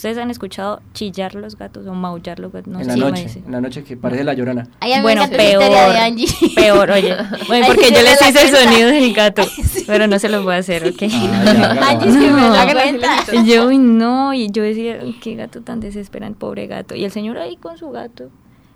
¿Ustedes 0.00 0.16
han 0.16 0.30
escuchado 0.30 0.80
chillar 0.94 1.34
los 1.34 1.58
gatos 1.58 1.86
o 1.86 1.92
maullar 1.92 2.38
los 2.40 2.50
gatos? 2.50 2.72
No 2.72 2.78
en 2.78 2.86
sé 2.86 2.90
la 2.92 2.96
cómo 2.96 3.10
noche, 3.10 3.22
dice. 3.24 3.42
en 3.44 3.52
la 3.52 3.60
noche 3.60 3.84
que 3.84 3.98
parece 3.98 4.24
la 4.24 4.32
llorona. 4.32 4.66
Ay, 4.80 4.94
me 4.94 5.02
Bueno, 5.02 5.26
la 5.26 5.28
peor, 5.36 5.62
de 5.70 5.78
Angie. 5.98 6.26
peor, 6.54 6.90
oye. 6.90 7.14
Bueno, 7.48 7.66
Ay, 7.66 7.70
porque 7.70 7.90
yo 7.90 7.96
me 7.98 8.02
les 8.04 8.18
la 8.18 8.28
hice 8.30 8.42
el 8.48 8.56
sonido 8.56 8.88
del 8.88 9.12
gato, 9.14 9.42
pero 9.86 10.06
no 10.06 10.18
se 10.18 10.30
los 10.30 10.42
voy 10.42 10.54
a 10.54 10.56
hacer, 10.56 10.86
¿ok? 10.88 11.02
Angie, 11.02 12.10
sí 12.12 12.18
me 12.30 12.48
la 12.48 12.72
cuenta. 12.72 13.16
Y 13.34 13.44
yo, 13.44 13.66
uy, 13.68 13.76
no, 13.76 14.32
y 14.32 14.50
yo 14.50 14.62
decía, 14.62 15.00
"Uy, 15.04 15.12
qué 15.20 15.34
gato 15.34 15.60
tan 15.60 15.80
desesperante, 15.80 16.38
pobre 16.38 16.66
gato. 16.66 16.94
Y 16.94 17.04
el 17.04 17.10
señor 17.10 17.36
ahí 17.36 17.56
con 17.56 17.76
su 17.76 17.90
gato. 17.90 18.30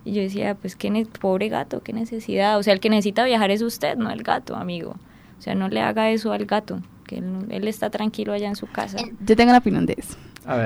Y 0.05 0.13
yo 0.13 0.21
decía, 0.21 0.55
pues 0.57 0.77
qué 0.77 0.91
ne- 0.91 1.07
pobre 1.07 1.49
gato, 1.49 1.83
qué 1.83 1.95
necesidad. 1.95 2.59
O 2.59 2.63
sea, 2.63 2.75
el 2.75 2.81
que 2.81 2.91
necesita 2.91 3.25
viajar 3.25 3.51
es 3.51 3.63
usted, 3.63 3.97
no 3.97 4.11
el 4.11 4.23
gato, 4.25 4.57
amigo. 4.57 4.97
O 5.39 5.41
sea, 5.43 5.55
no 5.55 5.69
le 5.71 5.81
haga 5.81 6.11
eso 6.11 6.33
al 6.33 6.45
gato, 6.45 6.81
que 7.07 7.17
él, 7.17 7.47
él 7.49 7.67
está 7.67 7.89
tranquilo 7.89 8.35
allá 8.35 8.49
en 8.49 8.57
su 8.57 8.67
casa. 8.67 8.99
Yo 9.25 9.37
tengo 9.37 9.49
una 9.53 9.61
opinión 9.61 9.87
de 9.87 9.95
eso. 9.97 10.17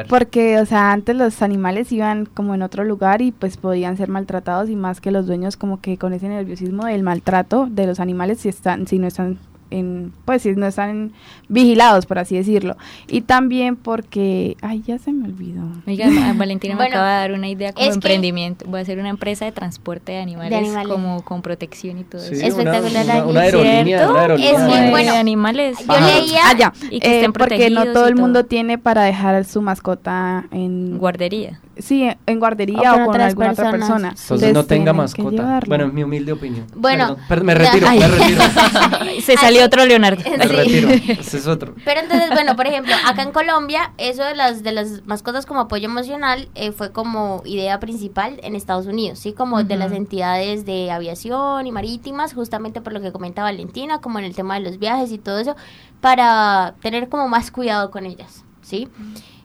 Porque, 0.08 0.58
o 0.58 0.66
sea, 0.66 0.92
antes 0.92 1.14
los 1.14 1.42
animales 1.42 1.92
iban 1.92 2.26
como 2.26 2.54
en 2.54 2.62
otro 2.62 2.84
lugar 2.84 3.22
y 3.22 3.32
pues 3.32 3.56
podían 3.56 3.96
ser 3.96 4.08
maltratados 4.08 4.68
y 4.68 4.76
más 4.76 5.00
que 5.00 5.10
los 5.10 5.26
dueños 5.26 5.56
como 5.56 5.80
que 5.80 5.98
con 5.98 6.12
ese 6.12 6.28
nerviosismo 6.28 6.86
del 6.86 7.02
maltrato 7.02 7.68
de 7.70 7.86
los 7.86 8.00
animales 8.00 8.40
si 8.40 8.48
están, 8.48 8.86
si 8.86 8.98
no 8.98 9.06
están 9.06 9.38
en, 9.70 10.12
pues 10.24 10.42
si 10.42 10.52
no 10.52 10.66
están 10.66 11.12
vigilados, 11.48 12.06
por 12.06 12.18
así 12.18 12.36
decirlo. 12.36 12.76
Y 13.06 13.22
también 13.22 13.76
porque, 13.76 14.56
ay, 14.62 14.82
ya 14.86 14.98
se 14.98 15.12
me 15.12 15.26
olvidó. 15.26 15.62
Oiga, 15.86 16.06
Valentina 16.36 16.74
me 16.74 16.78
Bueno, 16.78 16.94
acaba 16.96 17.08
de 17.14 17.28
dar 17.28 17.32
una 17.32 17.48
idea 17.48 17.72
como 17.72 17.86
emprendimiento. 17.90 18.64
Voy 18.68 18.80
a 18.80 18.82
hacer 18.82 18.98
una 18.98 19.08
empresa 19.10 19.44
de 19.44 19.52
transporte 19.52 20.12
de 20.12 20.18
animales, 20.18 20.58
animales. 20.58 20.88
como 20.92 21.22
con 21.22 21.42
protección 21.42 21.98
y 21.98 22.04
todo 22.04 22.20
Sí, 22.20 22.34
eso. 22.34 22.56
una- 22.60 22.76
Espectacular, 22.76 23.04
una, 23.04 23.12
Angie. 23.14 23.30
una 23.30 23.40
aerolínea, 23.40 23.84
¿Cierto? 23.84 24.10
una 24.12 24.20
aerolínea. 24.20 24.50
Es 24.52 24.58
de 24.84 24.90
bueno. 24.90 25.12
animales. 25.14 25.78
Yo 25.86 26.00
leía... 26.00 26.40
Ah, 26.44 26.56
ya. 26.58 26.72
Y 26.90 27.00
que 27.00 27.08
Eh, 27.08 27.14
estén 27.16 27.32
porque 27.32 27.70
no 27.70 27.84
todo 27.92 28.06
y 28.06 28.08
el 28.10 28.16
mundo 28.16 28.40
todo. 28.40 28.48
tiene 28.48 28.78
para 28.78 29.02
dejar 29.02 29.44
su 29.44 29.62
mascota 29.62 30.46
en 30.50 30.98
Guardería. 30.98 31.60
Sí, 31.78 32.08
en 32.26 32.38
guardería 32.38 32.92
O 32.92 32.94
o 32.94 32.98
con 33.04 33.08
otras 33.10 33.28
alguna 33.28 33.52
otra 33.52 33.70
persona. 33.70 34.08
Entonces 34.20 34.52
no 34.52 34.64
tenga 34.64 34.92
mascota. 34.92 35.60
Bueno, 35.66 35.84
en 35.84 35.94
mi 35.94 36.02
humilde 36.04 36.32
opinión. 36.32 36.66
Bueno, 36.74 37.08
Perdón, 37.16 37.24
per- 37.28 37.44
me 37.44 37.54
retiro, 37.54 37.86
Ay. 37.88 37.98
me 38.00 38.08
retiro. 38.08 38.42
Se 39.22 39.36
salió 39.36 39.64
otro 39.64 39.84
Leonardo. 39.86 40.22
Me 40.30 40.46
Sí. 40.48 40.54
retiro. 40.54 40.88
Ese 40.90 41.38
es 41.38 41.46
otro. 41.46 41.74
Pero 41.84 42.00
entonces, 42.00 42.30
bueno, 42.30 42.56
por 42.56 42.66
ejemplo, 42.66 42.94
acá 43.06 43.22
en 43.22 43.32
Colombia, 43.32 43.92
eso 43.98 44.22
de 44.24 44.34
las 44.34 44.62
de 44.62 44.72
las 44.72 45.06
mascotas 45.06 45.46
como 45.46 45.60
apoyo 45.60 45.86
emocional 45.86 46.48
eh, 46.54 46.72
fue 46.72 46.92
como 46.92 47.42
idea 47.44 47.80
principal 47.80 48.40
en 48.42 48.54
Estados 48.54 48.86
Unidos, 48.86 49.18
sí, 49.18 49.32
como 49.32 49.62
de 49.64 49.76
las 49.76 49.92
entidades 49.92 50.64
de 50.66 50.90
aviación 50.90 51.66
y 51.66 51.72
marítimas, 51.72 52.34
justamente 52.34 52.80
por 52.80 52.92
lo 52.92 53.00
que 53.00 53.12
comenta 53.12 53.42
Valentina, 53.42 54.00
como 54.00 54.18
en 54.18 54.24
el 54.24 54.34
tema 54.34 54.54
de 54.54 54.60
los 54.60 54.78
viajes 54.78 55.12
y 55.12 55.18
todo 55.18 55.38
eso, 55.38 55.56
para 56.00 56.74
tener 56.80 57.08
como 57.08 57.28
más 57.28 57.50
cuidado 57.50 57.90
con 57.90 58.06
ellas, 58.06 58.44
sí. 58.62 58.88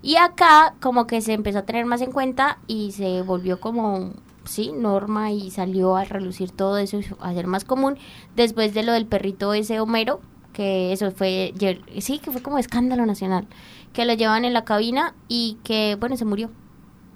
Y 0.04 0.18
acá 0.18 0.76
como 0.82 1.08
que 1.08 1.22
se 1.22 1.34
empezó 1.34 1.60
a 1.60 1.66
tener 1.66 1.86
más 1.86 2.02
en 2.02 2.12
cuenta 2.12 2.60
y 2.68 2.92
se 2.92 3.22
volvió 3.24 3.60
como 3.60 4.12
sí, 4.44 4.74
norma 4.74 5.32
y 5.32 5.50
salió 5.50 5.96
a 5.96 6.04
relucir 6.04 6.52
todo 6.52 6.78
eso 6.78 7.00
a 7.22 7.34
ser 7.34 7.48
más 7.48 7.64
común 7.64 7.98
después 8.36 8.74
de 8.74 8.84
lo 8.84 8.92
del 8.92 9.06
perrito 9.06 9.54
ese 9.54 9.80
Homero, 9.80 10.20
que 10.52 10.92
eso 10.92 11.12
fue, 11.12 11.54
sí, 12.00 12.20
que 12.20 12.32
fue 12.32 12.42
como 12.42 12.60
escándalo 12.60 13.06
nacional, 13.06 13.48
que 13.94 14.06
lo 14.06 14.14
llevan 14.14 14.44
en 14.44 14.52
la 14.52 14.66
cabina 14.66 15.16
y 15.30 15.58
que, 15.64 15.96
bueno, 16.00 16.18
se 16.18 16.26
murió 16.26 16.52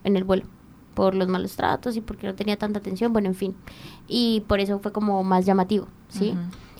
en 0.05 0.15
el 0.15 0.23
vuelo 0.23 0.45
por 0.93 1.13
los 1.13 1.27
malos 1.27 1.55
tratos 1.55 1.95
y 1.97 2.01
porque 2.01 2.25
no 2.25 2.35
tenía 2.35 2.57
tanta 2.57 2.79
atención, 2.79 3.13
bueno, 3.13 3.27
en 3.27 3.35
fin. 3.35 3.55
Y 4.07 4.43
por 4.47 4.59
eso 4.59 4.79
fue 4.79 4.91
como 4.91 5.23
más 5.23 5.45
llamativo, 5.45 5.87
¿sí? 6.07 6.33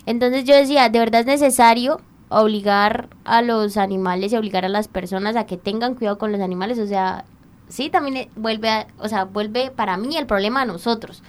Entonces 0.06 0.46
yo 0.46 0.56
decía, 0.56 0.90
de 0.90 1.00
verdad 1.00 1.22
es 1.22 1.28
necesario 1.28 2.00
obligar 2.30 3.08
a 3.26 3.42
los 3.42 3.78
animales 3.78 4.34
y 4.34 4.38
obligar 4.38 4.66
a 4.66 4.70
las 4.70 4.88
personas 4.88 5.36
a 5.36 5.46
que 5.46 5.58
tengan 5.58 5.96
cuidado 5.96 6.18
con 6.18 6.32
los 6.32 6.42
animales, 6.42 6.78
o 6.80 6.88
sea, 6.88 7.26
sí, 7.70 7.90
también 7.90 8.30
vuelve 8.36 8.70
a, 8.70 8.88
o 9.00 9.08
sea, 9.08 9.26
vuelve 9.26 9.72
para 9.72 9.98
mí 9.98 10.16
el 10.18 10.26
problema 10.26 10.62
a 10.62 10.66
nosotros. 10.66 11.24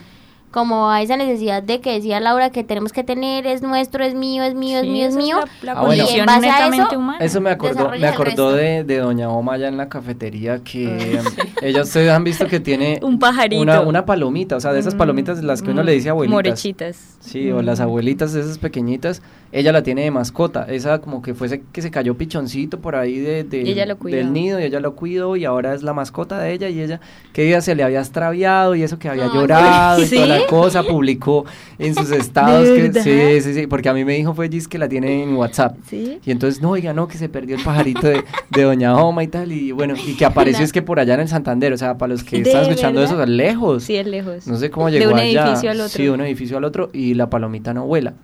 Como 0.50 0.88
a 0.88 1.02
esa 1.02 1.18
necesidad 1.18 1.62
de 1.62 1.82
que 1.82 1.92
decía 1.92 2.20
Laura 2.20 2.48
que 2.48 2.64
tenemos 2.64 2.90
que 2.94 3.04
tener, 3.04 3.46
es 3.46 3.60
nuestro, 3.60 4.02
es 4.02 4.14
mío, 4.14 4.42
es 4.44 4.54
mío, 4.54 4.78
es 4.78 4.84
Sí, 4.84 4.90
mío, 4.90 5.06
es 5.06 5.14
mío. 5.14 5.36
la- 5.62 5.74
la 5.74 5.80
Ah, 5.80 5.84
bueno. 5.84 6.04
Y 6.10 6.18
en 6.18 6.24
base 6.24 6.48
a 6.48 6.66
eso, 6.68 6.98
humana. 6.98 7.18
Eso 7.22 7.40
me 7.42 7.50
acordó, 7.50 7.90
me 7.90 8.06
acordó 8.06 8.52
de, 8.52 8.82
de 8.82 8.96
Doña 8.96 9.28
Oma 9.28 9.52
allá 9.52 9.68
en 9.68 9.76
la 9.76 9.90
cafetería 9.90 10.64
que 10.64 11.20
ella 11.60 11.82
ustedes 11.82 12.10
han 12.10 12.24
visto 12.24 12.46
que 12.46 12.60
tiene 12.60 12.98
Un 13.02 13.18
pajarito. 13.18 13.60
una, 13.60 13.82
una 13.82 14.06
palomita, 14.06 14.56
o 14.56 14.60
sea, 14.60 14.72
de 14.72 14.80
esas 14.80 14.94
Mm, 14.94 14.98
palomitas 14.98 15.36
de 15.36 15.42
las 15.42 15.60
que 15.60 15.70
uno 15.70 15.82
le 15.82 15.92
dice 15.92 16.08
abuelitas. 16.08 16.34
Morechitas. 16.34 17.16
Sí, 17.20 17.50
o 17.52 17.60
Mm. 17.60 17.66
las 17.66 17.80
abuelitas 17.80 18.32
de 18.32 18.40
esas 18.40 18.56
pequeñitas, 18.56 19.20
ella 19.52 19.72
la 19.72 19.82
tiene 19.82 20.02
de 20.02 20.10
mascota. 20.10 20.66
Esa 20.68 21.00
como 21.00 21.22
que 21.22 21.34
fuese 21.34 21.62
que 21.72 21.80
se 21.82 21.90
cayó 21.90 22.16
pichoncito 22.16 22.80
por 22.80 22.96
ahí 22.96 23.18
de, 23.18 23.44
de- 23.44 23.62
Y 23.62 23.70
ella 23.70 23.86
lo 23.86 23.96
cuidó. 23.98 24.16
del 24.16 24.32
nido 24.32 24.60
y 24.60 24.64
ella 24.64 24.80
lo 24.80 24.94
cuidó 24.94 25.36
y 25.36 25.44
ahora 25.44 25.74
es 25.74 25.82
la 25.82 25.92
mascota 25.94 26.38
de 26.38 26.52
ella 26.52 26.68
y 26.68 26.80
ella 26.80 27.00
que 27.32 27.46
ella 27.48 27.60
se 27.60 27.74
le 27.74 27.82
había 27.82 28.00
extraviado 28.00 28.74
y 28.74 28.82
eso 28.82 28.98
que 28.98 29.08
había 29.08 29.26
llorado 29.32 30.02
y 30.02 30.06
toda 30.08 30.26
la 30.26 30.46
cosa, 30.46 30.82
publicó 30.82 31.44
en 31.78 31.94
sus 31.94 32.10
estados 32.12 32.68
que 32.68 32.92
sí, 33.02 33.40
sí, 33.42 33.54
sí, 33.54 33.66
porque 33.66 33.88
a 33.88 33.94
mí 33.94 34.04
me 34.04 34.14
dijo 34.14 34.34
fue 34.34 34.48
Gis 34.48 34.68
que 34.68 34.78
la 34.78 34.88
tiene 34.88 35.22
en 35.22 35.36
WhatsApp. 35.36 35.76
¿Sí? 35.88 36.18
Y 36.24 36.30
entonces, 36.30 36.60
no, 36.60 36.70
oiga, 36.70 36.92
no, 36.92 37.08
que 37.08 37.16
se 37.18 37.28
perdió 37.28 37.56
el 37.56 37.62
pajarito 37.62 38.06
de, 38.06 38.24
de 38.50 38.62
Doña 38.62 38.96
Oma 38.96 39.22
y 39.24 39.28
tal, 39.28 39.52
y 39.52 39.72
bueno, 39.72 39.94
y 40.06 40.14
que 40.14 40.24
apareció 40.24 40.64
es 40.64 40.72
que 40.72 40.82
por 40.82 41.00
allá 41.00 41.14
en 41.14 41.20
el 41.20 41.28
Santander, 41.28 41.72
o 41.72 41.76
sea, 41.78 41.96
para 41.96 42.12
los 42.12 42.22
que 42.24 42.42
¿De 42.42 42.50
están 42.50 42.62
escuchando 42.64 43.00
verdad? 43.00 43.16
eso, 43.22 43.26
lejos. 43.26 43.84
Sí, 43.84 43.96
es 43.96 44.06
lejos. 44.06 44.46
No 44.46 44.56
sé 44.56 44.70
cómo 44.70 44.90
De 44.90 44.98
llegó 44.98 45.12
un 45.12 45.18
allá. 45.18 45.46
edificio 45.46 45.70
al 45.70 45.80
otro. 45.80 45.88
Sí, 45.96 46.02
de 46.04 46.10
un 46.10 46.20
edificio 46.20 46.56
al 46.58 46.64
otro, 46.64 46.90
y 46.92 47.14
la 47.14 47.30
palomita 47.30 47.72
no 47.72 47.86
vuela. 47.86 48.14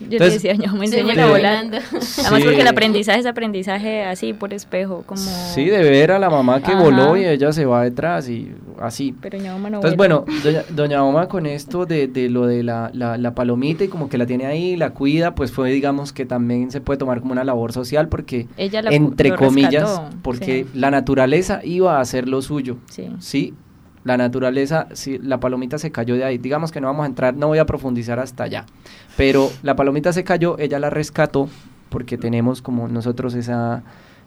Yo 0.00 0.06
Entonces- 0.18 0.42
le 0.42 0.50
decía, 0.52 0.66
yo 0.66 0.72
me 0.76 0.86
Sí, 0.88 0.96
enseñan 0.98 1.20
a 1.20 1.26
volar. 1.28 1.64
volando. 1.64 1.76
Además 1.92 2.28
porque 2.42 2.56
el 2.56 2.62
Sí. 2.62 2.68
aprendizaje 2.68 3.20
es 3.20 3.26
aprendizaje 3.26 4.04
así, 4.04 4.32
por 4.32 4.52
espejo, 4.52 5.02
como... 5.06 5.20
Sí, 5.20 5.66
de 5.66 5.78
ver 5.82 6.10
a 6.12 6.18
la 6.18 6.30
mamá 6.30 6.60
que 6.60 6.72
Ajá. 6.72 6.82
voló 6.82 7.16
y 7.16 7.24
ella 7.24 7.52
se 7.52 7.64
va 7.64 7.84
detrás 7.84 8.28
y 8.28 8.50
así. 8.80 9.14
Pero 9.20 9.38
mi 9.38 9.46
mamá 9.48 9.70
no 9.70 9.76
Entonces, 9.78 9.96
vuela. 9.96 10.20
bueno, 10.20 10.40
doña, 10.42 10.62
doña 10.70 11.04
Oma 11.04 11.28
con 11.28 11.46
esto 11.46 11.86
de, 11.86 12.08
de 12.08 12.28
lo 12.28 12.46
de 12.46 12.62
la, 12.64 12.90
la, 12.92 13.16
la 13.18 13.34
palomita 13.34 13.84
y 13.84 13.88
como 13.88 14.08
que 14.08 14.18
la 14.18 14.26
tiene 14.26 14.46
ahí, 14.46 14.76
la 14.76 14.90
cuida, 14.90 15.34
pues 15.34 15.52
fue, 15.52 15.70
digamos, 15.70 16.12
que 16.12 16.26
también 16.26 16.70
se 16.70 16.80
puede 16.80 16.98
tomar 16.98 17.20
como 17.20 17.32
una 17.32 17.44
labor 17.44 17.72
social 17.72 18.08
porque, 18.08 18.48
Ella 18.56 18.82
la 18.82 18.90
entre 18.90 19.34
comillas, 19.36 19.82
rescató, 19.88 20.10
porque 20.22 20.64
sí. 20.64 20.70
la 20.78 20.90
naturaleza 20.90 21.60
iba 21.64 21.98
a 21.98 22.00
hacer 22.00 22.28
lo 22.28 22.42
suyo. 22.42 22.78
Sí. 22.90 23.08
Sí, 23.20 23.54
la 24.04 24.16
naturaleza, 24.16 24.86
sí, 24.92 25.18
la 25.18 25.40
palomita 25.40 25.78
se 25.78 25.90
cayó 25.90 26.14
de 26.14 26.24
ahí. 26.24 26.38
Digamos 26.38 26.70
que 26.70 26.80
no 26.80 26.86
vamos 26.86 27.04
a 27.04 27.06
entrar, 27.06 27.34
no 27.34 27.48
voy 27.48 27.58
a 27.58 27.66
profundizar 27.66 28.18
hasta 28.18 28.44
allá. 28.44 28.66
Pero 29.16 29.50
la 29.62 29.76
palomita 29.76 30.12
se 30.12 30.24
cayó, 30.24 30.58
ella 30.58 30.78
la 30.78 30.90
rescató 30.90 31.48
porque 31.88 32.18
tenemos 32.18 32.60
como 32.60 32.88
nosotros 32.88 33.34
esa, 33.34 33.82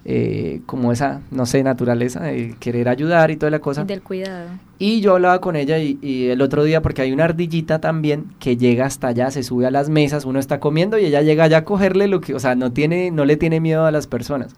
eh, 0.05 0.61
como 0.65 0.91
esa, 0.91 1.21
no 1.31 1.45
sé, 1.45 1.61
naturaleza 1.63 2.21
de 2.21 2.55
querer 2.59 2.87
ayudar 2.87 3.29
y 3.29 3.35
toda 3.35 3.51
la 3.51 3.59
cosa. 3.59 3.83
Del 3.83 4.01
cuidado. 4.01 4.49
Y 4.79 5.01
yo 5.01 5.13
hablaba 5.13 5.41
con 5.41 5.55
ella 5.55 5.77
y, 5.77 5.99
y 6.01 6.29
el 6.29 6.41
otro 6.41 6.63
día, 6.63 6.81
porque 6.81 7.01
hay 7.01 7.11
una 7.11 7.25
ardillita 7.25 7.79
también 7.79 8.25
que 8.39 8.57
llega 8.57 8.85
hasta 8.85 9.09
allá, 9.09 9.29
se 9.31 9.43
sube 9.43 9.65
a 9.65 9.71
las 9.71 9.89
mesas, 9.89 10.23
uno 10.25 10.39
está 10.39 10.59
comiendo 10.59 10.97
y 10.97 11.05
ella 11.05 11.21
llega 11.21 11.43
allá 11.43 11.57
a 11.57 11.65
cogerle 11.65 12.07
lo 12.07 12.21
que, 12.21 12.33
o 12.33 12.39
sea, 12.39 12.55
no 12.55 12.71
tiene, 12.71 13.11
no 13.11 13.25
le 13.25 13.37
tiene 13.37 13.59
miedo 13.59 13.85
a 13.85 13.91
las 13.91 14.07
personas. 14.07 14.55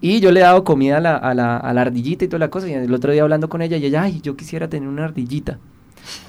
Y 0.00 0.20
yo 0.20 0.30
le 0.30 0.40
he 0.40 0.42
dado 0.42 0.62
comida 0.64 0.98
a 0.98 1.00
la, 1.00 1.16
a, 1.16 1.34
la, 1.34 1.56
a 1.56 1.72
la 1.72 1.80
ardillita 1.82 2.24
y 2.24 2.28
toda 2.28 2.38
la 2.40 2.50
cosa, 2.50 2.68
y 2.68 2.72
el 2.74 2.92
otro 2.92 3.12
día 3.12 3.22
hablando 3.22 3.48
con 3.48 3.62
ella, 3.62 3.76
y 3.76 3.86
ella, 3.86 4.02
ay, 4.02 4.20
yo 4.22 4.36
quisiera 4.36 4.68
tener 4.68 4.88
una 4.88 5.04
ardillita. 5.04 5.58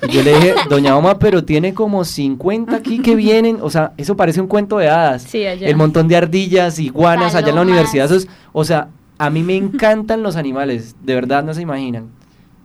Y 0.07 0.11
yo 0.11 0.23
le 0.23 0.33
dije, 0.35 0.53
doña 0.69 0.97
Oma, 0.97 1.19
pero 1.19 1.43
tiene 1.43 1.73
como 1.73 2.03
50 2.05 2.75
aquí 2.75 2.99
que 2.99 3.15
vienen, 3.15 3.59
o 3.61 3.69
sea, 3.69 3.93
eso 3.97 4.15
parece 4.15 4.41
un 4.41 4.47
cuento 4.47 4.77
de 4.77 4.89
hadas. 4.89 5.23
Sí, 5.23 5.45
allá. 5.45 5.67
El 5.67 5.75
montón 5.75 6.07
de 6.07 6.15
ardillas, 6.15 6.79
iguanas 6.79 7.35
allá 7.35 7.49
en 7.49 7.55
la 7.55 7.61
Palomas. 7.61 7.67
universidad, 7.67 8.05
eso 8.05 8.15
es- 8.15 8.27
o 8.53 8.63
sea, 8.63 8.87
a 9.19 9.29
mí 9.29 9.43
me 9.43 9.55
encantan 9.55 10.23
los 10.23 10.35
animales, 10.35 10.95
de 11.03 11.13
verdad 11.15 11.43
no 11.43 11.53
se 11.53 11.61
imaginan. 11.61 12.05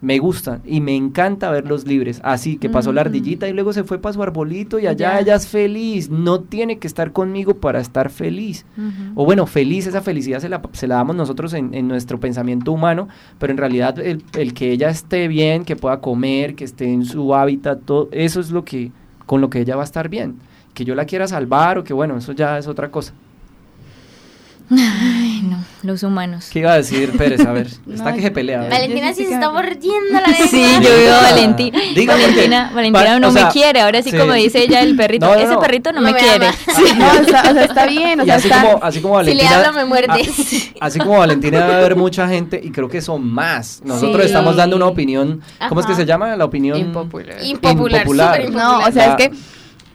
Me 0.02 0.18
gustan 0.18 0.60
y 0.66 0.80
me 0.80 0.94
encanta 0.96 1.48
verlos 1.50 1.86
libres. 1.86 2.20
Así 2.24 2.56
que 2.58 2.68
pasó 2.68 2.92
la 2.92 3.02
Mm. 3.02 3.06
ardillita 3.06 3.48
y 3.48 3.52
luego 3.52 3.72
se 3.72 3.84
fue 3.84 3.98
para 4.00 4.12
su 4.12 4.22
arbolito 4.22 4.78
y 4.80 4.86
allá 4.88 5.18
ella 5.20 5.36
es 5.36 5.46
feliz. 5.46 6.10
No 6.10 6.40
tiene 6.40 6.78
que 6.78 6.88
estar 6.88 7.12
conmigo 7.12 7.54
para 7.54 7.80
estar 7.80 8.10
feliz. 8.10 8.66
O 9.14 9.24
bueno, 9.24 9.46
feliz, 9.46 9.86
esa 9.86 10.02
felicidad 10.02 10.40
se 10.40 10.48
la, 10.48 10.60
se 10.72 10.88
la 10.88 10.96
damos 10.96 11.14
nosotros 11.16 11.54
en, 11.54 11.72
en 11.72 11.86
nuestro 11.86 12.18
pensamiento 12.18 12.72
humano, 12.72 13.06
pero 13.38 13.52
en 13.52 13.58
realidad 13.58 13.98
el, 14.00 14.24
el 14.36 14.54
que 14.54 14.72
ella 14.72 14.90
esté 14.90 15.28
bien, 15.28 15.64
que 15.64 15.76
pueda 15.76 16.00
comer, 16.00 16.56
que 16.56 16.64
esté 16.64 16.92
en 16.92 17.04
su 17.04 17.32
hábitat, 17.34 17.80
todo, 17.84 18.08
eso 18.10 18.40
es 18.40 18.50
lo 18.50 18.64
que, 18.64 18.90
con 19.24 19.40
lo 19.40 19.50
que 19.50 19.60
ella 19.60 19.76
va 19.76 19.82
a 19.82 19.84
estar 19.84 20.08
bien. 20.08 20.34
Que 20.74 20.84
yo 20.84 20.94
la 20.96 21.04
quiera 21.04 21.28
salvar 21.28 21.78
o 21.78 21.84
que 21.84 21.92
bueno, 21.92 22.16
eso 22.16 22.32
ya 22.32 22.58
es 22.58 22.66
otra 22.66 22.90
cosa. 22.90 23.12
Ay, 24.78 25.42
no, 25.42 25.58
los 25.82 26.02
humanos. 26.02 26.48
¿Qué 26.52 26.60
iba 26.60 26.72
a 26.72 26.76
decir 26.76 27.12
Pérez? 27.18 27.40
A 27.44 27.52
ver, 27.52 27.66
está 27.90 28.10
No, 28.10 28.14
que 28.16 28.22
se 28.22 28.30
pelea. 28.30 28.60
Valentina 28.68 29.12
sí 29.12 29.26
se 29.26 29.34
está 29.34 29.50
mordiendo 29.50 30.12
la 30.12 30.20
lengua. 30.26 30.46
Sí, 30.50 30.64
yo 30.82 30.88
veo 30.90 31.14
a 31.14 31.22
Valentina. 31.22 31.78
Diga 31.94 32.14
Valentina, 32.14 32.60
porque- 32.72 32.74
Valentina 32.74 33.12
va- 33.14 33.20
no 33.20 33.28
o 33.28 33.32
sea, 33.32 33.46
me 33.46 33.52
quiere. 33.52 33.80
Ahora 33.82 34.02
sí, 34.02 34.10
sí. 34.10 34.16
como 34.16 34.32
dice 34.32 34.62
ella, 34.62 34.80
el 34.80 34.96
perrito. 34.96 35.26
No, 35.32 35.34
no, 35.34 35.40
Ese 35.40 35.56
perrito 35.58 35.92
no, 35.92 36.00
No 36.00 36.06
me 36.06 36.12
me 36.14 36.18
quiere. 36.18 36.46
No, 36.96 37.06
o 37.20 37.24
sea, 37.24 37.42
o 37.50 37.52
sea, 37.54 37.64
está 37.64 37.86
bien, 37.86 38.20
o 38.20 38.22
Y 38.22 38.26
sea, 38.26 38.34
así 38.36 38.48
está... 38.48 38.62
como, 38.62 38.84
así 38.84 39.00
como 39.00 39.18
Si 39.20 39.26
le 39.34 39.42
Valentina. 39.44 39.58
hablo 39.68 39.72
me 39.78 39.84
muerde. 39.84 40.12
a- 40.80 40.86
así 40.86 40.98
como 40.98 41.18
Valentina 41.18 41.60
debe 41.60 41.74
haber 41.74 41.96
mucha 41.96 42.26
gente, 42.28 42.60
y 42.62 42.70
creo 42.70 42.88
que 42.88 43.00
son 43.02 43.26
más. 43.30 43.82
Nosotros 43.84 44.22
Sí. 44.22 44.26
estamos 44.28 44.56
dando 44.56 44.76
una 44.76 44.86
opinión. 44.86 45.42
¿Cómo 45.68 45.80
es 45.80 45.86
que 45.86 45.94
se 45.94 46.06
llama? 46.06 46.34
La 46.36 46.44
opinión. 46.44 46.78
Impopular. 46.78 47.36
Impopular, 47.44 48.00
Impopular. 48.02 48.50
No, 48.50 48.78
o 48.80 48.90
sea, 48.92 49.10
es 49.10 49.16
que... 49.16 49.32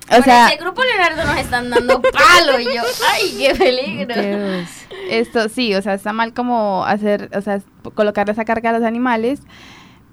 O 0.09 0.21
sea, 0.21 0.47
ese 0.47 0.63
grupo 0.63 0.81
Leonardo 0.83 1.25
nos 1.25 1.37
están 1.37 1.69
dando 1.69 2.01
palo 2.01 2.59
y 2.59 2.65
yo, 2.65 2.81
ay, 3.13 3.35
qué 3.37 3.55
peligro. 3.55 4.21
Dios. 4.21 4.69
esto 5.09 5.49
sí, 5.49 5.73
o 5.75 5.81
sea, 5.81 5.93
está 5.93 6.13
mal 6.13 6.33
como 6.33 6.85
hacer, 6.85 7.29
o 7.35 7.41
sea, 7.41 7.61
colocarle 7.93 8.31
esa 8.31 8.45
carga 8.45 8.69
a 8.69 8.73
los 8.73 8.83
animales, 8.83 9.41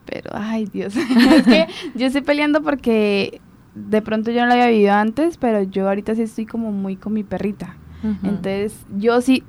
pero, 0.05 0.31
ay, 0.35 0.67
Dios, 0.67 0.95
es 1.37 1.43
que 1.45 1.67
yo 1.95 2.07
estoy 2.07 2.23
peleando 2.23 2.63
porque 2.63 3.41
de 3.75 4.03
pronto 4.03 4.31
yo 4.31 4.41
no 4.43 4.47
lo 4.47 4.53
había 4.55 4.69
vivido 4.69 4.93
antes, 4.95 5.37
pero 5.37 5.63
yo 5.63 5.89
ahorita 5.89 6.15
sí 6.15 6.23
estoy 6.23 6.47
como 6.47 6.73
muy 6.73 6.97
con 6.97 7.13
mi 7.13 7.25
perrita. 7.25 7.77
Entonces, 8.23 8.77
yo 8.99 9.23
sí, 9.23 9.45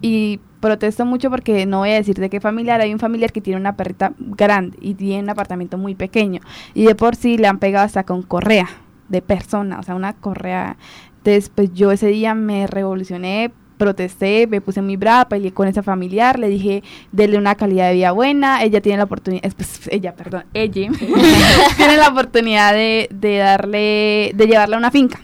y 0.00 0.38
protesto 0.60 1.04
mucho 1.04 1.28
porque 1.28 1.66
no 1.66 1.78
voy 1.78 1.90
a 1.90 1.94
decir 1.94 2.14
de 2.14 2.30
qué 2.30 2.40
familiar, 2.40 2.80
hay 2.80 2.92
un 2.92 3.00
familiar 3.00 3.32
que 3.32 3.40
tiene 3.40 3.58
una 3.58 3.74
perrita 3.74 4.12
grande 4.18 4.78
y 4.80 4.94
tiene 4.94 5.24
un 5.24 5.30
apartamento 5.30 5.76
muy 5.76 5.96
pequeño, 5.96 6.40
y 6.72 6.84
de 6.84 6.94
por 6.94 7.16
sí 7.16 7.36
le 7.36 7.48
han 7.48 7.58
pegado 7.58 7.84
hasta 7.84 8.04
con 8.04 8.22
correa 8.22 8.68
de 9.08 9.22
persona, 9.22 9.78
o 9.78 9.82
sea, 9.82 9.94
una 9.94 10.12
correa. 10.14 10.76
Entonces, 11.18 11.50
pues 11.54 11.72
yo 11.74 11.90
ese 11.92 12.08
día 12.08 12.34
me 12.34 12.66
revolucioné, 12.66 13.50
protesté, 13.78 14.46
me 14.46 14.60
puse 14.60 14.80
muy 14.80 14.96
brava, 14.96 15.28
peleé 15.28 15.52
con 15.52 15.68
esa 15.68 15.82
familiar, 15.82 16.38
le 16.38 16.48
dije, 16.48 16.82
denle 17.12 17.36
una 17.36 17.56
calidad 17.56 17.88
de 17.88 17.94
vida 17.94 18.12
buena, 18.12 18.62
ella 18.62 18.80
tiene 18.80 18.98
la 18.98 19.04
oportunidad, 19.04 19.44
es, 19.44 19.54
pues, 19.54 19.88
ella, 19.92 20.14
perdón, 20.14 20.44
ella, 20.54 20.90
tiene 21.76 21.96
la 21.98 22.08
oportunidad 22.08 22.72
de, 22.72 23.08
de 23.12 23.36
darle, 23.36 24.32
de 24.34 24.46
llevarla 24.46 24.76
a 24.76 24.78
una 24.78 24.90
finca 24.90 25.20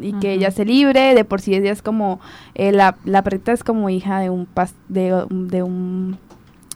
y 0.00 0.12
que 0.14 0.32
ella 0.32 0.50
se 0.50 0.64
libre, 0.64 1.14
de 1.14 1.24
por 1.24 1.40
sí 1.40 1.54
ella 1.54 1.70
es 1.70 1.80
como, 1.80 2.20
eh, 2.56 2.72
la, 2.72 2.96
la 3.04 3.22
perrita 3.22 3.52
es 3.52 3.62
como 3.62 3.88
hija 3.90 4.18
de 4.18 4.28
un, 4.28 4.48
pas- 4.52 4.74
de, 4.88 5.24
de 5.30 5.62
un 5.62 6.18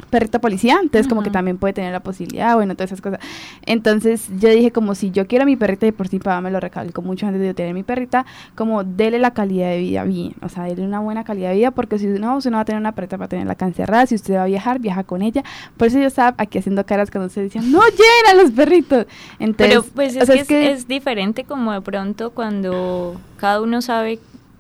perrito 0.09 0.41
policía, 0.41 0.79
entonces 0.83 1.09
como 1.09 1.23
que 1.23 1.31
también 1.31 1.59
puede 1.59 1.75
tener 1.75 1.93
la 1.93 2.01
posibilidad, 2.01 2.55
bueno, 2.55 2.75
todas 2.75 2.91
esas 2.93 3.01
cosas. 3.01 3.21
Entonces 3.67 4.29
yo 4.39 4.49
dije 4.49 4.71
como 4.71 4.95
si 4.95 5.11
yo 5.11 5.27
quiero 5.27 5.45
mi 5.45 5.57
perrita 5.57 5.87
y 5.87 5.93
por 5.93 6.09
sí 6.09 6.19
papá 6.19 6.41
me 6.41 6.51
lo 6.51 6.61
recalco 6.61 7.03
mucho 7.03 7.27
antes 7.27 7.41
de 7.41 7.49
yo 7.49 7.55
tener 7.55 7.75
mi 7.75 7.83
perrita, 7.83 8.25
como 8.55 8.85
dele 8.85 9.19
la 9.19 9.33
calidad 9.33 9.71
de 9.71 9.79
vida 9.79 10.05
bien, 10.05 10.35
o 10.43 10.49
sea, 10.49 10.65
dele 10.65 10.83
una 10.83 11.01
buena 11.01 11.25
calidad 11.25 11.51
de 11.51 11.57
vida 11.57 11.71
porque 11.71 11.99
si 11.99 12.07
no, 12.07 12.37
usted 12.37 12.51
no 12.51 12.57
va 12.57 12.63
a 12.63 12.65
tener 12.65 12.81
una 12.81 12.93
perrita 12.93 13.19
para 13.19 13.29
tenerla 13.29 13.53
acá 13.53 13.67
encerrada, 13.67 14.07
si 14.07 14.15
usted 14.15 14.35
va 14.37 14.43
a 14.45 14.47
viajar, 14.47 14.79
viaja 14.79 15.05
con 15.05 15.23
ella. 15.23 15.43
Por 15.77 15.89
eso 15.89 15.99
yo 15.99 16.07
estaba 16.07 16.35
aquí 16.39 16.59
haciendo 16.59 16.85
caras 16.87 17.11
cuando 17.11 17.27
ustedes 17.27 17.53
decían, 17.53 17.71
no 17.71 17.81
llena 17.91 18.43
los 18.43 18.51
perritos. 18.53 19.07
Entonces, 19.39 19.57
Pero 19.79 19.85
pues 19.95 20.17
o 20.17 20.21
es, 20.21 20.27
sea, 20.27 20.45
que 20.45 20.73
es, 20.73 20.81
es 20.81 20.89
diferente 20.89 21.45
como 21.45 21.73
de 21.73 21.81
pronto 21.81 22.31
cuando 22.31 23.21
cada 23.37 23.61
uno 23.61 23.83
sabe 23.83 24.19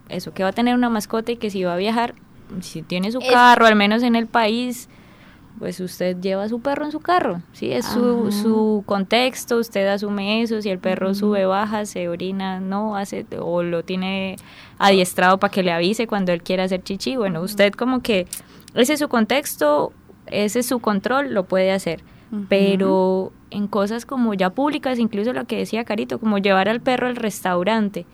eso, 0.09 0.33
que 0.33 0.43
va 0.43 0.51
a 0.51 0.53
tener 0.53 0.75
una 0.75 0.89
mascota 0.89 1.33
y 1.33 1.37
que 1.37 1.51
si 1.51 1.65
va 1.65 1.75
a 1.75 1.77
viajar, 1.77 2.15
si 2.61 2.83
tiene 2.83 3.13
su 3.13 3.19
Es- 3.19 3.31
carro, 3.31 3.67
al 3.67 3.77
menos 3.77 4.03
en 4.03 4.17
el 4.17 4.27
país, 4.27 4.89
pues 5.59 5.81
usted 5.81 6.17
lleva 6.21 6.45
a 6.45 6.49
su 6.49 6.61
perro 6.61 6.85
en 6.85 6.93
su 6.93 7.01
carro, 7.01 7.43
¿sí? 7.53 7.73
Es 7.73 7.87
su, 7.87 8.31
su 8.33 8.83
contexto, 8.87 9.59
usted 9.59 9.87
asume 9.87 10.43
eso, 10.43 10.63
si 10.63 10.71
el 10.71 10.79
perro 10.79 11.15
sube, 11.15 11.47
baja, 11.47 11.85
se 11.87 12.09
orina, 12.09 12.61
no 12.61 12.97
hace, 12.97 13.27
o 13.39 13.63
lo 13.63 13.83
tiene 13.83 14.37
adiestrado 14.79 15.39
para 15.39 15.51
que 15.51 15.63
le 15.63 15.73
avise 15.73 16.07
cuando 16.07 16.33
él 16.33 16.43
quiera 16.43 16.65
hacer 16.65 16.83
chichi, 16.83 17.17
bueno, 17.17 17.43
usted 17.43 17.73
como 17.73 18.01
que 18.01 18.27
ese 18.75 18.95
es 18.95 18.99
su 19.01 19.09
contexto, 19.09 19.93
ese 20.27 20.61
es 20.61 20.67
su 20.67 20.79
control, 20.79 21.35
lo 21.35 21.45
puede 21.45 21.73
hacer. 21.73 22.03
Pero 22.51 23.33
en 23.51 23.69
cosas 23.69 24.05
como 24.05 24.35
ya 24.35 24.51
públicas, 24.51 24.99
incluso 24.99 25.33
lo 25.33 25.47
que 25.47 25.57
decía 25.57 25.85
Carito, 25.85 26.19
como 26.19 26.37
llevar 26.37 26.69
al 26.69 26.83
perro 26.83 27.07
al 27.07 27.17
restaurante, 27.17 28.05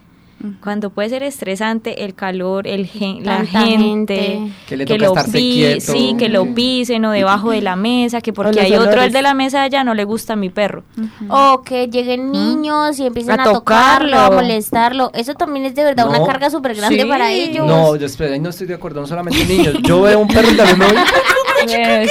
Cuando 0.63 0.91
puede 0.91 1.09
ser 1.09 1.23
estresante 1.23 2.05
el 2.05 2.15
calor, 2.15 2.67
el 2.67 2.87
gen- 2.87 3.25
la 3.25 3.45
gente, 3.47 4.17
gente. 4.17 4.53
Que 4.69 4.77
le 4.77 4.85
que 4.85 4.95
toca 4.95 5.05
lo 5.07 5.11
estarse 5.13 5.33
pi- 5.39 5.53
quieto. 5.55 5.93
sí, 5.93 6.15
que 6.19 6.29
lo 6.29 6.55
pisen 6.55 7.05
o 7.05 7.11
debajo 7.13 7.51
de 7.51 7.63
la 7.63 7.77
mesa, 7.77 8.21
que 8.21 8.33
porque 8.33 8.61
hay 8.61 8.75
otro 8.75 9.03
el 9.03 9.13
de 9.13 9.23
la 9.23 9.35
mesa 9.35 9.63
allá 9.63 9.85
no 9.85 9.95
le 9.95 10.05
gusta 10.05 10.35
a 10.35 10.37
mi 10.37 10.51
perro. 10.51 10.85
O 11.29 11.63
que 11.63 11.89
lleguen 11.89 12.31
niños 12.33 12.99
y 12.99 13.07
empiecen 13.07 13.41
A 13.41 13.45
a, 13.45 13.53
tocarlo, 13.53 14.19
a 14.19 14.31
molestarlo. 14.31 15.11
Eso 15.15 15.35
también 15.35 15.67
es 15.67 15.75
de 15.75 15.85
verdad 15.85 16.09
una 16.09 16.25
carga 16.25 16.51
súper 16.51 16.75
grande 16.75 17.03
Sí. 17.03 17.09
para 17.09 17.33
ellos. 17.33 17.67
No, 17.67 17.97
yo 17.97 18.07
espera, 18.07 18.37
no 18.39 18.51
estoy 18.51 18.67
de 18.67 18.75
acuerdo, 18.75 19.01
no 19.01 19.07
solamente 19.07 19.45
niños. 19.45 19.75
Yo 19.83 20.03
veo 20.03 20.19
un 20.19 20.29
perro 20.29 20.51
y 20.51 20.57
también 20.57 20.79
me 20.79 20.87
voy. 20.87 20.97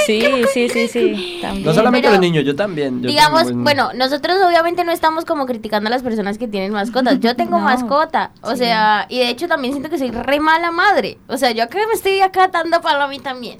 Sí, 0.05 0.23
sí, 0.53 0.69
sí, 0.69 0.87
sí. 0.87 1.39
también. 1.41 1.65
No 1.65 1.73
solamente 1.73 2.07
Pero, 2.07 2.13
los 2.13 2.21
niños, 2.21 2.45
yo 2.45 2.55
también. 2.55 3.01
yo 3.01 3.07
Digamos, 3.09 3.51
bueno, 3.53 3.91
nosotros 3.93 4.37
obviamente 4.45 4.83
no 4.83 4.91
estamos 4.91 5.25
como 5.25 5.45
criticando 5.45 5.87
a 5.87 5.91
las 5.91 6.03
personas 6.03 6.37
que 6.37 6.47
tienen 6.47 6.71
mascotas. 6.71 7.19
Yo 7.19 7.35
tengo 7.35 7.57
No, 7.59 7.65
mascota, 7.65 8.31
o 8.41 8.51
sí. 8.51 8.57
sea, 8.57 9.05
y 9.09 9.19
de 9.19 9.29
hecho 9.29 9.47
también 9.47 9.73
siento 9.73 9.89
que 9.89 9.97
soy 9.97 10.11
re 10.11 10.39
mala 10.39 10.71
madre. 10.71 11.17
O 11.27 11.37
sea, 11.37 11.51
yo 11.51 11.63
acá 11.63 11.77
me 11.87 11.93
estoy 11.93 12.19
acá 12.21 12.47
dando 12.47 12.81
palo 12.81 13.03
a 13.03 13.07
mí 13.07 13.19
también. 13.19 13.59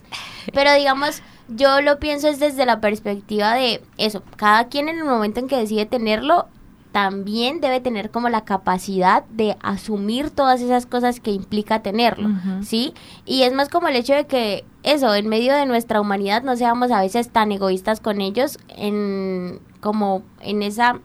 Pero 0.53 0.73
digamos, 0.73 1.21
yo 1.47 1.81
lo 1.81 1.99
pienso 1.99 2.27
es 2.27 2.39
desde 2.39 2.65
la 2.65 2.79
perspectiva 2.81 3.53
de 3.53 3.81
eso. 3.97 4.23
Cada 4.37 4.67
quien 4.67 4.89
en 4.89 4.97
el 4.97 5.05
momento 5.05 5.39
en 5.39 5.47
que 5.47 5.57
decide 5.57 5.85
tenerlo, 5.85 6.47
también 6.91 7.59
debe 7.59 7.79
tener 7.79 8.11
como 8.11 8.29
la 8.29 8.45
capacidad 8.45 9.23
de 9.31 9.57
asumir 9.63 10.29
todas 10.29 10.61
esas 10.61 10.85
cosas 10.85 11.19
que 11.19 11.31
implica 11.31 11.81
tenerlo. 11.81 12.29
¿sí? 12.63 12.93
Y 13.25 13.43
es 13.43 13.53
más 13.53 13.67
como 13.69 13.87
el 13.87 13.95
hecho 13.95 14.13
de 14.13 14.25
que 14.27 14.63
eso, 14.83 15.13
en 15.15 15.27
medio 15.27 15.53
de 15.53 15.65
nuestra 15.65 16.01
humanidad, 16.01 16.43
no 16.43 16.55
seamos 16.55 16.91
a 16.91 17.01
veces 17.01 17.29
tan 17.29 17.51
egoístas 17.51 17.99
con 17.99 18.21
ellos, 18.21 18.59
en 18.69 19.59
como 19.79 20.23
en 20.41 20.61
esa 20.61 20.99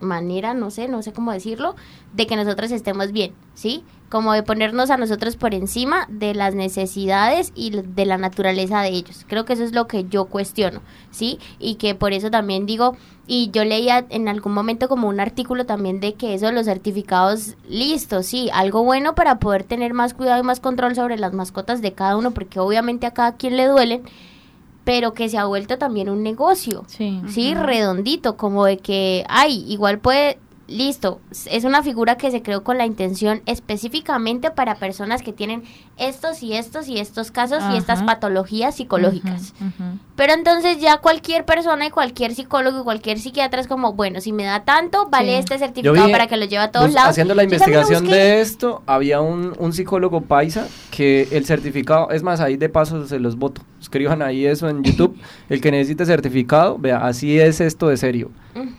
manera, 0.00 0.54
no 0.54 0.70
sé, 0.70 0.88
no 0.88 1.02
sé 1.02 1.12
cómo 1.12 1.32
decirlo, 1.32 1.74
de 2.14 2.26
que 2.26 2.36
nosotros 2.36 2.70
estemos 2.70 3.12
bien, 3.12 3.34
¿sí? 3.54 3.84
Como 4.08 4.32
de 4.32 4.42
ponernos 4.42 4.88
a 4.90 4.96
nosotros 4.96 5.36
por 5.36 5.52
encima 5.54 6.06
de 6.08 6.34
las 6.34 6.54
necesidades 6.54 7.52
y 7.54 7.70
de 7.70 8.06
la 8.06 8.16
naturaleza 8.16 8.80
de 8.80 8.88
ellos. 8.88 9.26
Creo 9.28 9.44
que 9.44 9.52
eso 9.52 9.64
es 9.64 9.72
lo 9.74 9.86
que 9.86 10.04
yo 10.08 10.24
cuestiono, 10.26 10.80
¿sí? 11.10 11.38
Y 11.58 11.74
que 11.74 11.94
por 11.94 12.12
eso 12.14 12.30
también 12.30 12.64
digo, 12.64 12.96
y 13.26 13.50
yo 13.52 13.64
leía 13.66 14.06
en 14.08 14.26
algún 14.28 14.54
momento 14.54 14.88
como 14.88 15.08
un 15.08 15.20
artículo 15.20 15.66
también 15.66 16.00
de 16.00 16.14
que 16.14 16.32
eso 16.32 16.50
los 16.52 16.64
certificados, 16.64 17.56
listo, 17.68 18.22
sí, 18.22 18.48
algo 18.54 18.82
bueno 18.82 19.14
para 19.14 19.38
poder 19.38 19.64
tener 19.64 19.92
más 19.92 20.14
cuidado 20.14 20.40
y 20.40 20.42
más 20.46 20.60
control 20.60 20.94
sobre 20.94 21.18
las 21.18 21.34
mascotas 21.34 21.82
de 21.82 21.92
cada 21.92 22.16
uno, 22.16 22.30
porque 22.30 22.60
obviamente 22.60 23.06
a 23.06 23.10
cada 23.12 23.36
quien 23.36 23.58
le 23.58 23.66
duelen, 23.66 24.02
pero 24.84 25.12
que 25.12 25.28
se 25.28 25.36
ha 25.36 25.44
vuelto 25.44 25.76
también 25.76 26.08
un 26.08 26.22
negocio, 26.22 26.84
Sí. 26.86 27.20
sí, 27.28 27.52
redondito, 27.54 28.38
como 28.38 28.64
de 28.64 28.78
que, 28.78 29.26
ay, 29.28 29.62
igual 29.68 29.98
puede, 29.98 30.38
listo, 30.68 31.20
es 31.50 31.64
una 31.64 31.82
figura 31.82 32.16
que 32.16 32.30
se 32.30 32.42
creó 32.42 32.62
con 32.62 32.76
la 32.78 32.84
intención 32.86 33.40
específicamente 33.46 34.50
para 34.50 34.74
personas 34.76 35.22
que 35.22 35.32
tienen 35.32 35.62
estos 35.96 36.42
y 36.42 36.52
estos 36.52 36.88
y 36.88 36.98
estos 36.98 37.30
casos 37.30 37.62
y 37.72 37.76
estas 37.78 38.02
patologías 38.02 38.76
psicológicas. 38.76 39.54
Pero 40.14 40.34
entonces 40.34 40.78
ya 40.78 40.98
cualquier 40.98 41.44
persona 41.44 41.86
y 41.86 41.90
cualquier 41.90 42.34
psicólogo 42.34 42.80
y 42.80 42.84
cualquier 42.84 43.18
psiquiatra 43.18 43.60
es 43.60 43.66
como, 43.66 43.94
bueno, 43.94 44.20
si 44.20 44.32
me 44.32 44.44
da 44.44 44.64
tanto, 44.64 45.08
vale 45.10 45.28
Sí. 45.32 45.34
este 45.38 45.58
certificado 45.58 46.06
vi, 46.06 46.12
para 46.12 46.26
que 46.26 46.36
lo 46.36 46.44
lleve 46.44 46.64
a 46.64 46.70
todos 46.70 46.86
bus- 46.88 46.94
lados. 46.94 47.10
Haciendo 47.10 47.34
la 47.34 47.44
investigación 47.44 48.06
de 48.06 48.40
esto, 48.40 48.82
había 48.86 49.20
un, 49.20 49.54
un 49.58 49.72
psicólogo 49.72 50.20
paisa 50.22 50.68
que 50.90 51.28
el 51.32 51.46
certificado, 51.46 52.10
es 52.10 52.22
más, 52.22 52.40
ahí 52.40 52.56
de 52.56 52.68
paso 52.68 53.06
se 53.06 53.18
los 53.18 53.36
voto. 53.36 53.62
Escriban 53.80 54.20
ahí 54.22 54.44
eso 54.44 54.68
en 54.68 54.82
YouTube. 54.84 55.16
el 55.48 55.60
que 55.60 55.70
necesite 55.70 56.04
certificado, 56.04 56.76
vea, 56.78 56.98
así 57.06 57.38
es 57.40 57.60
esto 57.62 57.88
de 57.88 57.96
serio. 57.96 58.30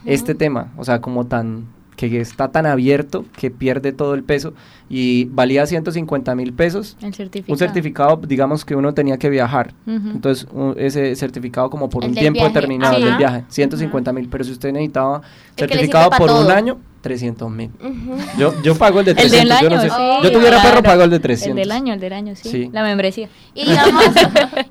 Este 0.06 0.36
tema, 0.36 0.72
o 0.78 0.84
sea, 0.84 1.00
como 1.02 1.26
tan 1.26 1.68
que 2.08 2.22
está 2.22 2.50
tan 2.52 2.66
abierto 2.66 3.26
que 3.36 3.52
pierde 3.52 3.92
todo 3.92 4.14
el 4.14 4.24
peso 4.24 4.54
y 4.90 5.26
valía 5.26 5.66
150 5.66 6.34
mil 6.36 6.54
pesos. 6.54 6.96
El 7.02 7.14
certificado. 7.14 7.52
Un 7.54 7.58
certificado, 7.58 8.22
digamos 8.26 8.64
que 8.64 8.76
uno 8.76 8.94
tenía 8.94 9.18
que 9.18 9.30
viajar. 9.30 9.74
Entonces, 9.86 10.48
un- 10.54 10.76
ese 10.78 11.16
certificado 11.16 11.70
como 11.70 11.90
por 11.90 12.04
El 12.04 12.12
un 12.12 12.16
tiempo 12.16 12.40
viaje, 12.40 12.54
determinado 12.54 12.96
ajá. 12.96 13.06
del 13.06 13.18
viaje, 13.18 13.44
150 13.50 14.14
mil. 14.14 14.30
Pero 14.30 14.44
si 14.44 14.52
usted 14.52 14.72
necesitaba 14.72 15.22
certificado 15.58 16.12
por 16.18 16.30
un 16.32 16.50
año, 16.52 16.78
300 17.02 17.50
mil. 17.50 17.72
Yo, 18.38 18.54
yo 18.62 18.76
pago 18.76 19.00
el 19.00 19.06
de 19.06 19.12
El 19.18 19.18
300. 19.18 19.50
del 19.50 19.60
yo 19.62 19.70
no 19.70 19.82
año, 19.82 19.90
sé. 19.90 19.96
sí. 19.96 20.24
yo 20.24 20.32
tuviera 20.32 20.60
claro. 20.60 20.70
perro, 20.70 20.84
pago 20.84 21.04
el 21.04 21.10
de 21.10 21.20
300. 21.20 21.50
El 21.50 21.56
del 21.56 21.72
año, 21.72 21.94
el 21.94 22.00
del 22.00 22.14
año, 22.14 22.36
sí. 22.36 22.50
Sí. 22.50 22.70
La 22.74 22.84
membresía. 22.84 23.30
Y 23.54 23.66
digamos, 23.66 24.04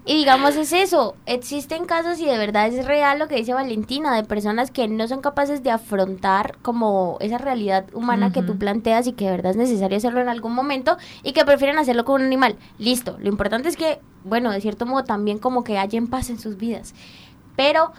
y 0.06 0.14
digamos 0.16 0.56
es 0.56 0.72
eso, 0.72 1.16
existen 1.26 1.84
casos 1.86 2.20
y 2.20 2.26
de 2.26 2.36
verdad 2.38 2.68
es 2.68 2.84
real 2.84 3.18
lo 3.18 3.28
que 3.28 3.36
dice 3.36 3.54
Valentina, 3.54 4.14
de 4.14 4.24
personas 4.24 4.70
que 4.70 4.88
no 4.88 5.08
son 5.08 5.20
capaces 5.20 5.62
de 5.62 5.70
afrontar 5.70 6.56
como 6.62 7.16
esa 7.20 7.38
realidad 7.38 7.86
humana 7.92 8.32
que 8.32 8.42
tú 8.42 8.58
planteas 8.58 9.06
y 9.06 9.12
que 9.12 9.24
de 9.26 9.30
verdad 9.32 9.52
es 9.52 9.56
necesario 9.56 9.96
hacerlo 9.96 10.20
en 10.20 10.28
algún 10.28 10.54
momento 10.54 10.96
y 11.22 11.32
que 11.32 11.44
prefieren 11.44 11.78
hacerlo 11.78 12.04
con 12.04 12.20
un 12.20 12.26
animal. 12.26 12.56
Listo, 12.78 13.16
lo 13.20 13.28
importante 13.28 13.68
es 13.68 13.76
que, 13.76 13.98
bueno, 14.24 14.50
de 14.52 14.60
cierto 14.60 14.86
modo 14.86 15.04
también 15.04 15.38
como 15.38 15.64
que 15.64 15.78
haya 15.78 15.98
en 15.98 16.06
paz 16.08 16.30
en 16.30 16.38
sus 16.38 16.56
vidas. 16.56 16.94
Pero 17.56 17.92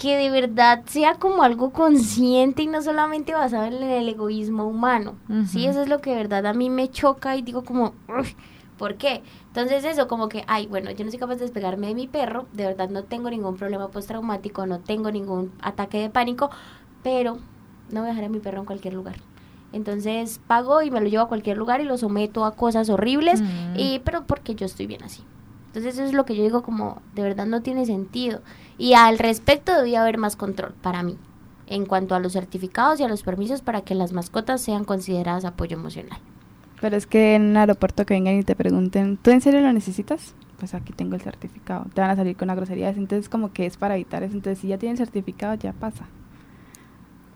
que 0.00 0.16
de 0.16 0.30
verdad 0.30 0.82
sea 0.86 1.16
como 1.16 1.42
algo 1.42 1.72
consciente 1.74 2.62
y 2.62 2.66
no 2.66 2.80
solamente 2.80 3.34
basado 3.34 3.66
en 3.66 3.74
el 3.82 4.08
egoísmo 4.08 4.64
humano. 4.64 5.16
Sí, 5.46 5.60
Ujú. 5.60 5.70
eso 5.70 5.82
es 5.82 5.88
lo 5.90 5.98
que 6.00 6.08
de 6.10 6.16
verdad 6.16 6.46
a 6.46 6.54
mí 6.54 6.70
me 6.70 6.88
choca 6.90 7.36
y 7.36 7.42
digo 7.42 7.64
como, 7.64 7.92
"Uf, 8.08 8.32
¿por 8.78 8.94
qué? 8.94 9.22
Entonces 9.48 9.84
eso 9.84 10.08
como 10.08 10.30
que, 10.30 10.42
ay, 10.46 10.66
bueno, 10.66 10.90
yo 10.90 11.04
no 11.04 11.10
soy 11.10 11.20
capaz 11.20 11.34
de 11.34 11.42
despegarme 11.42 11.88
de 11.88 11.94
mi 11.94 12.08
perro, 12.08 12.46
de 12.54 12.64
verdad 12.64 12.88
no 12.88 13.04
tengo 13.04 13.28
ningún 13.28 13.56
problema 13.58 13.88
postraumático, 13.88 14.64
no 14.64 14.80
tengo 14.80 15.10
ningún 15.10 15.52
ataque 15.60 15.98
de 15.98 16.08
pánico, 16.08 16.48
pero 17.02 17.36
no 17.90 18.00
voy 18.00 18.08
a 18.08 18.12
dejar 18.12 18.24
a 18.24 18.28
mi 18.30 18.38
perro 18.40 18.60
en 18.60 18.64
cualquier 18.64 18.94
lugar. 18.94 19.16
Entonces 19.72 20.40
pago 20.46 20.80
y 20.80 20.90
me 20.90 21.02
lo 21.02 21.08
llevo 21.08 21.24
a 21.24 21.28
cualquier 21.28 21.58
lugar 21.58 21.82
y 21.82 21.84
lo 21.84 21.98
someto 21.98 22.46
a 22.46 22.56
cosas 22.56 22.88
horribles, 22.88 23.44
y, 23.76 23.98
pero 23.98 24.24
porque 24.24 24.54
yo 24.54 24.64
estoy 24.64 24.86
bien 24.86 25.02
así. 25.02 25.24
Entonces 25.70 25.94
eso 25.94 26.04
es 26.04 26.12
lo 26.12 26.24
que 26.24 26.34
yo 26.34 26.42
digo 26.42 26.62
como, 26.62 27.00
de 27.14 27.22
verdad 27.22 27.46
no 27.46 27.62
tiene 27.62 27.86
sentido. 27.86 28.40
Y 28.76 28.94
al 28.94 29.18
respecto 29.18 29.76
debía 29.76 30.02
haber 30.02 30.18
más 30.18 30.34
control 30.34 30.74
para 30.82 31.02
mí, 31.04 31.16
en 31.68 31.86
cuanto 31.86 32.16
a 32.16 32.18
los 32.20 32.32
certificados 32.32 32.98
y 32.98 33.04
a 33.04 33.08
los 33.08 33.22
permisos 33.22 33.62
para 33.62 33.82
que 33.82 33.94
las 33.94 34.12
mascotas 34.12 34.60
sean 34.60 34.84
consideradas 34.84 35.44
apoyo 35.44 35.76
emocional. 35.76 36.18
Pero 36.80 36.96
es 36.96 37.06
que 37.06 37.34
en 37.36 37.50
un 37.50 37.56
aeropuerto 37.56 38.04
que 38.04 38.14
vengan 38.14 38.34
y 38.36 38.42
te 38.42 38.56
pregunten, 38.56 39.16
¿tú 39.16 39.30
en 39.30 39.40
serio 39.40 39.60
lo 39.60 39.72
necesitas? 39.72 40.34
Pues 40.58 40.74
aquí 40.74 40.92
tengo 40.92 41.14
el 41.14 41.20
certificado. 41.20 41.86
Te 41.94 42.00
van 42.00 42.10
a 42.10 42.16
salir 42.16 42.36
con 42.36 42.46
una 42.46 42.54
grosería. 42.54 42.88
Entonces, 42.90 43.28
como 43.28 43.52
que 43.52 43.66
es 43.66 43.76
para 43.76 43.94
evitar 43.94 44.22
eso. 44.22 44.34
Entonces, 44.34 44.58
si 44.58 44.68
ya 44.68 44.78
tienen 44.78 44.94
el 44.94 44.98
certificado, 45.06 45.54
ya 45.54 45.72
pasa. 45.72 46.06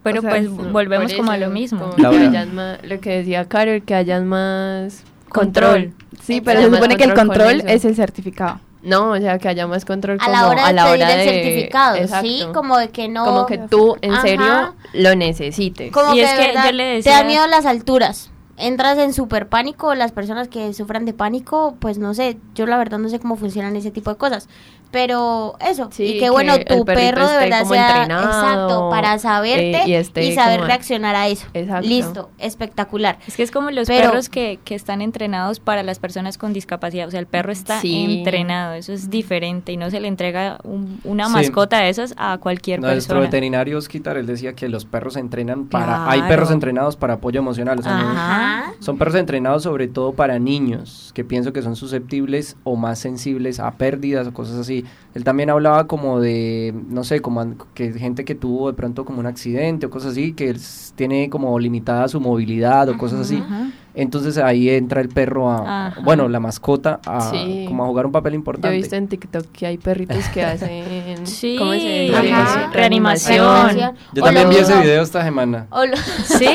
Pero 0.02 0.18
O 0.18 0.22
sea, 0.22 0.30
pues 0.30 0.50
volvemos 0.72 1.12
como 1.14 1.30
a 1.30 1.38
lo 1.38 1.48
mismo. 1.50 1.90
como 1.90 2.10
que 2.10 2.46
más- 2.52 2.82
lo 2.84 3.00
que 3.00 3.10
decía 3.18 3.48
Carol, 3.48 3.82
que 3.82 3.94
hayan 3.94 4.26
más 4.26 5.04
control. 5.34 5.92
Sí, 6.22 6.40
pero 6.40 6.60
se 6.62 6.70
supone 6.70 6.96
que 6.96 7.04
el 7.04 7.14
control 7.14 7.60
con 7.60 7.68
es 7.68 7.84
el 7.84 7.94
certificado. 7.96 8.60
No, 8.82 9.12
o 9.12 9.16
sea, 9.18 9.38
que 9.38 9.48
haya 9.48 9.66
más 9.66 9.84
control 9.86 10.18
A 10.20 10.26
como 10.26 10.32
la 10.36 10.48
hora 10.48 10.62
de 10.62 10.68
a 10.68 10.72
la 10.72 10.84
pedir 10.84 11.02
hora 11.04 11.12
el 11.14 11.18
de- 11.18 11.32
certificado, 11.34 11.96
¿sí? 12.20 12.42
Como 12.52 12.76
de 12.76 12.88
que 12.90 13.08
no... 13.08 13.24
Como 13.24 13.46
que 13.46 13.56
tú 13.56 13.96
en 14.02 14.12
Ajá. 14.12 14.22
serio 14.22 14.74
lo 14.92 15.14
necesites. 15.16 15.90
Como 15.90 16.12
Y 16.12 16.16
que, 16.18 16.24
es 16.24 16.30
de 16.32 16.36
que 16.36 16.46
verdad 16.48 16.64
yo 16.66 16.72
le 16.72 16.84
te 16.84 16.94
decía- 16.96 17.18
da 17.18 17.24
miedo 17.24 17.46
las 17.46 17.64
alturas. 17.66 18.30
Entras 18.56 18.98
en 18.98 19.12
super 19.14 19.48
pánico, 19.48 19.94
las 19.94 20.12
personas 20.12 20.48
que 20.48 20.72
sufran 20.74 21.04
de 21.06 21.12
pánico, 21.14 21.76
pues 21.80 21.98
no 21.98 22.14
sé, 22.14 22.36
yo 22.54 22.66
la 22.66 22.76
verdad 22.76 22.98
no 22.98 23.08
sé 23.08 23.18
cómo 23.18 23.36
funcionan 23.36 23.74
ese 23.74 23.90
tipo 23.90 24.10
de 24.10 24.16
cosas. 24.16 24.48
Pero 24.94 25.56
eso, 25.60 25.88
Sí, 25.92 26.04
y 26.04 26.18
que 26.20 26.30
bueno, 26.30 26.54
que 26.56 26.64
tu 26.64 26.84
perro 26.84 27.26
de 27.28 27.36
verdad 27.36 27.62
como 27.62 27.74
sea 27.74 28.04
exacto 28.04 28.88
para 28.90 29.18
saberte 29.18 29.82
eh, 29.92 30.04
y 30.22 30.32
saber 30.34 30.58
como- 30.60 30.66
reaccionar 30.68 31.16
a 31.16 31.26
eso. 31.28 31.46
Exacto. 31.52 31.88
Listo, 31.88 32.30
espectacular. 32.38 33.18
Es 33.26 33.36
que 33.36 33.42
es 33.42 33.50
como 33.50 33.70
los 33.72 33.88
Pero- 33.88 34.10
perros 34.10 34.28
que, 34.28 34.60
que 34.64 34.74
están 34.76 35.02
entrenados 35.02 35.58
para 35.58 35.82
las 35.82 35.98
personas 35.98 36.38
con 36.38 36.52
discapacidad. 36.52 37.08
O 37.08 37.10
sea, 37.10 37.18
el 37.20 37.26
perro 37.26 37.50
está 37.50 37.80
Sí. 37.80 38.18
entrenado. 38.18 38.74
Eso 38.74 38.92
es 38.92 39.10
diferente 39.10 39.72
y 39.72 39.76
no 39.76 39.90
se 39.90 39.98
le 40.00 40.06
entrega 40.08 40.58
un- 40.62 41.00
una 41.04 41.26
Sí. 41.26 41.32
mascota 41.32 41.80
de 41.80 41.88
esas 41.88 42.14
a 42.16 42.38
cualquier 42.38 42.80
Nuestro 42.80 43.14
persona. 43.16 43.20
veterinario 43.20 43.78
Osquitar, 43.78 44.16
él 44.16 44.26
decía 44.26 44.54
que 44.54 44.68
los 44.68 44.84
perros 44.84 45.14
se 45.14 45.20
entrenan 45.20 45.66
para... 45.66 46.08
Hay 46.08 46.22
perros 46.22 46.50
entrenados 46.52 46.94
para 46.96 47.14
apoyo 47.14 47.40
emocional. 47.40 47.80
o 47.80 47.82
sea, 47.82 47.96
no- 47.98 48.10
Ajá. 48.10 48.72
Son 48.78 48.96
perros 48.96 49.16
entrenados 49.16 49.64
sobre 49.64 49.88
todo 49.88 50.12
para 50.12 50.38
niños, 50.38 51.10
que 51.14 51.24
pienso 51.24 51.52
que 51.52 51.62
son 51.62 51.74
susceptibles 51.74 52.56
o 52.62 52.76
más 52.76 53.00
sensibles 53.00 53.58
a 53.58 53.72
pérdidas 53.72 54.26
o 54.28 54.32
cosas 54.32 54.56
así. 54.56 54.83
Él 55.14 55.22
también 55.24 55.48
hablaba 55.50 55.86
como 55.86 56.20
de, 56.20 56.74
no 56.88 57.04
sé, 57.04 57.20
como 57.20 57.40
an- 57.40 57.56
que 57.74 57.92
gente 57.92 58.24
que 58.24 58.34
tuvo 58.34 58.68
de 58.68 58.74
pronto 58.74 59.04
como 59.04 59.20
un 59.20 59.26
accidente 59.26 59.86
o 59.86 59.90
cosas 59.90 60.12
así, 60.12 60.32
que 60.32 60.56
tiene 60.96 61.30
como 61.30 61.56
limitada 61.58 62.08
su 62.08 62.20
movilidad 62.20 62.88
o 62.88 62.98
cosas 62.98 63.20
así. 63.20 63.36
Ajá. 63.36 63.68
Entonces 63.96 64.38
ahí 64.38 64.70
entra 64.70 65.00
el 65.00 65.08
perro 65.08 65.48
a, 65.52 65.86
Ajá. 65.86 66.00
bueno, 66.02 66.28
la 66.28 66.40
mascota 66.40 66.98
a 67.06 67.30
Sí. 67.30 67.64
como 67.68 67.84
a 67.84 67.86
jugar 67.86 68.06
un 68.06 68.10
papel 68.12 68.32
Yo 68.32 68.34
he 68.34 68.38
importante. 68.38 68.76
visto 68.76 68.96
en 68.96 69.06
TikTok 69.06 69.46
que 69.52 69.66
hay 69.66 69.78
perritos 69.78 70.24
que 70.30 70.42
hacen 70.42 70.84
Sí, 71.28 71.54
¿cómo 71.56 71.72
se 71.74 72.08
reanimación. 72.12 72.72
Reanimación. 72.72 73.76
Yo 74.14 74.22
O 74.22 74.24
también 74.24 74.46
lo 74.48 74.50
vi 74.50 74.56
ese 74.56 74.80
video 74.80 75.00
esta 75.00 75.22
semana. 75.22 75.68
lo- 75.70 75.96
Sí, 76.24 76.48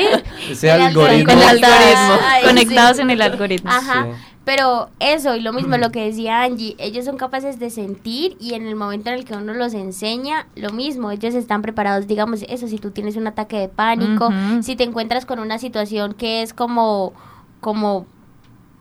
Ese 0.50 0.68
El 0.70 0.82
algoritmo. 0.82 1.32
con 1.32 1.38
el 1.38 1.48
algoritmo. 1.48 1.66
algoritmo. 1.72 2.26
Ay, 2.28 2.44
Conectados 2.44 2.96
sí. 2.96 3.02
en 3.02 3.10
el 3.10 3.22
algoritmo. 3.22 3.70
Ajá. 3.70 4.06
Pero 4.50 4.90
eso, 4.98 5.36
y 5.36 5.40
lo 5.42 5.52
mismo, 5.52 5.76
lo 5.76 5.92
que 5.92 6.06
decía 6.06 6.42
Angie, 6.42 6.74
ellos 6.78 7.04
son 7.04 7.16
capaces 7.16 7.60
de 7.60 7.70
sentir 7.70 8.36
y 8.40 8.54
en 8.54 8.66
el 8.66 8.74
momento 8.74 9.08
en 9.08 9.14
el 9.14 9.24
que 9.24 9.34
uno 9.34 9.54
los 9.54 9.74
enseña, 9.74 10.48
lo 10.56 10.72
mismo, 10.72 11.12
ellos 11.12 11.36
están 11.36 11.62
preparados, 11.62 12.08
digamos, 12.08 12.42
eso, 12.48 12.66
si 12.66 12.78
tú 12.78 12.90
tienes 12.90 13.14
un 13.14 13.28
ataque 13.28 13.56
de 13.60 13.68
pánico, 13.68 14.28
si 14.62 14.74
te 14.74 14.82
encuentras 14.82 15.24
con 15.24 15.38
una 15.38 15.58
situación 15.58 16.14
que 16.14 16.42
es 16.42 16.52
como, 16.52 17.12
como 17.60 18.06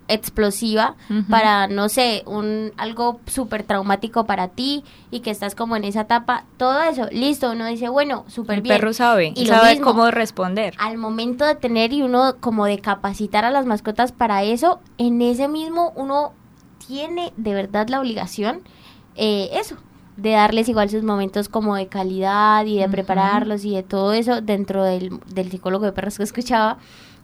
explosiva 0.10 0.96
para, 1.30 1.68
no 1.68 1.88
sé, 1.88 2.24
un 2.26 2.72
algo 2.78 3.20
súper 3.28 3.64
traumático 3.64 4.26
para 4.26 4.50
ti 4.50 4.84
y 5.12 5.22
que 5.22 5.32
estás 5.32 5.56
como 5.56 5.76
en 5.78 5.84
esa 5.86 6.02
etapa, 6.02 6.46
todo 6.58 6.82
eso, 6.84 7.08
listo, 7.12 7.52
uno 7.52 7.66
dice, 7.68 7.88
bueno, 7.90 8.26
súper 8.28 8.58
El 8.58 8.62
bien. 8.64 8.76
perro 8.76 8.92
sabe, 8.94 9.32
Y 9.36 9.46
sabe 9.46 9.70
mismo, 9.72 9.86
cómo 9.86 10.12
responder. 10.12 10.74
al 10.80 10.98
momento 10.98 11.46
de 11.46 11.56
tener 11.56 11.94
y 11.94 12.02
uno 12.02 12.36
como 12.40 12.66
de 12.66 12.80
capacitar 12.80 13.46
a 13.46 13.52
las 13.52 13.66
mascotas 13.66 14.12
para 14.12 14.44
eso, 14.44 14.80
en 14.98 15.22
ese 15.22 15.48
mismo 15.48 15.94
uno 15.96 16.34
tiene 16.86 17.32
de 17.38 17.54
verdad 17.54 17.88
la 17.90 18.00
obligación, 18.00 18.62
eh, 19.16 19.50
eso, 19.54 19.76
de 20.18 20.32
darles 20.32 20.68
igual 20.68 20.90
sus 20.90 21.04
momentos 21.04 21.48
como 21.50 21.76
de 21.76 21.88
calidad 21.88 22.66
y 22.66 22.78
de 22.78 22.90
prepararlos 22.90 23.64
y 23.64 23.74
de 23.76 23.84
todo 23.84 24.12
eso 24.14 24.42
dentro 24.42 24.84
del, 24.84 25.20
del 25.28 25.50
psicólogo 25.50 25.86
de 25.86 25.92
perros 25.94 26.18
que 26.18 26.24
escuchaba. 26.24 26.78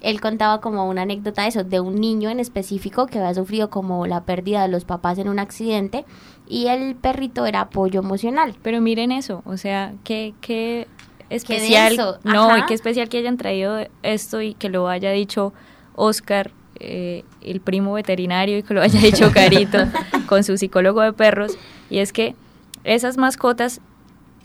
Él 0.06 0.22
contaba 0.22 0.62
como 0.62 0.88
una 0.88 1.02
anécdota 1.02 1.42
de 1.42 1.48
eso, 1.48 1.64
de 1.64 1.80
un 1.80 1.96
niño 1.96 2.30
en 2.30 2.40
específico 2.40 3.08
que 3.08 3.18
había 3.18 3.34
sufrido 3.34 3.72
como 3.72 4.06
la 4.06 4.24
pérdida 4.24 4.62
de 4.62 4.68
los 4.68 4.86
papás 4.86 5.18
en 5.18 5.28
un 5.28 5.40
accidente 5.40 6.06
y 6.48 6.68
el 6.68 6.94
perrito 6.94 7.48
era 7.48 7.62
apoyo 7.62 8.02
emocional. 8.02 8.56
Pero 8.62 8.82
miren 8.82 9.12
eso, 9.12 9.42
o 9.46 9.58
sea, 9.58 9.96
qué, 10.04 10.36
qué 10.42 10.88
especial, 11.32 12.20
no, 12.24 12.52
ajá. 12.52 12.60
y 12.60 12.66
qué 12.68 12.76
especial 12.76 13.10
que 13.10 13.18
hayan 13.18 13.38
traído 13.38 13.80
esto 14.04 14.44
y 14.44 14.54
que 14.54 14.70
lo 14.70 14.90
haya 14.90 15.10
dicho 15.10 15.54
Oscar, 15.96 16.52
eh, 16.80 17.24
el 17.42 17.60
primo 17.60 17.94
veterinario, 17.94 18.60
y 18.60 18.62
que 18.62 18.76
lo 18.76 18.84
haya 18.84 19.00
dicho 19.00 19.32
Carito 19.34 19.80
con 20.28 20.44
su 20.44 20.56
psicólogo 20.56 21.02
de 21.02 21.14
perros, 21.14 21.58
y 21.90 21.98
es 21.98 22.14
que 22.14 22.36
esas 22.84 23.18
mascotas 23.18 23.82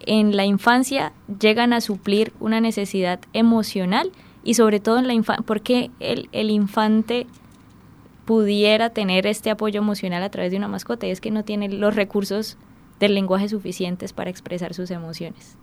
en 0.06 0.34
la 0.34 0.46
infancia 0.46 1.12
llegan 1.38 1.74
a 1.74 1.82
suplir 1.82 2.32
una 2.40 2.62
necesidad 2.62 3.20
emocional 3.34 4.10
y 4.44 4.54
sobre 4.54 4.80
todo 4.80 4.98
en 4.98 5.06
la 5.06 5.12
infancia, 5.14 5.44
porque 5.46 5.90
el, 6.00 6.28
el 6.32 6.50
infante 6.50 7.26
pudiera 8.24 8.90
tener 8.90 9.26
este 9.26 9.50
apoyo 9.50 9.80
emocional 9.80 10.22
a 10.22 10.30
través 10.30 10.50
de 10.52 10.56
una 10.58 10.68
mascota 10.68 11.06
y 11.06 11.10
es 11.10 11.20
que 11.20 11.30
no 11.30 11.44
tiene 11.44 11.68
los 11.68 11.94
recursos 11.96 12.56
del 13.00 13.14
lenguaje 13.14 13.48
suficientes 13.48 14.12
para 14.12 14.30
expresar 14.30 14.72
sus 14.74 14.90
emociones. 14.90 15.56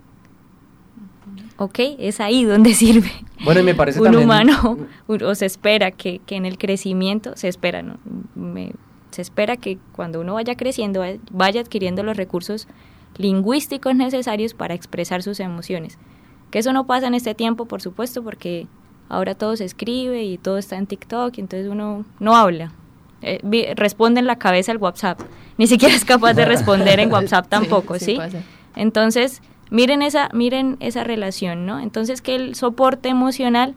¿Ok? 1.57 1.79
Es 1.99 2.19
ahí 2.19 2.45
donde 2.45 2.73
sirve. 2.73 3.11
Bueno, 3.43 3.61
y 3.61 3.63
me 3.63 3.75
parece 3.75 3.99
un 3.99 4.05
también- 4.05 4.23
humano, 4.25 4.77
o 5.07 5.35
se 5.35 5.45
espera 5.45 5.91
que, 5.91 6.19
que 6.25 6.35
en 6.35 6.45
el 6.45 6.57
crecimiento, 6.57 7.33
se 7.35 7.47
espera, 7.47 7.81
¿no? 7.81 7.97
Me- 8.35 8.73
se 9.11 9.21
espera 9.21 9.57
que 9.57 9.77
cuando 9.93 10.19
uno 10.21 10.35
vaya 10.35 10.55
creciendo 10.55 10.99
va- 10.99 11.17
vaya 11.31 11.61
adquiriendo 11.61 12.03
los 12.03 12.17
recursos 12.17 12.67
lingüísticos 13.17 13.95
necesarios 13.95 14.53
para 14.53 14.73
expresar 14.75 15.23
sus 15.23 15.39
emociones. 15.39 15.97
Que 16.51 16.59
eso 16.59 16.73
no 16.73 16.87
pasa 16.87 17.07
en 17.07 17.13
este 17.13 17.35
tiempo, 17.35 17.65
por 17.65 17.81
supuesto, 17.81 18.23
porque 18.23 18.67
ahora 19.09 19.35
todo 19.35 19.55
se 19.55 19.65
escribe 19.65 20.23
y 20.23 20.37
todo 20.37 20.57
está 20.57 20.77
en 20.77 20.87
TikTok, 20.87 21.37
y 21.37 21.41
entonces 21.41 21.69
uno 21.69 22.05
no 22.19 22.35
habla. 22.35 22.71
Eh, 23.21 23.73
responde 23.75 24.19
en 24.19 24.27
la 24.27 24.37
cabeza 24.37 24.71
el 24.71 24.77
WhatsApp. 24.77 25.19
Ni 25.57 25.67
siquiera 25.67 25.95
es 25.95 26.05
capaz 26.05 26.33
de 26.33 26.45
responder 26.45 26.99
en 26.99 27.11
WhatsApp 27.11 27.47
tampoco, 27.49 27.97
sí 27.97 28.17
¿sí? 28.17 28.37
Entonces, 28.75 29.41
miren 29.71 30.01
esa, 30.01 30.29
miren 30.33 30.77
esa 30.79 31.03
relación, 31.03 31.65
¿no? 31.65 31.79
Entonces, 31.79 32.21
que 32.21 32.35
el 32.35 32.55
soporte 32.55 33.09
emocional 33.09 33.75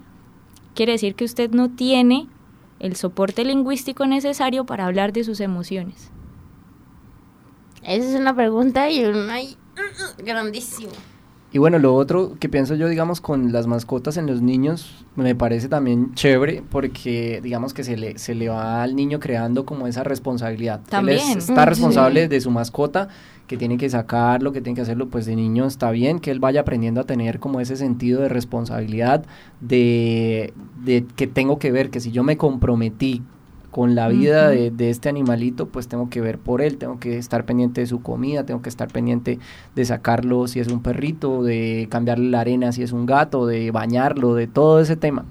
quiere 0.74 0.92
decir 0.92 1.14
que 1.14 1.24
usted 1.24 1.50
no 1.50 1.70
tiene 1.70 2.28
el 2.80 2.96
soporte 2.96 3.44
lingüístico 3.44 4.06
necesario 4.06 4.64
para 4.64 4.86
hablar 4.86 5.12
de 5.12 5.24
sus 5.24 5.40
emociones. 5.40 6.10
Esa 7.82 8.10
es 8.10 8.14
una 8.14 8.34
pregunta 8.34 8.90
y 8.90 9.04
un 9.04 9.30
ay, 9.30 9.56
grandísimo. 10.18 10.92
Y 11.52 11.58
bueno, 11.58 11.80
lo 11.80 11.96
otro 11.96 12.36
que 12.38 12.48
pienso 12.48 12.76
yo, 12.76 12.88
digamos, 12.88 13.20
con 13.20 13.50
las 13.52 13.66
mascotas 13.66 14.16
en 14.16 14.26
los 14.26 14.40
niños, 14.40 15.04
me 15.16 15.34
parece 15.34 15.68
también 15.68 16.14
chévere 16.14 16.62
porque, 16.70 17.40
digamos, 17.42 17.74
que 17.74 17.82
se 17.82 17.96
le, 17.96 18.18
se 18.18 18.36
le 18.36 18.48
va 18.48 18.84
al 18.84 18.94
niño 18.94 19.18
creando 19.18 19.64
como 19.64 19.88
esa 19.88 20.04
responsabilidad. 20.04 20.78
Él 20.92 21.08
es- 21.08 21.18
También. 21.20 21.38
está 21.38 21.64
responsable 21.66 22.22
sí. 22.22 22.28
de 22.28 22.40
su 22.40 22.52
mascota, 22.52 23.08
que 23.48 23.56
tiene 23.56 23.78
que 23.78 23.90
sacarlo, 23.90 24.52
que 24.52 24.60
tiene 24.60 24.76
que 24.76 24.82
hacerlo, 24.82 25.08
pues 25.08 25.26
de 25.26 25.34
niño 25.34 25.66
está 25.66 25.90
bien, 25.90 26.20
que 26.20 26.30
él 26.30 26.38
vaya 26.38 26.60
aprendiendo 26.60 27.00
a 27.00 27.04
tener 27.04 27.40
como 27.40 27.60
ese 27.60 27.74
sentido 27.74 28.20
de 28.22 28.28
responsabilidad, 28.28 29.24
de, 29.60 30.52
de 30.84 31.04
que 31.16 31.26
tengo 31.26 31.58
que 31.58 31.72
ver 31.72 31.90
que 31.90 31.98
si 31.98 32.12
yo 32.12 32.22
me 32.22 32.36
comprometí 32.36 33.22
con 33.70 33.94
la 33.94 34.08
vida 34.08 34.48
de 34.48 34.90
este 34.90 35.08
animalito, 35.08 35.68
pues 35.68 35.86
tengo 35.86 36.10
que 36.10 36.20
ver 36.20 36.38
por 36.38 36.60
él, 36.60 36.76
tengo 36.76 36.98
que 36.98 37.18
estar 37.18 37.44
pendiente 37.44 37.80
de 37.80 37.86
su 37.86 38.02
comida, 38.02 38.44
tengo 38.44 38.62
que 38.62 38.68
estar 38.68 38.88
pendiente 38.88 39.38
de 39.76 39.84
sacarlo 39.84 40.48
si 40.48 40.58
es 40.58 40.68
un 40.68 40.82
perrito, 40.82 41.42
de 41.42 41.86
cambiarle 41.90 42.30
la 42.30 42.40
arena 42.40 42.72
si 42.72 42.82
es 42.82 42.92
un 42.92 43.06
gato, 43.06 43.46
de 43.46 43.70
bañarlo, 43.70 44.34
de 44.34 44.48
todo 44.48 44.80
ese 44.80 44.96
tema. 44.96 45.24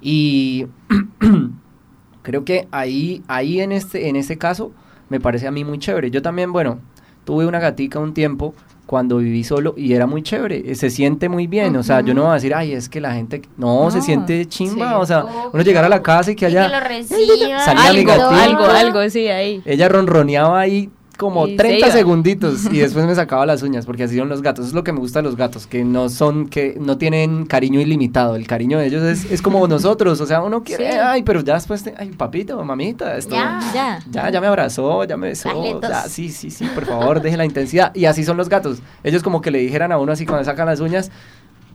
Y 0.00 0.66
creo 2.22 2.44
que 2.44 2.66
ahí, 2.70 3.22
ahí 3.28 3.60
en 3.60 3.72
este, 3.72 4.08
en 4.08 4.16
este 4.16 4.38
caso, 4.38 4.72
me 5.10 5.20
parece 5.20 5.46
a 5.46 5.50
mí 5.50 5.64
muy 5.64 5.78
chévere. 5.78 6.10
Yo 6.10 6.22
también, 6.22 6.50
bueno, 6.50 6.78
tuve 7.24 7.46
una 7.46 7.60
gatica 7.60 7.98
un 7.98 8.14
tiempo 8.14 8.54
cuando 8.92 9.16
viví 9.16 9.42
solo 9.42 9.72
y 9.74 9.94
era 9.94 10.06
muy 10.06 10.22
chévere, 10.22 10.64
eh, 10.66 10.74
se 10.74 10.90
siente 10.90 11.30
muy 11.30 11.46
bien, 11.46 11.74
o 11.76 11.82
sea, 11.82 12.02
yo 12.02 12.12
no 12.12 12.24
voy 12.24 12.32
a 12.32 12.34
decir, 12.34 12.54
ay, 12.54 12.72
es 12.72 12.90
que 12.90 13.00
la 13.00 13.14
gente, 13.14 13.40
no, 13.56 13.90
se 13.90 14.02
siente 14.02 14.44
chimba, 14.44 14.90
sí. 14.90 14.94
o 14.98 15.06
sea, 15.06 15.24
uno 15.50 15.62
llegar 15.62 15.82
a 15.82 15.88
la 15.88 16.02
casa 16.02 16.32
y 16.32 16.36
que 16.36 16.44
haya... 16.44 16.66
que 16.66 16.74
lo 16.74 16.80
reciban. 16.80 17.64
Salía 17.64 17.90
mi 18.04 18.10
algo, 18.10 18.28
algo, 18.28 18.64
algo, 18.66 19.08
sí, 19.08 19.28
ahí. 19.28 19.62
Ella 19.64 19.88
ronroneaba 19.88 20.60
ahí 20.60 20.90
como 21.22 21.46
Y 21.46 21.52
se 21.52 21.56
30 21.56 21.78
iba. 21.86 21.90
segunditos 21.96 22.64
y 22.66 22.78
después 22.80 23.06
me 23.06 23.14
sacaba 23.14 23.46
las 23.46 23.62
uñas 23.62 23.86
porque 23.86 24.02
así 24.04 24.16
son 24.16 24.28
los 24.28 24.42
gatos. 24.42 24.64
Eso 24.64 24.70
es 24.70 24.74
lo 24.74 24.82
que 24.84 24.92
me 24.92 24.98
gusta 24.98 25.20
de 25.20 25.22
los 25.22 25.36
gatos, 25.36 25.66
que 25.66 25.84
no 25.84 26.08
son, 26.08 26.48
que 26.48 26.76
no 26.80 26.98
tienen 26.98 27.46
cariño 27.46 27.80
ilimitado. 27.80 28.34
El 28.36 28.46
cariño 28.46 28.78
de 28.78 28.86
ellos 28.86 29.02
es, 29.04 29.30
es 29.30 29.40
como 29.40 29.66
nosotros, 29.68 30.20
o 30.20 30.26
sea, 30.26 30.42
uno 30.42 30.62
quiere, 30.62 30.92
Sí. 30.92 30.98
ay, 31.00 31.22
pero 31.22 31.40
ya 31.42 31.54
después, 31.54 31.82
te- 31.84 31.94
ay, 31.96 32.08
papito, 32.10 32.62
mamita, 32.64 33.16
esto, 33.16 33.34
Ya. 33.34 33.60
Ya. 33.72 33.98
ya, 34.10 34.30
ya 34.30 34.40
me 34.40 34.48
abrazó, 34.48 35.04
ya 35.04 35.16
me 35.16 35.28
besó, 35.28 35.80
ya, 35.80 36.02
sí, 36.08 36.28
sí, 36.30 36.50
sí, 36.50 36.66
por 36.74 36.84
favor, 36.84 37.22
deje 37.22 37.36
la 37.36 37.44
intensidad. 37.44 37.94
Y 37.94 38.04
así 38.06 38.24
son 38.24 38.36
los 38.36 38.48
gatos. 38.48 38.78
Ellos 39.04 39.22
como 39.22 39.40
que 39.40 39.50
le 39.50 39.58
dijeran 39.60 39.92
a 39.92 39.98
uno 39.98 40.12
así 40.12 40.26
cuando 40.26 40.44
sacan 40.44 40.66
las 40.66 40.80
uñas, 40.80 41.10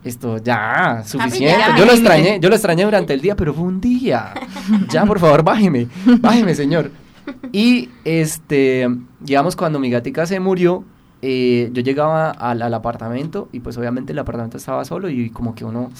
esto 0.04 0.38
ya, 0.38 1.02
suficiente. 1.06 1.60
Yo 1.76 1.84
lo 1.84 1.92
extrañé, 1.92 2.38
yo 2.40 2.48
lo 2.48 2.54
extrañé 2.54 2.84
durante 2.84 3.14
el 3.14 3.20
día, 3.20 3.34
pero 3.34 3.52
fue 3.52 3.64
un 3.64 3.80
día. 3.80 4.32
Ya, 4.90 5.04
por 5.04 5.18
favor, 5.18 5.42
bájeme, 5.42 5.88
bájeme, 6.20 6.54
señor. 6.54 6.90
Y 7.52 7.90
este, 8.04 8.88
digamos, 9.20 9.56
cuando 9.56 9.78
mi 9.78 9.90
gatica 9.90 10.26
se 10.26 10.40
murió, 10.40 10.84
eh, 11.22 11.70
yo 11.72 11.82
llegaba 11.82 12.30
al, 12.30 12.62
al 12.62 12.74
apartamento 12.74 13.48
y 13.52 13.60
pues 13.60 13.76
obviamente 13.76 14.12
el 14.12 14.18
apartamento 14.18 14.56
estaba 14.56 14.84
solo 14.84 15.08
y 15.08 15.30
como 15.30 15.54
que 15.54 15.64
uno, 15.64 15.90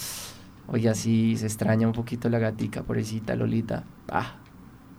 oye, 0.68 0.88
así 0.88 1.36
se 1.36 1.46
extraña 1.46 1.86
un 1.86 1.92
poquito 1.92 2.28
la 2.28 2.38
gatica, 2.38 2.82
pobrecita 2.82 3.34
Lolita. 3.34 3.84
Ah, 4.08 4.36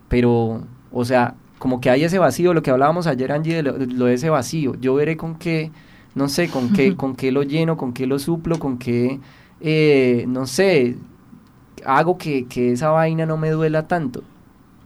pero, 0.09 0.63
o 0.91 1.05
sea, 1.05 1.35
como 1.59 1.81
que 1.81 1.89
hay 1.89 2.03
ese 2.03 2.19
vacío, 2.19 2.53
lo 2.53 2.63
que 2.63 2.71
hablábamos 2.71 3.07
ayer, 3.07 3.31
Angie, 3.31 3.55
de 3.55 3.63
lo, 3.63 3.73
de 3.73 3.87
lo 3.87 4.05
de 4.05 4.15
ese 4.15 4.29
vacío. 4.29 4.75
Yo 4.75 4.95
veré 4.95 5.17
con 5.17 5.35
qué, 5.35 5.71
no 6.15 6.27
sé, 6.29 6.49
con 6.49 6.73
qué, 6.73 6.95
con 6.95 7.15
qué 7.15 7.31
lo 7.31 7.43
lleno, 7.43 7.77
con 7.77 7.93
qué 7.93 8.07
lo 8.07 8.17
suplo, 8.19 8.59
con 8.59 8.77
qué, 8.77 9.19
eh, 9.61 10.25
no 10.27 10.45
sé, 10.47 10.97
hago 11.85 12.17
que, 12.17 12.45
que 12.47 12.71
esa 12.71 12.89
vaina 12.89 13.25
no 13.25 13.37
me 13.37 13.51
duela 13.51 13.87
tanto. 13.87 14.23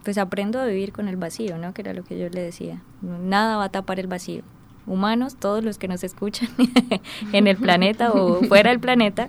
Pues 0.04 0.18
aprendo 0.18 0.60
a 0.60 0.66
vivir 0.66 0.92
con 0.92 1.08
el 1.08 1.16
vacío, 1.16 1.58
¿no? 1.58 1.72
Que 1.72 1.82
era 1.82 1.94
lo 1.94 2.04
que 2.04 2.18
yo 2.18 2.28
le 2.28 2.42
decía. 2.42 2.82
Nada 3.00 3.56
va 3.56 3.64
a 3.64 3.68
tapar 3.70 3.98
el 3.98 4.06
vacío. 4.06 4.42
Humanos, 4.86 5.36
todos 5.36 5.64
los 5.64 5.78
que 5.78 5.88
nos 5.88 6.04
escuchan 6.04 6.50
en 7.32 7.46
el 7.46 7.56
planeta 7.56 8.12
o 8.12 8.42
fuera 8.42 8.68
del 8.68 8.80
planeta, 8.80 9.28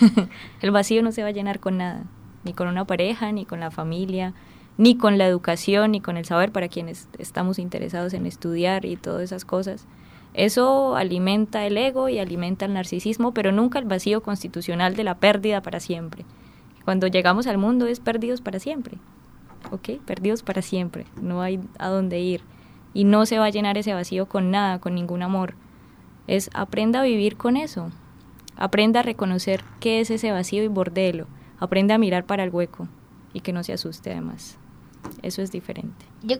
el 0.60 0.70
vacío 0.72 1.02
no 1.02 1.12
se 1.12 1.22
va 1.22 1.28
a 1.28 1.32
llenar 1.32 1.60
con 1.60 1.78
nada. 1.78 2.02
Ni 2.42 2.52
con 2.52 2.66
una 2.66 2.84
pareja, 2.84 3.30
ni 3.30 3.44
con 3.44 3.60
la 3.60 3.70
familia, 3.70 4.34
ni 4.76 4.96
con 4.96 5.18
la 5.18 5.26
educación, 5.26 5.92
ni 5.92 6.00
con 6.00 6.16
el 6.16 6.24
saber 6.24 6.50
para 6.50 6.68
quienes 6.68 7.08
estamos 7.18 7.60
interesados 7.60 8.12
en 8.12 8.26
estudiar 8.26 8.84
y 8.86 8.96
todas 8.96 9.22
esas 9.22 9.44
cosas. 9.44 9.86
Eso 10.34 10.96
alimenta 10.96 11.64
el 11.66 11.76
ego 11.76 12.08
y 12.08 12.18
alimenta 12.18 12.64
el 12.64 12.74
narcisismo, 12.74 13.32
pero 13.32 13.52
nunca 13.52 13.78
el 13.78 13.86
vacío 13.86 14.22
constitucional 14.22 14.96
de 14.96 15.04
la 15.04 15.16
pérdida 15.16 15.62
para 15.62 15.80
siempre. 15.80 16.24
Cuando 16.84 17.06
llegamos 17.06 17.46
al 17.46 17.58
mundo 17.58 17.86
es 17.86 18.00
perdidos 18.00 18.40
para 18.40 18.58
siempre. 18.58 18.98
¿Ok? 19.70 20.00
Perdidos 20.04 20.42
para 20.42 20.62
siempre, 20.62 21.06
no 21.20 21.42
hay 21.42 21.60
a 21.78 21.88
dónde 21.88 22.20
ir. 22.20 22.42
Y 22.94 23.04
no 23.04 23.26
se 23.26 23.38
va 23.38 23.46
a 23.46 23.50
llenar 23.50 23.78
ese 23.78 23.94
vacío 23.94 24.26
con 24.26 24.50
nada, 24.50 24.80
con 24.80 24.94
ningún 24.94 25.22
amor. 25.22 25.54
Es 26.26 26.50
aprenda 26.54 27.00
a 27.00 27.04
vivir 27.04 27.36
con 27.36 27.56
eso. 27.56 27.90
Aprenda 28.56 29.00
a 29.00 29.04
reconocer 29.04 29.62
qué 29.80 30.00
es 30.00 30.10
ese 30.10 30.32
vacío 30.32 30.62
y 30.64 30.68
bordelo. 30.68 31.26
Aprenda 31.58 31.94
a 31.94 31.98
mirar 31.98 32.24
para 32.24 32.44
el 32.44 32.50
hueco 32.50 32.88
y 33.32 33.40
que 33.40 33.52
no 33.52 33.62
se 33.62 33.72
asuste 33.72 34.10
además. 34.10 34.58
Eso 35.22 35.42
es 35.42 35.52
diferente. 35.52 36.06
Yo, 36.22 36.36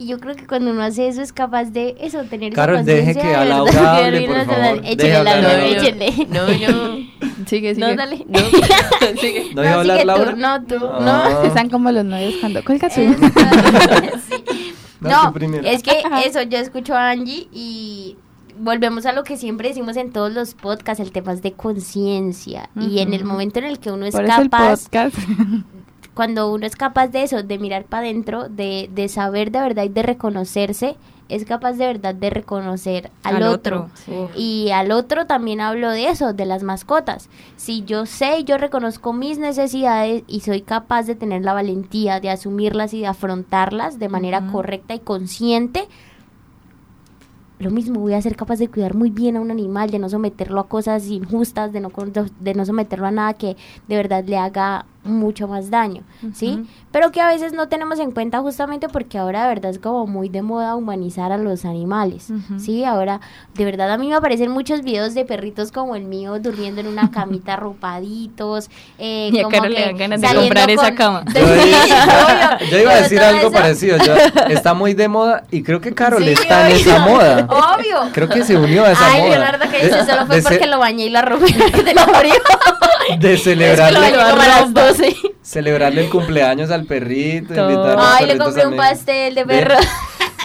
y 0.00 0.06
yo 0.06 0.18
creo 0.18 0.34
que 0.34 0.46
cuando 0.46 0.70
uno 0.70 0.82
hace 0.82 1.08
eso 1.08 1.20
es 1.20 1.30
capaz 1.30 1.64
de 1.66 1.94
eso, 2.00 2.24
tener 2.24 2.54
Carol, 2.54 2.76
esa 2.76 2.84
deje 2.84 3.12
conciencia 3.12 3.22
que 3.22 3.28
de 3.28 3.34
a 3.34 3.40
verdad, 3.40 3.56
Laura 3.58 3.96
hable, 4.06 4.26
por 4.26 4.36
la 4.38 4.44
favor. 4.46 4.80
Échele, 4.82 5.12
Laura, 5.24 5.66
échele. 5.66 6.26
No, 6.30 6.52
yo. 6.52 6.96
Sigue, 7.46 7.74
sigue. 7.74 7.86
No, 7.86 7.94
dale. 7.94 8.24
No, 8.26 8.38
sigue. 9.20 9.54
¿No 9.54 9.60
a 9.62 9.74
hablar 9.74 9.98
sigue 9.98 10.00
tú, 10.00 10.06
Laura? 10.06 10.32
no, 10.36 10.64
tú, 10.64 10.76
Ah. 10.82 11.42
Están 11.44 11.68
como 11.68 11.92
los 11.92 12.06
novios 12.06 12.34
cuando 12.40 12.64
cuelga 12.64 12.88
tu. 12.88 12.94
Sí. 14.30 14.72
No, 15.02 15.32
No, 15.32 15.58
es 15.64 15.82
que 15.82 16.02
eso, 16.24 16.42
yo 16.42 16.56
escucho 16.56 16.94
a 16.94 17.10
Angie 17.10 17.48
y 17.52 18.16
volvemos 18.58 19.04
a 19.04 19.12
lo 19.12 19.22
que 19.24 19.36
siempre 19.36 19.68
decimos 19.68 19.98
en 19.98 20.12
todos 20.12 20.32
los 20.32 20.54
podcasts, 20.54 21.02
el 21.04 21.12
tema 21.12 21.32
es 21.34 21.42
de 21.42 21.52
conciencia. 21.52 22.70
Y 22.74 23.00
en 23.00 23.12
el 23.12 23.24
momento 23.24 23.58
en 23.58 23.66
el 23.66 23.78
que 23.78 23.90
uno 23.90 24.06
es 24.06 24.14
Por 24.14 24.24
capaz, 24.26 24.84
podcast. 24.84 25.16
Cuando 26.20 26.52
uno 26.52 26.66
es 26.66 26.76
capaz 26.76 27.08
de 27.08 27.22
eso, 27.22 27.42
de 27.42 27.58
mirar 27.58 27.86
para 27.86 28.02
adentro, 28.02 28.50
de, 28.50 28.90
de 28.92 29.08
saber 29.08 29.50
de 29.50 29.62
verdad 29.62 29.84
y 29.84 29.88
de 29.88 30.02
reconocerse, 30.02 30.96
es 31.30 31.46
capaz 31.46 31.78
de 31.78 31.86
verdad 31.86 32.14
de 32.14 32.28
reconocer 32.28 33.10
al, 33.22 33.36
Al 33.36 33.42
otro. 33.44 33.84
otro, 33.84 33.90
sí. 34.04 34.38
Y 34.38 34.70
al 34.70 34.92
otro 34.92 35.24
también 35.24 35.62
hablo 35.62 35.88
de 35.88 36.10
eso, 36.10 36.34
de 36.34 36.44
las 36.44 36.62
mascotas. 36.62 37.30
Si 37.56 37.84
yo 37.84 38.04
sé 38.04 38.40
y 38.40 38.44
yo 38.44 38.58
reconozco 38.58 39.14
mis 39.14 39.38
necesidades 39.38 40.22
y 40.26 40.40
soy 40.40 40.60
capaz 40.60 41.04
de 41.04 41.14
tener 41.14 41.40
la 41.40 41.54
valentía 41.54 42.20
de 42.20 42.28
asumirlas 42.28 42.92
y 42.92 43.00
de 43.00 43.06
afrontarlas 43.06 43.98
de 43.98 44.10
manera 44.10 44.46
correcta 44.46 44.92
y 44.92 44.98
consciente, 44.98 45.88
lo 47.60 47.70
mismo 47.70 48.00
voy 48.00 48.14
a 48.14 48.22
ser 48.22 48.36
capaz 48.36 48.58
de 48.58 48.68
cuidar 48.68 48.94
muy 48.94 49.10
bien 49.10 49.36
a 49.36 49.40
un 49.40 49.50
animal, 49.50 49.90
de 49.90 49.98
no 49.98 50.08
someterlo 50.08 50.60
a 50.60 50.68
cosas 50.68 51.06
injustas, 51.08 51.72
de 51.72 51.80
no, 51.80 51.90
de 52.40 52.54
no 52.54 52.64
someterlo 52.64 53.06
a 53.06 53.10
nada 53.10 53.34
que 53.34 53.56
de 53.86 53.96
verdad 53.96 54.24
le 54.24 54.38
haga 54.38 54.86
mucho 55.02 55.48
más 55.48 55.70
daño, 55.70 56.02
¿sí? 56.34 56.62
Pero 56.92 57.10
que 57.10 57.20
a 57.22 57.28
veces 57.28 57.52
no 57.54 57.68
tenemos 57.68 57.98
en 58.00 58.10
cuenta 58.10 58.40
justamente 58.40 58.88
porque 58.88 59.16
ahora 59.16 59.42
de 59.44 59.48
verdad 59.48 59.70
es 59.70 59.78
como 59.78 60.06
muy 60.06 60.28
de 60.28 60.42
moda 60.42 60.76
humanizar 60.76 61.32
a 61.32 61.38
los 61.38 61.64
animales. 61.64 62.28
¿sí? 62.58 62.84
Ahora, 62.84 63.20
de 63.54 63.64
verdad 63.64 63.90
a 63.92 63.96
mí 63.96 64.08
me 64.08 64.14
aparecen 64.16 64.50
muchos 64.50 64.82
videos 64.82 65.14
de 65.14 65.24
perritos 65.24 65.72
como 65.72 65.96
el 65.96 66.04
mío 66.04 66.38
durmiendo 66.38 66.80
en 66.82 66.86
una 66.88 67.10
camita 67.12 67.54
arropaditos, 67.54 68.68
eh, 68.98 69.30
Y 69.32 69.38
a 69.38 69.44
como 69.44 69.56
Carol 69.56 69.70
le 69.72 69.76
que 69.76 69.84
dan 69.86 69.96
ganas 69.96 70.20
de 70.20 70.34
comprar 70.34 70.70
esa 70.70 70.94
cama. 70.94 71.24
Yo, 71.34 71.40
iba- 71.40 72.58
Obvio. 72.58 72.70
yo 72.70 72.78
iba 72.78 72.92
a 72.92 72.96
decir 72.96 73.20
algo 73.20 73.40
eso- 73.48 73.52
parecido. 73.52 73.96
yo- 74.04 74.14
está 74.48 74.74
muy 74.80 74.94
de 74.94 75.08
moda 75.08 75.44
y 75.50 75.62
creo 75.62 75.80
que 75.80 75.94
Carol 75.94 76.22
Sí, 76.24 76.30
está 76.30 76.68
en 76.70 76.76
esa 76.76 76.98
moda. 77.00 77.46
Obvio. 77.48 78.10
Creo 78.12 78.28
que 78.28 78.44
se 78.44 78.56
unió 78.56 78.84
a 78.84 78.92
esa 78.92 79.06
Ay, 79.12 79.22
moda. 79.22 79.30
Leonardo, 79.30 79.70
que 79.70 79.84
dice, 79.84 79.96
De- 79.96 80.06
solo 80.06 80.26
fue 80.26 80.36
de 80.36 80.42
ce- 80.42 80.48
porque 80.50 80.66
lo 80.66 80.78
bañé 80.78 81.06
y 81.06 81.10
la 81.10 81.22
rompí 81.30 81.52
que 81.52 81.82
te 81.82 81.94
lo 81.94 82.00
abrió. 82.02 82.34
De 83.18 83.32
Es 83.34 83.42
que 83.42 83.54
celebrarle, 84.94 85.06
bañé 85.06 85.10
como 85.10 85.16
a 85.16 85.18
las 85.18 85.20
12. 85.22 85.34
celebrarle 85.42 86.00
el 86.04 86.10
cumpleaños 86.10 86.70
al 86.70 86.84
perrito, 86.84 87.54
invitar 87.54 87.98
a 87.98 88.16
Ay, 88.16 88.26
le 88.26 88.38
compré 88.38 88.66
un 88.66 88.76
pastel 88.76 89.34
de 89.34 89.46
perro. 89.46 89.74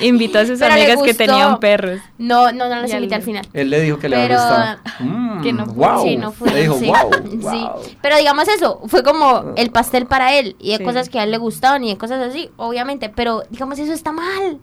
Invitó 0.01 0.39
a 0.39 0.45
sus 0.45 0.59
Pero 0.59 0.73
amigas 0.73 1.01
que 1.01 1.13
tenían 1.13 1.57
perros. 1.61 2.01
No, 2.17 2.51
no, 2.51 2.67
no 2.67 2.81
los 2.81 2.91
invité 2.91 3.15
al- 3.15 3.21
al 3.21 3.25
final. 3.25 3.47
Él 3.53 3.69
le 3.69 3.79
dijo 3.79 3.97
que 3.97 4.09
le 4.09 4.17
Pero- 4.17 4.37
había 4.41 4.75
gustado. 4.75 4.79
Mm, 4.99 5.41
Que 5.41 5.53
no 5.53 5.65
fue. 5.67 5.73
wow. 5.73 6.03
Sí, 6.03 6.17
no 6.17 6.31
fue. 6.33 6.51
Le 6.51 6.61
dijo, 6.63 6.77
sí. 6.77 6.87
wow, 6.87 7.49
Sí. 7.49 7.97
Pero 8.01 8.17
digamos 8.17 8.45
eso, 8.49 8.81
fue 8.87 9.03
como 9.03 9.53
el 9.55 9.69
pastel 9.71 10.05
para 10.05 10.33
él 10.33 10.57
y 10.59 10.71
de 10.73 10.79
Sí. 10.79 10.83
cosas 10.83 11.07
que 11.07 11.17
a 11.17 11.23
él 11.23 11.31
le 11.31 11.37
gustaban 11.37 11.81
y 11.85 11.91
de 11.91 11.97
cosas 11.97 12.21
así, 12.21 12.49
obviamente, 12.57 13.07
pero 13.07 13.43
digamos 13.49 13.79
eso 13.79 13.93
está 13.93 14.11
mal. 14.11 14.59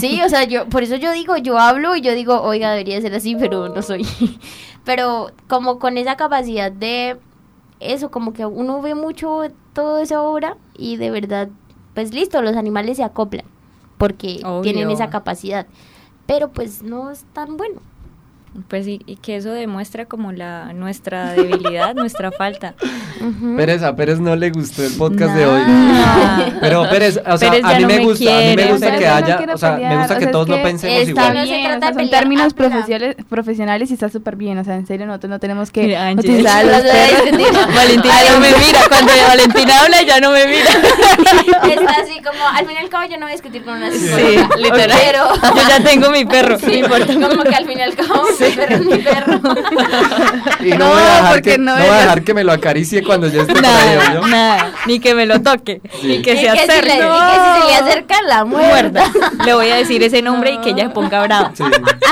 Sí, 0.00 0.22
o 0.24 0.30
sea, 0.30 0.44
yo 0.44 0.66
por 0.70 0.82
eso 0.82 0.96
yo 0.96 1.12
digo, 1.12 1.36
yo 1.36 1.58
hablo 1.58 1.94
y 1.94 2.00
yo 2.00 2.14
digo, 2.14 2.40
oiga, 2.40 2.70
debería 2.70 2.98
ser 3.02 3.14
así, 3.14 3.36
pero 3.36 3.68
no 3.68 3.82
soy. 3.82 4.06
Pero 4.84 5.30
como 5.48 5.78
con 5.78 5.96
esa 5.98 6.16
capacidad 6.16 6.70
de 6.70 7.16
eso, 7.92 8.10
como 8.10 8.32
que 8.32 8.46
uno 8.46 8.80
ve 8.80 8.94
mucho 8.94 9.42
toda 9.72 10.02
esa 10.02 10.22
obra 10.22 10.56
y 10.76 10.96
de 10.96 11.10
verdad, 11.10 11.48
pues 11.94 12.12
listo, 12.12 12.42
los 12.42 12.56
animales 12.56 12.96
se 12.96 13.04
acoplan 13.04 13.44
porque 13.98 14.40
Obvio. 14.44 14.62
tienen 14.62 14.90
esa 14.90 15.10
capacidad. 15.10 15.66
Pero 16.26 16.50
pues 16.52 16.82
no 16.82 17.10
es 17.10 17.24
tan 17.32 17.56
bueno. 17.56 17.80
Pues 18.68 18.86
y, 18.86 19.00
y 19.06 19.16
que 19.16 19.34
eso 19.36 19.50
demuestra 19.50 20.04
como 20.06 20.30
la 20.30 20.72
nuestra 20.72 21.32
debilidad, 21.32 21.92
nuestra 21.96 22.30
falta. 22.30 22.74
Ujú. 23.20 23.56
Pérez, 23.56 23.82
a 23.82 23.96
Pérez 23.96 24.20
no 24.20 24.36
le 24.36 24.50
gustó 24.50 24.84
el 24.84 24.92
podcast 24.92 25.34
de 25.34 25.44
hoy. 25.46 25.62
Nah. 25.66 26.50
Pero 26.60 26.88
Pérez, 26.88 27.20
o 27.26 27.36
sea, 27.36 27.50
Pérez 27.50 27.64
a 27.64 27.74
mí 27.74 27.82
no 27.82 27.88
me 27.88 27.98
me 27.98 28.04
gusta, 28.04 28.36
a 28.36 28.40
mí 28.40 28.56
me 28.56 28.64
gusta 28.66 28.96
que 28.96 29.06
no 29.06 29.12
haya, 29.14 29.36
quiero 29.38 29.54
o 29.54 29.58
sea, 29.58 29.70
me 29.70 29.76
pelear, 29.78 29.98
gusta 29.98 30.14
o 30.14 30.18
que 30.18 30.22
sea, 30.24 30.32
todos 30.32 30.48
es 30.50 30.56
no 30.56 30.62
pensemos 30.62 30.96
está 30.98 31.10
igual. 31.10 31.32
bien. 31.32 31.44
no 31.44 31.46
se 31.46 31.76
o 31.76 31.80
sea, 31.80 31.92
pelear, 31.92 32.10
términos 32.10 32.52
hablar. 32.52 32.54
profesionales, 32.70 33.16
profesionales 33.28 33.90
y 33.90 33.94
está 33.94 34.08
súper 34.08 34.36
bien. 34.36 34.58
O 34.58 34.64
sea, 34.64 34.76
en 34.76 34.86
serio, 34.86 35.06
nosotros 35.06 35.30
no 35.30 35.38
tenemos 35.40 35.70
que 35.72 35.82
Mira, 35.82 36.12
utilizar 36.12 36.64
los. 36.64 36.72
Valentina 37.74 38.14
no 38.32 38.40
me 38.40 38.48
mira, 38.48 38.80
cuando 38.88 39.12
Valentina 39.28 39.80
habla 39.80 40.02
ya 40.02 40.20
no 40.20 40.30
me 40.30 40.46
mira. 40.46 40.70
Está 41.74 41.92
así 42.02 42.20
como, 42.22 42.46
al 42.48 42.66
fin 42.66 42.76
y 42.76 42.84
al 42.84 42.88
cabo 42.88 43.04
yo 43.10 43.16
no 43.16 43.22
voy 43.26 43.30
a 43.32 43.34
discutir 43.34 43.64
con 43.64 43.74
una 43.74 43.90
Sí, 43.90 43.98
psicóloga. 43.98 44.56
literal. 44.58 44.98
Pero, 45.04 45.54
Yo 45.56 45.68
ya 45.68 45.82
tengo 45.82 46.10
mi 46.10 46.24
perro. 46.24 46.58
sí, 46.58 46.82
como 46.82 47.42
que 47.42 47.54
al 47.54 47.66
fin 47.66 47.78
y 47.78 47.82
al 47.82 47.94
cabo 47.94 48.22
mi 48.44 48.54
perro 48.56 48.74
es 48.76 48.80
mi 48.84 48.98
perro. 48.98 49.40
Y 50.60 50.68
no, 50.70 50.78
No, 50.78 50.88
voy 50.90 51.00
a 51.02 51.04
dejar, 51.14 51.32
porque 51.34 51.50
que, 51.52 51.58
no 51.58 51.76
no 51.76 51.82
voy 51.84 51.88
a 51.94 52.00
dejar 52.00 52.22
que 52.22 52.34
me 52.34 52.44
lo 52.44 52.52
acaricie 52.52 53.02
cuando 53.02 53.28
yo 53.28 53.42
esté 53.42 53.54
por 53.54 53.64
ahí, 53.64 53.72
Nada, 53.96 54.10
¿oyó? 54.20 54.26
nada, 54.28 54.72
ni 54.86 55.00
que 55.00 55.14
me 55.14 55.26
lo 55.26 55.40
toque, 55.42 55.80
ni 56.02 56.22
que 56.22 56.32
Y 56.34 56.36
se 56.36 56.42
que, 56.42 56.52
si 56.52 56.58
acerque. 56.58 56.88
le, 56.88 56.94
y 56.94 56.98
que 56.98 57.04
si 57.04 57.62
se 57.62 57.68
le 57.68 57.74
acerca 57.88 58.14
la 58.26 58.44
muerda. 58.44 59.04
muerda. 59.10 59.44
Le 59.44 59.54
voy 59.54 59.70
a 59.70 59.76
decir 59.76 60.02
ese 60.02 60.22
nombre 60.22 60.50
y 60.52 60.58
que 60.58 60.70
ella 60.70 60.84
se 60.84 60.90
ponga 60.90 61.22
brava. 61.22 61.50
Sí. 61.54 61.62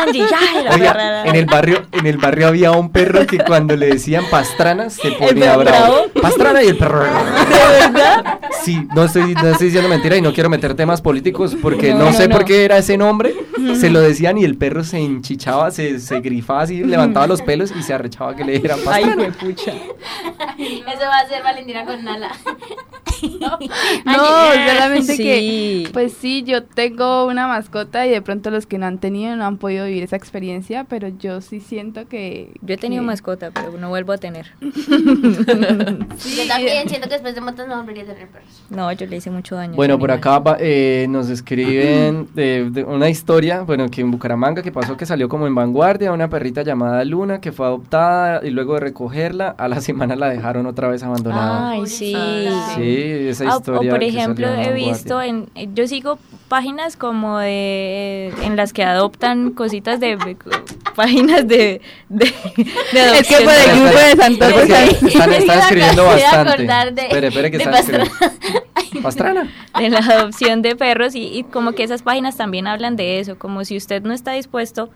Angie, 0.00 0.24
ya, 0.30 0.60
era 0.60 0.74
Oiga, 0.74 0.92
rara. 0.92 1.24
en 1.26 1.34
el 1.36 1.46
barrio, 1.46 1.82
en 1.92 2.06
el 2.06 2.16
barrio 2.18 2.48
había 2.48 2.72
un 2.72 2.90
perro 2.90 3.26
que 3.26 3.38
cuando 3.38 3.76
le 3.76 3.86
decían 3.86 4.24
pastrana 4.30 4.90
se 4.90 5.12
ponía 5.12 5.56
bravo? 5.56 6.06
Pastrana 6.20 6.62
y 6.62 6.68
el 6.68 6.76
perro. 6.78 7.02
¿De 7.04 7.80
verdad? 7.80 8.38
Sí, 8.64 8.86
no 8.94 9.04
estoy, 9.04 9.34
no 9.34 9.48
estoy 9.48 9.66
diciendo 9.66 9.88
mentira 9.88 10.16
y 10.16 10.20
no 10.22 10.32
quiero 10.32 10.48
meter 10.50 10.74
temas 10.74 11.00
políticos 11.02 11.56
porque 11.60 11.92
No, 11.94 12.12
sé 12.12 12.28
no. 12.28 12.34
por 12.36 12.44
qué 12.44 12.64
era 12.64 12.78
ese 12.78 12.96
nombre. 12.96 13.34
Se 13.78 13.90
lo 13.90 14.00
decían 14.00 14.38
y 14.38 14.44
el 14.44 14.56
perro 14.56 14.82
se 14.84 14.98
enchichaba, 14.98 15.70
se, 15.70 16.00
se 16.00 16.20
grifaba 16.20 16.62
así, 16.62 16.82
levantaba 16.82 17.26
los 17.26 17.42
pelos 17.42 17.72
y 17.78 17.82
se 17.82 17.92
arrechaba 17.94 18.34
que 18.36 18.44
le 18.44 18.52
dijeran 18.54 18.78
Ay, 18.88 19.04
pastrana. 19.04 19.32
pucha. 19.38 19.72
Eso 19.72 21.06
va 21.08 21.18
a 21.18 21.28
ser 21.28 21.42
Valentina 21.42 21.84
con 21.84 22.04
Nala. 22.04 22.30
No, 24.04 24.12
solamente 24.72 25.16
Sí. 25.16 25.22
que, 25.22 25.90
pues 25.92 26.12
sí, 26.12 26.42
yo 26.44 26.62
tengo 26.64 27.26
una 27.26 27.46
mascota 27.46 28.06
y 28.06 28.10
de 28.10 28.22
pronto 28.22 28.50
los 28.50 28.66
que 28.66 28.78
no 28.78 28.86
han 28.86 28.98
tenido 28.98 29.36
no 29.36 29.44
han 29.44 29.58
podido 29.58 29.86
vivir 29.86 30.02
esa 30.02 30.16
experiencia, 30.16 30.84
pero 30.84 31.08
yo 31.08 31.40
sí 31.40 31.60
siento 31.60 32.08
que... 32.08 32.52
Yo 32.62 32.74
he 32.74 32.78
tenido 32.78 33.02
que- 33.02 33.06
mascota, 33.06 33.50
pero 33.52 33.72
no 33.78 33.88
vuelvo 33.88 34.12
a 34.12 34.18
tener. 34.18 34.46
Yo 34.60 36.46
también 36.48 36.88
siento 36.88 37.08
que 37.08 37.14
después 37.14 37.34
de 37.34 37.40
motos 37.40 37.66
no 37.68 37.76
volvería 37.76 38.02
a 38.02 38.06
tener 38.06 38.28
perros. 38.28 38.62
No, 38.70 38.90
yo 38.92 39.06
le 39.06 39.16
hice 39.16 39.30
mucho 39.30 39.54
daño. 39.56 39.74
Bueno, 39.74 39.98
por 39.98 40.10
animal. 40.10 40.34
acá 40.34 40.38
va- 40.38 40.56
eh, 40.60 41.06
nos 41.08 41.28
escriben 41.28 42.28
de, 42.34 42.70
de 42.70 42.84
una 42.84 43.08
historia, 43.08 43.62
bueno, 43.62 43.88
que 43.88 44.00
en 44.00 44.10
Bucaramanga 44.10 44.62
que 44.62 44.72
pasó 44.72 44.96
que 44.96 45.06
salió 45.06 45.28
como 45.28 45.46
en 45.46 45.54
vanguardia, 45.54 46.12
una 46.12 46.28
perrita 46.28 46.62
llamada 46.62 47.04
Luna 47.04 47.40
que 47.40 47.52
fue 47.52 47.66
adoptada 47.66 48.40
y 48.46 48.50
luego 48.50 48.74
de 48.74 48.80
recogerla, 48.80 49.48
a 49.58 49.68
la 49.68 49.80
semana 49.80 50.16
la 50.16 50.28
dejaron 50.28 50.66
otra 50.66 50.88
vez 50.88 51.02
abandonada. 51.02 51.70
Ay, 51.70 51.86
sí. 51.86 52.14
Sí, 52.74 53.11
esa 53.12 53.44
Ah, 53.44 53.56
historia. 53.58 53.90
o 53.90 53.92
por 53.94 54.00
que 54.00 54.08
ejemplo, 54.08 54.46
he 54.48 54.72
visto 54.72 55.20
en 55.22 55.48
yo 55.74 55.86
sigo 55.86 56.18
páginas 56.48 56.96
como 56.96 57.38
de 57.38 58.32
en 58.42 58.56
las 58.56 58.72
que 58.72 58.84
adoptan 58.84 59.52
cositas 59.52 60.00
de, 60.00 60.18
páginas 60.94 61.46
de 61.48 61.80
de, 62.08 62.24
de 62.92 63.18
Es 63.18 63.28
que 63.28 63.34
adopción 63.36 63.44
por 63.44 63.52
el 63.54 63.64
de- 63.64 63.80
grupo 63.80 63.98
de 63.98 64.16
Santos 64.16 64.48
están, 65.12 65.32
están 65.32 65.58
a 65.58 65.62
escribiendo 65.62 66.04
bastante. 66.04 66.62
de- 66.92 67.02
espere, 67.06 67.26
espere 67.28 67.50
que 67.50 67.56
están 67.58 67.74
escribiendo. 67.74 68.10
Pastrana. 69.02 69.50
de 69.78 69.88
la 69.88 69.98
adopción 69.98 70.60
de 70.62 70.76
perros 70.76 71.14
y, 71.14 71.22
y 71.38 71.44
como 71.44 71.72
que 71.72 71.82
esas 71.82 72.02
páginas 72.02 72.36
también 72.36 72.66
hablan 72.66 72.94
de 72.96 73.20
eso, 73.20 73.38
como 73.38 73.64
si 73.64 73.76
usted 73.76 74.02
no 74.02 74.12
está 74.12 74.32
dispuesto 74.32 74.90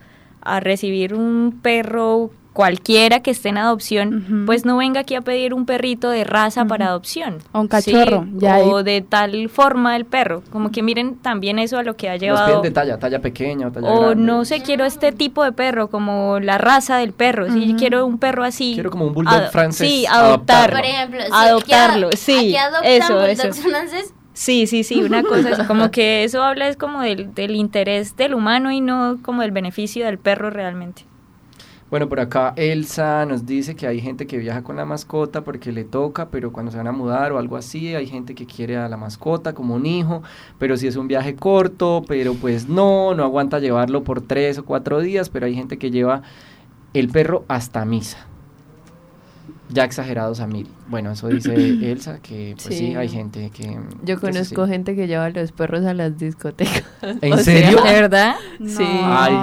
a 0.46 0.60
recibir 0.60 1.14
un 1.14 1.58
perro 1.62 2.30
cualquiera 2.52 3.20
que 3.20 3.30
esté 3.32 3.50
en 3.50 3.58
adopción, 3.58 4.44
pues 4.46 4.64
no 4.64 4.78
venga 4.78 5.00
aquí 5.00 5.14
a 5.14 5.20
pedir 5.20 5.52
un 5.52 5.66
perrito 5.66 6.08
de 6.08 6.24
raza 6.24 6.64
para 6.64 6.86
adopción. 6.86 7.36
O 7.52 7.60
un 7.60 7.68
cachorro, 7.68 8.22
Sí, 8.24 8.30
ya 8.38 8.60
o 8.60 8.82
de 8.82 9.02
tal 9.02 9.50
forma 9.50 9.94
el 9.94 10.06
perro. 10.06 10.42
Como 10.50 10.70
que 10.72 10.82
miren 10.82 11.16
también 11.16 11.58
eso 11.58 11.76
a 11.76 11.82
lo 11.82 11.96
que 11.96 12.08
ha 12.08 12.16
llevado. 12.16 12.62
de 12.62 12.70
talla, 12.70 12.98
talla 12.98 13.20
pequeña 13.20 13.66
o 13.66 13.72
talla 13.72 13.90
O 13.92 14.00
grande. 14.00 14.22
no 14.24 14.46
sé, 14.46 14.62
quiero 14.62 14.86
este 14.86 15.12
tipo 15.12 15.44
de 15.44 15.52
perro, 15.52 15.88
como 15.90 16.40
la 16.40 16.56
raza 16.56 16.96
del 16.96 17.12
perro. 17.12 17.52
Sí, 17.52 17.68
Ujú. 17.68 17.76
quiero 17.76 18.06
un 18.06 18.16
perro 18.16 18.42
así. 18.42 18.72
Quiero 18.72 18.90
como 18.90 19.04
un 19.08 19.12
bulldog 19.12 19.50
francés, 19.50 19.86
Sí, 19.86 20.06
adoptarlo. 20.08 20.76
Por 20.76 20.86
ejemplo, 20.86 21.20
si 21.26 21.32
Adoptarlo, 21.34 22.06
aquí, 22.06 22.16
sí, 22.16 22.36
Aquí 22.38 22.56
adoptan 22.56 22.90
eso, 22.90 23.14
bulldogs 23.16 23.44
eso. 23.44 23.68
franceses. 23.68 24.14
Sí, 24.36 24.66
sí, 24.66 24.84
sí, 24.84 25.02
una 25.02 25.22
cosa 25.24 25.52
así, 25.52 25.64
como 25.64 25.90
que 25.90 26.22
eso 26.22 26.42
habla 26.42 26.68
es 26.68 26.76
como 26.76 27.00
del, 27.00 27.34
del 27.34 27.56
interés 27.56 28.18
del 28.18 28.34
humano 28.34 28.70
y 28.70 28.82
no 28.82 29.18
como 29.22 29.40
del 29.40 29.50
beneficio 29.50 30.04
del 30.04 30.18
perro 30.18 30.50
realmente. 30.50 31.06
Bueno, 31.88 32.06
por 32.06 32.20
acá 32.20 32.52
Elsa 32.56 33.24
nos 33.24 33.46
dice 33.46 33.76
que 33.76 33.86
hay 33.86 33.98
gente 33.98 34.26
que 34.26 34.36
viaja 34.36 34.62
con 34.62 34.76
la 34.76 34.84
mascota 34.84 35.42
porque 35.42 35.72
le 35.72 35.84
toca, 35.84 36.28
pero 36.28 36.52
cuando 36.52 36.70
se 36.70 36.76
van 36.76 36.86
a 36.86 36.92
mudar 36.92 37.32
o 37.32 37.38
algo 37.38 37.56
así, 37.56 37.94
hay 37.94 38.06
gente 38.06 38.34
que 38.34 38.44
quiere 38.44 38.76
a 38.76 38.90
la 38.90 38.98
mascota 38.98 39.54
como 39.54 39.74
un 39.74 39.86
hijo, 39.86 40.22
pero 40.58 40.76
si 40.76 40.86
es 40.86 40.96
un 40.96 41.08
viaje 41.08 41.34
corto, 41.34 42.02
pero 42.06 42.34
pues 42.34 42.68
no, 42.68 43.14
no 43.14 43.24
aguanta 43.24 43.58
llevarlo 43.58 44.04
por 44.04 44.20
tres 44.20 44.58
o 44.58 44.66
cuatro 44.66 45.00
días, 45.00 45.30
pero 45.30 45.46
hay 45.46 45.54
gente 45.54 45.78
que 45.78 45.90
lleva 45.90 46.20
el 46.92 47.08
perro 47.08 47.46
hasta 47.48 47.86
misa. 47.86 48.26
Ya 49.68 49.84
exagerados 49.84 50.40
a 50.40 50.46
mil. 50.46 50.68
Bueno, 50.88 51.12
eso 51.12 51.28
dice 51.28 51.54
Elsa, 51.82 52.18
que 52.22 52.54
pues 52.62 52.76
sí, 52.76 52.88
Sí. 52.90 52.94
hay 52.94 53.08
gente 53.08 53.50
que... 53.50 53.78
Yo 54.04 54.16
que 54.16 54.20
conozco 54.20 54.66
gente 54.66 54.94
que 54.94 55.06
lleva 55.08 55.24
a 55.26 55.30
los 55.30 55.52
perros 55.52 55.84
a 55.84 55.92
las 55.94 56.16
discotecas. 56.18 56.84
¿En 57.02 57.32
O 57.32 57.36
sea, 57.38 57.44
serio? 57.44 57.82
¿De 57.82 57.92
verdad? 57.92 58.36
Sí. 58.64 58.84
Ay, 58.88 59.36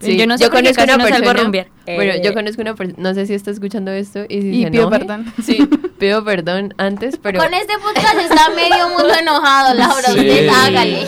Sí, 0.00 0.18
Yo 0.18 0.26
no 0.26 0.36
sé 0.36 0.50
porque 0.50 0.74
casi 0.74 0.98
no 0.98 1.08
salgo 1.08 1.30
a 1.30 1.32
rumbear. 1.32 1.68
Bueno, 1.86 2.12
Eh, 2.12 2.20
yo 2.22 2.34
conozco 2.34 2.60
una 2.60 2.74
persona, 2.74 2.98
no 3.00 3.14
sé 3.14 3.24
si 3.26 3.32
está 3.32 3.50
escuchando 3.50 3.90
esto 3.90 4.24
y 4.28 4.42
si 4.42 4.48
Y 4.48 4.64
se 4.64 4.70
pido 4.70 4.82
enoje. 4.88 4.98
perdón. 4.98 5.32
Sí, 5.42 5.66
pido 5.98 6.22
perdón 6.24 6.74
antes, 6.76 7.16
pero 7.16 7.38
Con 7.40 7.54
este 7.54 7.72
podcast 7.82 8.18
está 8.18 8.50
medio 8.54 8.88
mundo 8.90 9.14
enojado, 9.18 9.72
Laura. 9.74 10.02
Sí. 10.08 10.18
Usted 10.18 10.48
hágale. 10.48 11.06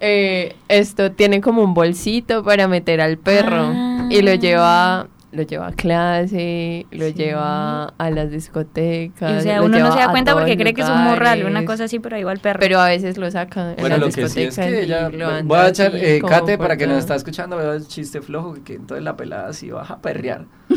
eh, 0.00 0.54
esto 0.68 1.10
tiene 1.10 1.40
como 1.40 1.62
un 1.64 1.74
bolsito 1.74 2.44
para 2.44 2.68
meter 2.68 3.00
al 3.00 3.18
perro 3.18 3.72
Ah. 3.74 4.06
y 4.10 4.22
lo 4.22 4.34
lleva 4.34 5.08
lo 5.34 5.42
lleva 5.42 5.66
a 5.68 5.72
clase, 5.72 6.86
lo 6.90 7.06
Sí. 7.08 7.14
lleva 7.14 7.86
a 7.98 8.10
las 8.10 8.30
discotecas. 8.30 9.38
o 9.38 9.40
sea, 9.40 9.62
uno 9.62 9.78
no 9.78 9.92
se 9.92 9.98
da 9.98 10.10
cuenta 10.10 10.32
porque 10.34 10.56
cree 10.56 10.72
que 10.74 10.82
es 10.82 10.88
un 10.88 11.02
morral, 11.04 11.44
una 11.44 11.64
cosa 11.64 11.84
así, 11.84 11.98
pero 11.98 12.16
ahí 12.16 12.22
va 12.24 12.32
el 12.32 12.38
perro. 12.40 12.60
Pero 12.60 12.78
a 12.80 12.88
veces 12.88 13.18
lo 13.18 13.30
saca 13.30 13.70
en 13.72 13.76
Bueno, 13.80 13.96
las 13.98 14.00
lo 14.16 14.22
que 14.22 14.28
sí 14.28 14.42
es 14.42 14.56
que 14.56 14.82
ella... 14.82 15.10
Voy 15.44 15.58
a 15.58 15.68
echar, 15.68 15.88
así 15.94 15.98
eh, 16.04 16.22
Kate, 16.26 16.56
para 16.58 16.76
que 16.76 16.86
nos 16.86 16.98
está 16.98 17.14
escuchando, 17.16 17.56
veo 17.56 17.72
el 17.74 17.86
chiste 17.86 18.20
flojo, 18.22 18.54
que 18.64 18.74
entonces 18.74 19.04
la 19.04 19.16
pelada 19.16 19.52
sí 19.52 19.70
baja 19.70 19.94
a 19.94 19.98
perrear. 20.00 20.44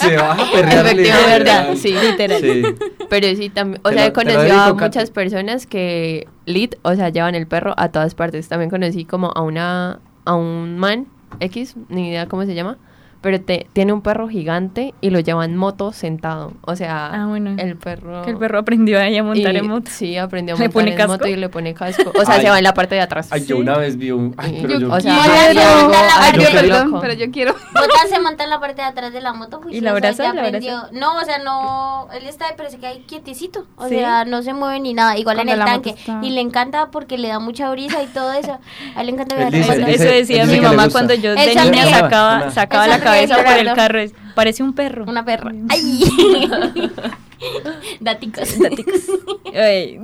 Se 0.00 0.16
baja 0.16 0.42
a 0.42 0.52
perrear. 0.52 0.86
Efectivamente, 0.86 0.94
literal. 1.02 1.38
verdad, 1.66 1.74
sí, 1.76 1.94
literal. 1.94 2.40
Sí. 2.40 2.62
Pero 3.08 3.28
sí, 3.36 3.48
también, 3.50 3.80
o 3.84 3.88
Te 3.88 3.94
sea, 3.94 4.04
lo- 4.04 4.08
he 4.10 4.12
conocido 4.12 4.60
a 4.60 4.74
muchas 4.74 5.10
personas 5.10 5.66
que 5.66 6.26
lit, 6.44 6.74
o 6.82 6.94
sea, 6.94 7.08
llevan 7.08 7.34
el 7.34 7.46
perro 7.46 7.74
a 7.76 7.88
todas 7.90 8.14
partes. 8.14 8.48
También 8.48 8.70
conocí 8.70 9.04
como 9.04 9.32
a 9.34 9.42
una, 9.42 10.00
a 10.24 10.34
un 10.34 10.76
man 10.78 11.06
X, 11.40 11.76
ni 11.88 12.08
idea 12.08 12.28
cómo 12.28 12.44
se 12.44 12.54
llama, 12.54 12.78
pero 13.26 13.40
te, 13.40 13.66
tiene 13.72 13.92
un 13.92 14.02
perro 14.02 14.28
gigante 14.28 14.94
y 15.00 15.10
lo 15.10 15.18
lleva 15.18 15.44
en 15.44 15.56
moto 15.56 15.92
sentado. 15.92 16.52
O 16.60 16.76
sea, 16.76 17.08
Ah, 17.12 17.26
bueno. 17.26 17.56
el 17.58 17.74
perro... 17.76 18.22
Que 18.22 18.30
el 18.30 18.36
perro 18.38 18.60
aprendió 18.60 19.00
ahí 19.00 19.16
a 19.16 19.24
montar 19.24 19.52
y- 19.52 19.58
en 19.58 19.66
moto. 19.66 19.90
Sí, 19.92 20.16
aprendió 20.16 20.54
a 20.54 20.58
¿Le 20.58 20.66
montar 20.66 20.72
pone 20.80 20.90
en 20.92 20.96
casco? 20.96 21.12
moto 21.12 21.26
y 21.26 21.34
le 21.34 21.48
pone 21.48 21.74
casco. 21.74 22.12
O 22.16 22.24
sea, 22.24 22.36
Ay. 22.36 22.42
se 22.42 22.50
va 22.50 22.58
en 22.58 22.62
la 22.62 22.72
parte 22.72 22.94
de 22.94 23.00
atrás. 23.00 23.26
Ay, 23.32 23.44
yo 23.44 23.56
una 23.58 23.76
vez 23.78 23.96
vi 23.96 24.12
un... 24.12 24.32
Ay, 24.36 24.60
pero 24.62 24.78
yo... 24.78 24.92
o 24.92 25.00
sea, 25.00 25.52
la 25.52 26.50
perdón, 26.52 26.86
loco. 26.90 27.00
pero 27.00 27.14
yo 27.14 27.30
quiero. 27.32 27.52
Bota 27.74 28.06
se 28.08 28.20
monta 28.20 28.44
en 28.44 28.50
la 28.50 28.60
parte 28.60 28.82
de 28.82 28.88
atrás 28.88 29.12
de 29.12 29.20
la 29.20 29.32
moto. 29.32 29.60
¿Y 29.70 29.80
la 29.80 29.90
abraza? 29.90 30.22
ya 30.22 30.32
¿La 30.32 30.42
aprendió. 30.42 30.76
abraza? 30.76 30.92
No, 30.92 31.16
o 31.18 31.24
sea, 31.24 31.38
no. 31.38 32.06
Él 32.12 32.26
está, 32.28 32.46
pero 32.56 32.70
se 32.70 32.78
queda 32.78 32.90
ahí 32.90 33.04
quietecito. 33.08 33.66
O 33.76 33.88
¿Sí? 33.88 33.96
sea, 33.96 34.24
no 34.24 34.42
se 34.42 34.54
mueve 34.54 34.78
ni 34.78 34.94
nada. 34.94 35.18
Igual 35.18 35.36
Cuando 35.36 35.52
en 35.52 35.58
el 35.58 35.64
la 35.64 35.72
tanque. 35.72 35.90
está- 35.90 36.20
Y 36.22 36.30
le 36.30 36.40
encanta 36.40 36.90
porque 36.92 37.18
le 37.18 37.28
da 37.28 37.40
mucha 37.40 37.70
brisa 37.70 38.02
y 38.02 38.06
todo 38.06 38.32
eso. 38.32 38.58
A 38.94 39.00
él 39.00 39.06
le 39.06 39.12
encanta 39.14 39.34
viajar. 39.36 39.54
Eso 39.90 40.04
decía 40.04 40.46
mi 40.46 40.60
mamá 40.60 40.88
cuando 40.90 41.12
yo 41.14 41.34
de 41.34 41.54
niña 41.56 41.86
sacaba, 41.90 42.38
la 42.46 42.50
sonríe 42.52 42.98
cabeza 43.16 43.44
por 43.44 43.58
el 43.58 43.74
carro. 43.74 43.98
es- 44.00 44.14
Parece 44.34 44.62
un 44.62 44.72
perro. 44.72 45.04
Una 45.06 45.24
perra. 45.24 45.52
¡Ay! 45.68 46.04
Daticos. 48.00 48.58
Daticos. 48.58 48.94
Ay. 49.54 49.98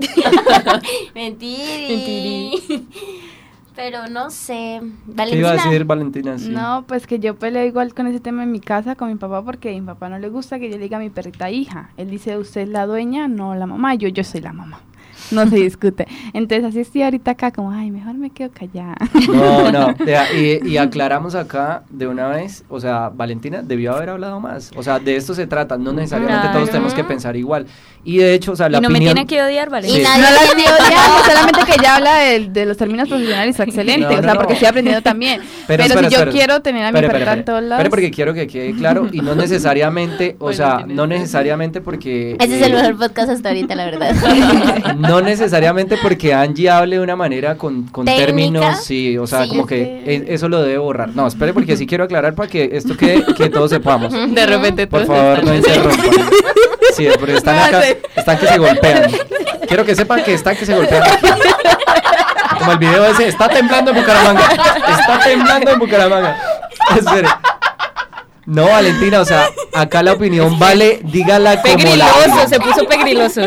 Mentiri. 1.14 1.88
Mentiri. 1.88 2.88
Pero 3.74 4.06
no 4.08 4.28
sé. 4.30 4.82
¿Qué 5.16 5.36
iba 5.38 5.50
a 5.50 5.54
decir 5.54 5.84
Valentina? 5.84 6.38
Sí. 6.38 6.50
No, 6.50 6.84
pues 6.86 7.06
que 7.06 7.18
yo 7.18 7.36
peleo 7.36 7.64
igual 7.64 7.94
con 7.94 8.06
ese 8.06 8.20
tema 8.20 8.42
en 8.42 8.52
mi 8.52 8.60
casa 8.60 8.96
con 8.96 9.08
mi 9.08 9.14
papá 9.14 9.42
porque 9.42 9.70
a 9.70 9.72
mi 9.72 9.80
papá 9.80 10.10
no 10.10 10.18
le 10.18 10.28
gusta 10.28 10.58
que 10.58 10.68
yo 10.70 10.76
le 10.76 10.82
diga 10.82 10.98
a 10.98 11.00
mi 11.00 11.08
perrita 11.08 11.50
hija. 11.50 11.88
Él 11.96 12.10
dice, 12.10 12.36
usted 12.36 12.62
es 12.62 12.68
la 12.68 12.84
dueña, 12.86 13.28
no 13.28 13.54
la 13.54 13.66
mamá. 13.66 13.94
Yo, 13.94 14.08
yo 14.08 14.24
soy 14.24 14.42
la 14.42 14.52
mamá. 14.52 14.80
No 15.32 15.48
se 15.48 15.56
discute. 15.56 16.06
Entonces 16.32 16.64
así 16.64 16.80
estoy 16.80 17.02
ahorita 17.02 17.32
acá 17.32 17.50
como, 17.50 17.70
ay, 17.70 17.90
mejor 17.90 18.14
me 18.14 18.30
quedo 18.30 18.50
callada. 18.52 18.96
No, 19.28 19.72
no, 19.72 19.94
y, 20.36 20.66
y 20.68 20.76
aclaramos 20.76 21.34
acá 21.34 21.82
de 21.90 22.06
una 22.06 22.28
vez, 22.28 22.64
o 22.68 22.80
sea, 22.80 23.10
Valentina 23.14 23.62
debió 23.62 23.94
haber 23.94 24.10
hablado 24.10 24.40
más, 24.40 24.70
o 24.76 24.82
sea, 24.82 24.98
de 24.98 25.16
esto 25.16 25.34
se 25.34 25.46
trata, 25.46 25.76
no 25.78 25.92
necesariamente 25.92 26.48
todos 26.48 26.62
Claro. 26.62 26.66
tenemos 26.72 26.94
que 26.94 27.04
pensar 27.04 27.36
igual, 27.36 27.66
y 28.04 28.18
de 28.18 28.34
hecho, 28.34 28.52
o 28.52 28.56
sea, 28.56 28.68
la 28.68 28.78
y 28.78 28.80
no 28.80 28.88
me 28.88 28.96
opinión... 28.96 29.14
tiene 29.14 29.26
que 29.26 29.42
odiar, 29.42 29.70
¿vale? 29.70 29.88
Sí. 29.88 30.00
Y 30.00 30.02
nadie 30.02 30.22
No 30.22 30.30
la 30.30 30.38
tiene- 30.54 30.62
odiando, 30.64 31.24
solamente 31.26 31.60
que 31.66 31.72
ella 31.80 31.96
habla 31.96 32.16
de, 32.18 32.48
de 32.50 32.66
los 32.66 32.76
términos 32.76 33.08
profesionales, 33.08 33.58
excelente, 33.60 34.00
No, 34.06 34.12
no, 34.12 34.18
o 34.18 34.22
sea, 34.22 34.34
porque 34.34 34.52
estoy 34.54 34.68
aprendiendo 34.68 35.02
también. 35.02 35.40
Pero, 35.66 35.82
espera, 35.84 36.08
si 36.08 36.14
yo 36.14 36.18
espera. 36.18 36.32
quiero 36.32 36.62
tener 36.62 36.84
a 36.84 36.92
mi 36.92 36.98
espera, 36.98 37.32
en 37.32 37.44
todos 37.44 37.62
lados... 37.62 37.80
Espera, 37.80 37.90
porque 37.90 38.10
quiero 38.10 38.34
que 38.34 38.46
quede 38.46 38.74
claro, 38.74 39.08
y 39.12 39.20
no 39.20 39.34
necesariamente, 39.36 40.36
o 40.38 40.44
Bueno, 40.44 40.56
sea, 40.56 40.84
no 40.86 41.06
necesariamente 41.06 41.80
porque... 41.80 42.36
Ese 42.40 42.58
es 42.60 42.66
el 42.66 42.72
eh, 42.72 42.76
mejor 42.76 42.98
podcast 42.98 43.30
hasta 43.30 43.48
ahorita, 43.50 43.74
la 43.76 43.84
verdad. 43.86 44.14
No 44.98 45.20
necesariamente 45.30 45.96
porque 46.02 46.32
Angie 46.34 46.68
hable 46.70 46.96
de 46.96 47.02
una 47.02 47.16
manera 47.16 47.56
con, 47.56 47.84
con 47.84 48.04
términos, 48.04 48.82
sí, 48.84 49.16
o 49.18 49.26
sea, 49.26 49.44
Sí. 49.44 49.48
como 49.50 49.66
que 49.66 50.02
e- 50.06 50.24
eso 50.34 50.48
lo 50.48 50.62
debe 50.62 50.78
borrar. 50.78 51.10
No, 51.14 51.26
espere 51.26 51.52
porque 51.52 51.76
sí 51.76 51.86
quiero 51.86 52.04
aclarar 52.04 52.34
para 52.34 52.48
que 52.48 52.70
esto 52.72 52.96
quede, 52.96 53.24
que 53.34 53.48
todos 53.50 53.70
sepamos. 53.70 54.12
De 54.34 54.46
repente 54.46 54.86
Por 54.86 55.06
favor, 55.06 55.44
no 55.44 55.52
están- 55.52 55.74
interrumpan. 55.76 56.10
Sí, 56.96 57.08
porque 57.18 57.36
están 57.36 57.58
acá, 57.58 57.82
están 58.16 58.38
que 58.38 58.46
se 58.46 58.58
golpean. 58.58 59.10
Quiero 59.66 59.84
que 59.84 59.94
sepan 59.94 60.22
que 60.22 60.34
están 60.34 60.54
que 60.56 60.66
se 60.66 60.74
golpean. 60.74 61.02
Como 62.58 62.72
el 62.72 62.78
video 62.78 63.06
ese, 63.06 63.28
está 63.28 63.48
temblando 63.48 63.90
en 63.90 63.96
Bucaramanga. 63.96 64.42
Está 64.88 65.18
temblando 65.24 65.70
en 65.70 65.78
Bucaramanga. 65.78 66.36
Espere. 66.96 67.28
No, 68.44 68.64
Valentina, 68.66 69.20
o 69.20 69.24
sea, 69.24 69.46
acá 69.72 70.02
la 70.02 70.14
opinión 70.14 70.58
vale, 70.58 71.00
dígala 71.04 71.62
como 71.62 71.74
la 71.96 72.06
Pegriloso, 72.12 72.48
se 72.48 72.58
puso 72.60 72.84
pegriloso. 72.88 73.40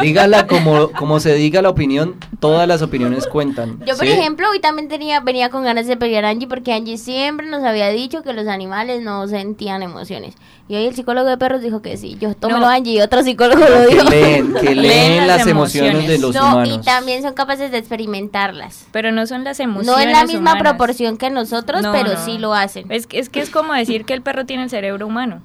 Dígala 0.00 0.46
como, 0.46 0.90
como 0.92 1.20
se 1.20 1.34
diga 1.34 1.62
la 1.62 1.68
opinión, 1.68 2.16
todas 2.40 2.66
las 2.66 2.82
opiniones 2.82 3.26
cuentan. 3.28 3.78
Yo, 3.86 3.96
por 3.96 4.04
¿sí? 4.06 4.12
ejemplo, 4.12 4.48
hoy 4.50 4.60
también 4.60 4.88
tenía, 4.88 5.20
venía 5.20 5.48
con 5.50 5.62
ganas 5.64 5.86
de 5.86 5.96
pelear 5.96 6.24
a 6.24 6.30
Angie 6.30 6.48
porque 6.48 6.72
Angie 6.72 6.98
siempre 6.98 7.46
nos 7.46 7.62
había 7.62 7.88
dicho 7.90 8.22
que 8.22 8.32
los 8.32 8.48
animales 8.48 9.02
no 9.02 9.28
sentían 9.28 9.82
emociones. 9.82 10.34
Y 10.68 10.76
hoy 10.76 10.86
el 10.86 10.94
psicólogo 10.94 11.28
de 11.28 11.36
perros 11.36 11.60
dijo 11.60 11.82
que 11.82 11.96
sí. 11.96 12.16
Yo 12.20 12.34
tómelo 12.34 12.60
No. 12.60 12.68
Angie 12.68 12.94
y 12.94 13.00
otro 13.00 13.22
psicólogo 13.22 13.60
lo 13.60 13.66
que 13.88 13.94
dijo. 13.94 14.04
leen, 14.10 14.54
que 14.54 14.62
leen 14.74 14.82
Leen 14.82 15.26
las 15.26 15.38
las 15.38 15.46
emociones 15.46 16.08
de 16.08 16.18
los 16.18 16.34
no, 16.34 16.46
humanos. 16.48 16.68
y 16.68 16.84
también 16.84 17.22
son 17.22 17.34
capaces 17.34 17.70
de 17.70 17.78
experimentarlas. 17.78 18.86
Pero 18.92 19.12
no 19.12 19.26
son 19.26 19.44
las 19.44 19.60
emociones 19.60 19.86
No 19.96 20.00
en 20.00 20.12
la 20.12 20.24
misma 20.24 20.52
humanas. 20.52 20.62
proporción 20.62 21.16
que 21.18 21.30
nosotros, 21.30 21.82
No, 21.82 21.92
pero 21.92 22.14
no. 22.14 22.24
sí 22.24 22.38
lo 22.38 22.54
hacen. 22.54 22.90
Es, 22.90 23.06
que- 23.06 23.18
es 23.18 23.28
que 23.28 23.40
es 23.40 23.50
como 23.50 23.74
decir 23.74 24.04
que 24.04 24.14
el 24.14 24.22
perro 24.22 24.31
tiene 24.46 24.64
el 24.64 24.70
cerebro 24.70 25.06
humano. 25.06 25.40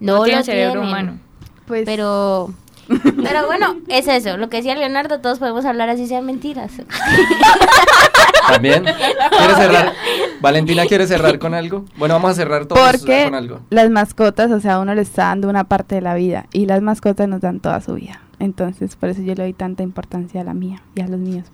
No, 0.00 0.22
tiene 0.24 0.32
lo 0.32 0.38
el 0.40 0.44
cerebro 0.44 0.72
tienen. 0.80 0.88
humano. 0.88 1.18
Pues, 1.66 1.84
Pero, 1.86 2.52
pero 3.22 3.46
bueno, 3.46 3.76
es 3.88 4.08
eso. 4.08 4.36
Lo 4.36 4.48
que 4.50 4.58
decía 4.58 4.74
Leonardo, 4.74 5.20
todos 5.20 5.38
podemos 5.38 5.64
hablar 5.64 5.88
así 5.88 6.06
sean 6.06 6.26
mentiras. 6.26 6.72
También. 8.48 8.84
¿Quiere 8.84 9.54
cerrar? 9.54 9.92
Valentina 10.40 10.84
quiere 10.86 11.06
cerrar 11.06 11.38
con 11.38 11.54
algo. 11.54 11.84
Bueno, 11.96 12.14
vamos 12.14 12.32
a 12.32 12.34
cerrar 12.34 12.66
todos 12.66 12.80
porque 12.90 13.24
con 13.24 13.34
algo. 13.34 13.60
las 13.70 13.88
mascotas, 13.90 14.50
o 14.50 14.60
sea, 14.60 14.80
uno 14.80 14.94
le 14.94 15.02
está 15.02 15.26
dando 15.26 15.48
una 15.48 15.64
parte 15.64 15.94
de 15.94 16.00
la 16.00 16.14
vida 16.14 16.46
y 16.52 16.66
las 16.66 16.82
mascotas 16.82 17.28
nos 17.28 17.40
dan 17.40 17.60
toda 17.60 17.80
su 17.80 17.94
vida. 17.94 18.20
Entonces, 18.40 18.96
por 18.96 19.08
eso 19.08 19.22
yo 19.22 19.34
le 19.34 19.44
doy 19.44 19.52
tanta 19.52 19.84
importancia 19.84 20.40
a 20.40 20.44
la 20.44 20.52
mía 20.54 20.82
y 20.96 21.00
a 21.02 21.06
los 21.06 21.20
míos. 21.20 21.46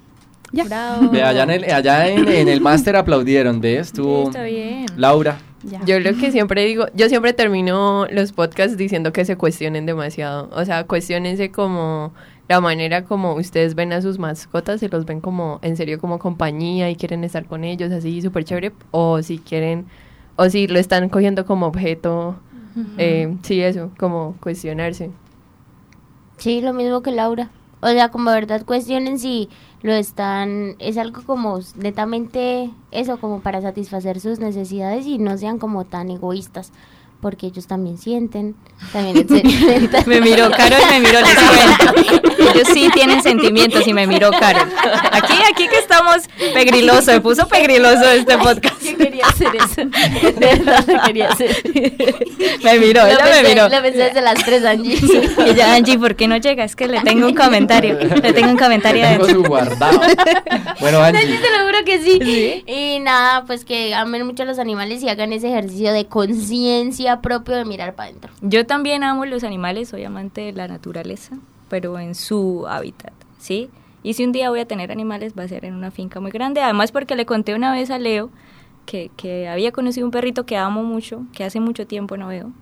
Ya. 0.52 0.64
Bravo. 0.64 1.10
Ve, 1.10 1.22
allá 1.22 1.42
en 1.42 1.50
el, 1.50 1.64
allá 1.70 2.08
en, 2.08 2.26
en 2.26 2.48
el 2.48 2.62
máster 2.62 2.96
aplaudieron, 2.96 3.60
¿ves? 3.60 3.88
Sí, 3.88 3.92
Estuvo 3.92 4.24
está 4.28 4.42
bien. 4.44 4.86
Laura. 4.96 5.36
Ya. 5.64 5.84
Yo 5.84 5.98
lo 5.98 6.16
que 6.16 6.30
siempre 6.30 6.64
digo, 6.64 6.86
yo 6.94 7.08
siempre 7.08 7.32
termino 7.32 8.06
los 8.10 8.32
podcasts 8.32 8.76
diciendo 8.76 9.12
que 9.12 9.24
se 9.24 9.36
cuestionen 9.36 9.86
demasiado. 9.86 10.48
O 10.52 10.64
sea, 10.64 10.84
cuestionense 10.84 11.50
como 11.50 12.12
la 12.48 12.60
manera 12.60 13.04
como 13.04 13.34
ustedes 13.34 13.74
ven 13.74 13.92
a 13.92 14.00
sus 14.00 14.18
mascotas, 14.18 14.80
se 14.80 14.88
los 14.88 15.04
ven 15.04 15.20
como 15.20 15.58
en 15.62 15.76
serio 15.76 15.98
como 15.98 16.18
compañía 16.18 16.90
y 16.90 16.96
quieren 16.96 17.24
estar 17.24 17.44
con 17.44 17.64
ellos 17.64 17.92
así 17.92 18.22
súper 18.22 18.44
chévere. 18.44 18.72
O 18.92 19.20
si 19.22 19.38
quieren, 19.38 19.86
o 20.36 20.48
si 20.48 20.66
lo 20.68 20.78
están 20.78 21.08
cogiendo 21.08 21.44
como 21.44 21.66
objeto. 21.66 22.36
eh, 22.96 23.36
sí, 23.42 23.60
eso, 23.60 23.90
como 23.98 24.36
cuestionarse. 24.40 25.10
Sí, 26.36 26.60
lo 26.60 26.72
mismo 26.72 27.02
que 27.02 27.10
Laura. 27.10 27.50
O 27.80 27.88
sea, 27.88 28.10
como 28.10 28.30
de 28.30 28.40
verdad 28.40 28.64
cuestionen 28.64 29.18
si 29.18 29.48
lo 29.82 29.92
están, 29.92 30.76
es 30.78 30.98
algo 30.98 31.22
como 31.22 31.60
netamente 31.76 32.70
eso, 32.90 33.18
como 33.18 33.40
para 33.40 33.60
satisfacer 33.60 34.20
sus 34.20 34.40
necesidades 34.40 35.06
y 35.06 35.18
no 35.18 35.38
sean 35.38 35.58
como 35.58 35.84
tan 35.84 36.10
egoístas, 36.10 36.72
porque 37.20 37.46
ellos 37.46 37.66
también 37.66 37.96
sienten, 37.96 38.56
también. 38.92 39.26
Me 40.06 40.20
miró 40.20 40.50
Carol, 40.50 40.80
me 40.90 41.00
miró, 41.00 41.20
les 41.20 41.34
cuento. 41.34 42.52
Ellos 42.54 42.68
sí 42.72 42.88
tienen 42.92 43.22
sentimientos 43.22 43.86
y 43.86 43.92
me 43.92 44.06
miró 44.06 44.30
Carol. 44.30 44.68
Aquí, 45.12 45.34
aquí 45.50 45.68
que 45.68 45.78
estamos 45.78 46.22
pegriloso, 46.54 47.02
se 47.02 47.20
puso 47.20 47.46
pegriloso 47.46 48.04
este 48.10 48.38
podcast. 48.38 48.82
Yo 49.18 49.50
quería 49.50 49.64
hacer 49.64 49.82
eso. 50.22 50.30
De 50.38 50.46
verdad 50.46 50.84
lo 50.86 51.02
quería 51.02 51.28
hacer. 51.28 51.56
Me 52.64 52.78
miró, 52.78 53.02
Lo 53.02 53.08
ella 53.08 53.24
me 53.24 53.30
pensé, 53.30 53.48
miró. 53.48 53.68
lo 53.68 53.82
pensé 53.82 53.98
desde 53.98 54.20
las 54.22 54.44
tres, 54.44 54.64
Angie. 54.64 54.96
Y 55.50 55.54
ya, 55.54 55.74
Angie, 55.74 55.98
¿por 55.98 56.14
qué 56.16 56.28
no 56.28 56.36
llega? 56.36 56.64
Es 56.64 56.76
que 56.76 56.88
le 56.88 57.00
tengo 57.00 57.26
un 57.26 57.34
comentario. 57.34 57.98
Le 57.98 58.32
tengo 58.32 58.50
un 58.50 58.58
comentario 58.58 59.02
Tengo 59.02 59.24
adentro. 59.24 59.42
su 59.42 59.48
guardado. 59.48 60.00
Bueno, 60.80 61.00
Angie, 61.02 61.22
Angie. 61.22 61.38
te 61.38 61.58
lo 61.58 61.66
juro 61.66 61.78
que 61.84 62.02
sí. 62.02 62.64
Y 62.66 63.00
nada, 63.00 63.44
pues 63.46 63.64
que 63.64 63.94
amen 63.94 64.26
mucho 64.26 64.42
a 64.42 64.46
los 64.46 64.58
animales 64.58 65.02
y 65.02 65.08
hagan 65.08 65.32
ese 65.32 65.48
ejercicio 65.48 65.92
de 65.92 66.06
conciencia 66.06 67.20
propio 67.20 67.56
de 67.56 67.64
mirar 67.64 67.94
para 67.94 68.08
adentro. 68.10 68.32
Yo 68.40 68.66
también 68.66 69.02
amo 69.04 69.24
los 69.26 69.44
animales, 69.44 69.88
soy 69.88 70.04
amante 70.04 70.40
de 70.42 70.52
la 70.52 70.68
naturaleza, 70.68 71.36
pero 71.68 71.98
en 71.98 72.14
su 72.14 72.66
hábitat, 72.68 73.12
¿sí? 73.38 73.70
Y 74.02 74.14
si 74.14 74.24
un 74.24 74.32
día 74.32 74.48
voy 74.50 74.60
a 74.60 74.64
tener 74.66 74.92
animales, 74.92 75.32
va 75.38 75.42
a 75.42 75.48
ser 75.48 75.64
en 75.64 75.74
una 75.74 75.90
finca 75.90 76.20
muy 76.20 76.30
grande. 76.30 76.60
Además, 76.60 76.92
porque 76.92 77.16
le 77.16 77.26
conté 77.26 77.54
una 77.54 77.72
vez 77.72 77.90
a 77.90 77.98
Leo 77.98 78.30
que, 78.88 79.10
que 79.18 79.46
había 79.48 79.70
conocido 79.70 80.06
un 80.06 80.10
perrito 80.10 80.46
que 80.46 80.56
amo 80.56 80.82
mucho, 80.82 81.26
que 81.34 81.44
hace 81.44 81.60
mucho 81.60 81.86
tiempo 81.86 82.16
no 82.16 82.28
veo, 82.28 82.52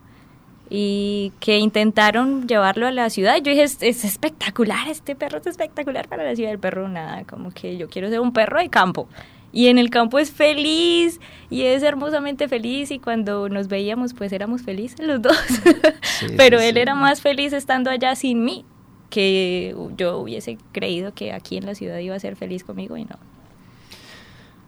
y 0.69 1.33
que 1.39 1.59
intentaron 1.59 2.49
llevarlo 2.49 2.89
a 2.89 2.91
la 2.91 3.11
ciudad. 3.11 3.37
Yo 3.37 3.53
dije, 3.53 3.63
es, 3.63 3.81
es 3.81 4.05
espectacular, 4.05 4.89
este 4.89 5.15
perro 5.15 5.39
es 5.39 5.47
espectacular 5.47 6.09
para 6.09 6.25
la 6.25 6.35
ciudad. 6.35 6.51
El 6.51 6.59
perro, 6.59 6.89
nada, 6.89 7.23
como 7.25 7.53
que 7.53 7.77
yo 7.77 7.89
quiero 7.89 8.09
ser 8.09 8.19
un 8.19 8.33
perro 8.33 8.59
de 8.59 8.69
campo. 8.69 9.09
Y 9.53 9.69
en 9.69 9.79
el 9.79 9.89
campo 9.89 10.19
es 10.19 10.33
feliz 10.33 11.21
y 11.49 11.63
es 11.63 11.85
hermosamente 11.85 12.49
feliz 12.49 12.91
y 12.91 12.99
cuando 12.99 13.49
nos 13.49 13.69
veíamos 13.69 14.13
pues 14.13 14.33
éramos 14.33 14.63
felices 14.63 15.07
los 15.07 15.23
dos. 15.23 15.39
Pero 16.37 16.59
sí, 16.59 16.67
él 16.67 16.75
sí. 16.75 16.81
era 16.81 16.97
más 16.97 17.21
feliz 17.21 17.53
estando 17.53 17.89
allá 17.89 18.17
sin 18.17 18.45
mí 18.45 18.65
que 19.11 19.77
yo 19.97 20.19
hubiese 20.19 20.59
creído 20.73 21.15
que 21.15 21.33
aquí 21.33 21.57
en 21.57 21.67
la 21.67 21.77
ciudad 21.77 21.99
iba 21.99 22.17
a 22.17 22.19
ser 22.19 22.35
feliz 22.35 22.65
conmigo 22.65 22.97
y 22.97 23.05
no. 23.05 23.17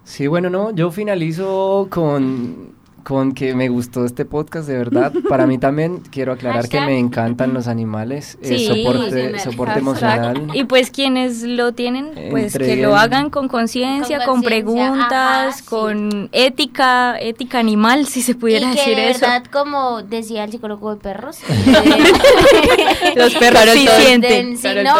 Sí, 0.08 0.26
bueno, 0.26 0.48
no, 0.48 0.70
yo 0.74 0.90
finalizo 0.90 1.86
con, 1.90 2.72
con 3.04 3.32
que 3.34 3.54
me 3.54 3.68
gustó 3.68 4.06
este 4.06 4.24
podcast, 4.24 4.66
de 4.66 4.78
verdad. 4.78 5.12
Para 5.28 5.46
mí 5.46 5.58
también 5.58 5.98
quiero 6.10 6.32
aclarar 6.32 6.66
que 6.70 6.80
me 6.80 6.98
encantan 6.98 7.52
los 7.52 7.68
animales, 7.68 8.38
eh, 8.42 8.56
Sí. 8.58 8.66
soporte, 8.66 9.00
Emocional. 9.26 9.40
soporte 9.40 9.72
Hashtag. 9.80 9.82
emocional. 9.82 10.48
Y 10.56 10.64
pues 10.64 10.90
quienes 10.90 11.42
lo 11.42 11.72
tienen, 11.72 12.10
pues 12.30 12.54
Entre 12.54 12.76
que 12.76 12.82
lo 12.82 12.96
hagan 12.96 13.28
con 13.28 13.48
conciencia, 13.48 14.24
Con 14.24 14.40
preguntas, 14.42 15.10
ajá, 15.12 15.52
sí. 15.52 15.64
con 15.66 16.30
ética, 16.32 17.18
ética 17.20 17.58
animal, 17.58 18.06
si 18.06 18.22
se 18.22 18.34
pudiera 18.34 18.66
y 18.68 18.74
que 18.74 18.78
decir 18.80 18.96
de 18.96 19.10
eso. 19.10 19.20
verdad, 19.20 19.44
como 19.52 20.02
decía 20.02 20.44
el 20.44 20.50
psicólogo 20.52 20.94
de 20.94 21.00
perros, 21.02 21.38
Los 23.14 23.34
perros 23.34 23.62
sí 23.74 23.86
sienten. 24.00 24.56
sí, 24.56 24.68
no, 24.84 24.96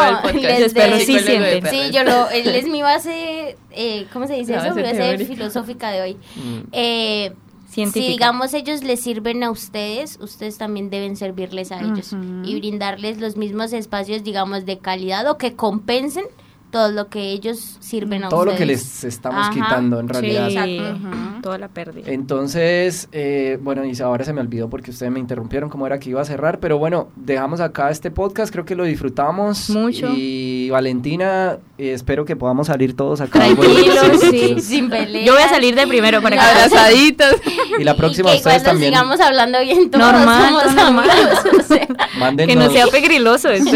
Los 0.61 0.73
perros 0.75 1.03
sí 1.03 1.19
sienten. 1.19 1.67
Sí, 1.71 1.91
yo 1.93 2.05
lo, 2.05 2.29
él 2.31 2.49
es 2.49 2.67
mi 2.69 2.83
base, 2.83 3.57
eh, 3.79 4.07
¿cómo 4.13 4.27
se 4.27 4.35
dice 4.35 4.53
La 4.53 4.67
eso? 4.67 4.75
Teórica. 4.75 5.25
filosófica 5.25 5.91
de 5.91 6.03
hoy. 6.03 6.15
Mm. 6.35 6.59
Eh, 6.73 7.33
científica. 7.69 8.07
Si 8.07 8.13
digamos 8.13 8.55
ellos 8.55 8.83
les 8.83 9.01
sirven 9.01 9.45
a 9.45 9.51
ustedes, 9.51 10.19
ustedes 10.21 10.59
también 10.59 10.91
deben 10.91 11.17
servirles 11.17 11.71
a 11.71 11.81
ellos 11.81 12.13
y 12.45 12.59
brindarles 12.59 13.21
los 13.21 13.37
mismos 13.37 13.73
espacios, 13.73 14.25
digamos, 14.25 14.67
de 14.67 14.79
calidad 14.79 15.31
o 15.31 15.39
que 15.39 15.55
compensen 15.55 16.25
todo 16.71 16.91
lo 16.93 17.09
que 17.09 17.31
ellos 17.31 17.79
sirven 17.81 18.25
a 18.25 18.29
Todo 18.29 18.45
lo 18.45 18.51
ustedes. 18.53 18.59
que 18.69 18.75
les 18.75 19.05
estamos 19.05 19.41
Ajá. 19.47 19.53
quitando 19.55 20.01
en 20.01 20.09
realidad. 20.09 20.49
Sí, 20.49 20.79
Exacto. 20.79 21.41
toda 21.43 21.59
la 21.59 21.69
pérdida. 21.69 22.11
Entonces, 22.13 23.09
eh, 23.13 23.59
bueno, 23.63 23.85
y 23.85 23.99
ahora 24.03 24.25
se 24.25 24.33
me 24.33 24.41
olvidó 24.41 24.69
porque 24.69 24.91
ustedes 24.91 25.11
me 25.11 25.19
interrumpieron 25.19 25.71
cómo 25.71 25.87
era 25.87 25.99
que 25.99 26.11
iba 26.11 26.21
a 26.21 26.25
cerrar, 26.25 26.61
pero 26.61 26.77
bueno, 26.79 27.09
dejamos 27.17 27.61
acá 27.61 27.91
este 27.91 28.11
podcast, 28.11 28.53
creo 28.53 28.65
que 28.65 28.75
lo 28.75 28.85
disfrutamos. 28.85 29.71
Mucho. 29.71 30.09
Y 30.15 30.69
Valentina, 30.71 31.59
eh, 31.79 31.93
espero 31.93 32.25
que 32.25 32.37
podamos 32.37 32.67
salir 32.67 32.95
todos 32.95 33.21
acá. 33.21 33.39
Tranquilos, 33.39 33.97
Bueno, 34.01 34.19
sí. 34.31 34.57
Sin 34.61 34.91
peleas. 34.91 35.25
Yo 35.27 35.33
voy 35.33 35.43
a 35.43 35.49
salir 35.49 35.75
de 35.75 35.87
primero 35.87 36.21
para 36.21 36.37
que 36.37 36.43
Abrazaditos. 36.49 37.35
Y 37.79 37.85
la 37.85 37.95
próxima 37.97 38.31
y 38.31 38.33
que 38.33 38.39
ustedes 38.39 38.65
también 38.65 38.93
sigamos 38.93 39.21
hablando 39.21 39.61
bien 39.61 39.89
todos 39.89 40.05
Normal, 40.05 40.49
somos 40.49 40.63
todo 40.65 40.75
normal. 40.75 41.11
amigos, 41.11 41.39
o 41.61 41.63
sea. 41.63 41.87
mándenos, 42.19 42.53
que 42.53 42.59
no 42.61 42.71
sea 42.73 42.87
pegriloso 42.89 43.51
esto. 43.51 43.71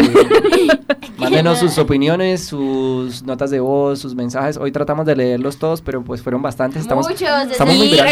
mándenos 1.17 1.59
sus 1.59 1.77
opiniones, 1.77 2.43
sus 2.43 2.82
notas 3.25 3.49
de 3.51 3.59
voz, 3.59 3.99
sus 3.99 4.15
mensajes. 4.15 4.57
Hoy 4.57 4.71
tratamos 4.71 5.05
de 5.05 5.15
leerlos 5.15 5.57
todos, 5.57 5.81
pero 5.81 6.03
pues 6.03 6.21
fueron 6.21 6.41
bastantes. 6.41 6.81
Estamos, 6.81 7.07
Muchos, 7.07 7.29
estamos 7.51 7.75
muy 7.75 7.87
y 7.87 7.99
a, 7.99 8.05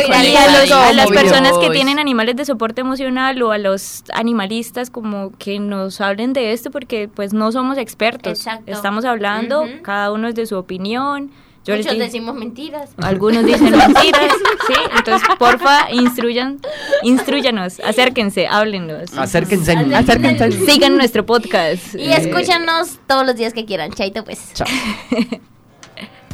los- 0.61 0.71
a 0.71 0.93
las 0.93 1.09
personas 1.09 1.57
que 1.57 1.69
tienen 1.69 1.99
animales 1.99 2.35
de 2.35 2.45
soporte 2.45 2.81
emocional 2.81 3.41
o 3.41 3.51
a 3.51 3.57
los 3.57 4.03
animalistas 4.13 4.89
como 4.89 5.31
que 5.37 5.59
nos 5.59 6.01
hablen 6.01 6.33
de 6.33 6.51
esto 6.53 6.71
porque 6.71 7.09
pues 7.13 7.33
no 7.33 7.51
somos 7.51 7.77
expertos. 7.77 8.33
Exacto. 8.39 8.71
Estamos 8.71 9.05
hablando, 9.05 9.65
cada 9.83 10.11
uno 10.11 10.27
es 10.27 10.35
de 10.35 10.45
su 10.45 10.55
opinión. 10.57 11.31
Yo 11.63 11.75
Muchos 11.77 11.97
decimos 11.97 12.35
mentiras. 12.35 12.89
algunos 12.97 13.45
dicen 13.45 13.71
mentiras, 13.77 14.31
¿sí? 14.67 14.73
Entonces, 14.97 15.27
porfa, 15.37 15.91
instruyan, 15.91 16.59
instruyanos, 17.03 17.79
acérquense, 17.81 18.47
háblenos. 18.47 19.15
Acérquense. 19.15 19.73
Acérquense. 19.73 20.51
Sigan 20.65 20.97
nuestro 20.97 21.23
podcast. 21.25 21.93
Y 21.93 22.11
escúchanos 22.11 22.97
todos 23.07 23.25
los 23.27 23.35
días 23.35 23.53
que 23.53 23.65
quieran. 23.65 23.91
Chaito, 23.91 24.23
pues. 24.23 24.53
Chao. 24.53 24.67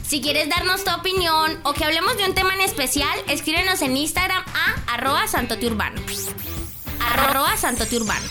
Si 0.08 0.22
quieres 0.22 0.48
darnos 0.48 0.86
tu 0.86 0.92
opinión 0.96 1.60
o 1.64 1.74
que 1.74 1.84
hablemos 1.84 2.16
de 2.16 2.24
un 2.24 2.34
tema 2.34 2.54
en 2.54 2.62
especial, 2.62 3.12
escríbenos 3.28 3.82
en 3.82 3.98
Instagram 3.98 4.42
a 4.42 4.94
arroba 4.94 5.28
santotiurbano. 5.28 6.00
Arroba 7.02 7.58
santotiurbano. 7.58 8.26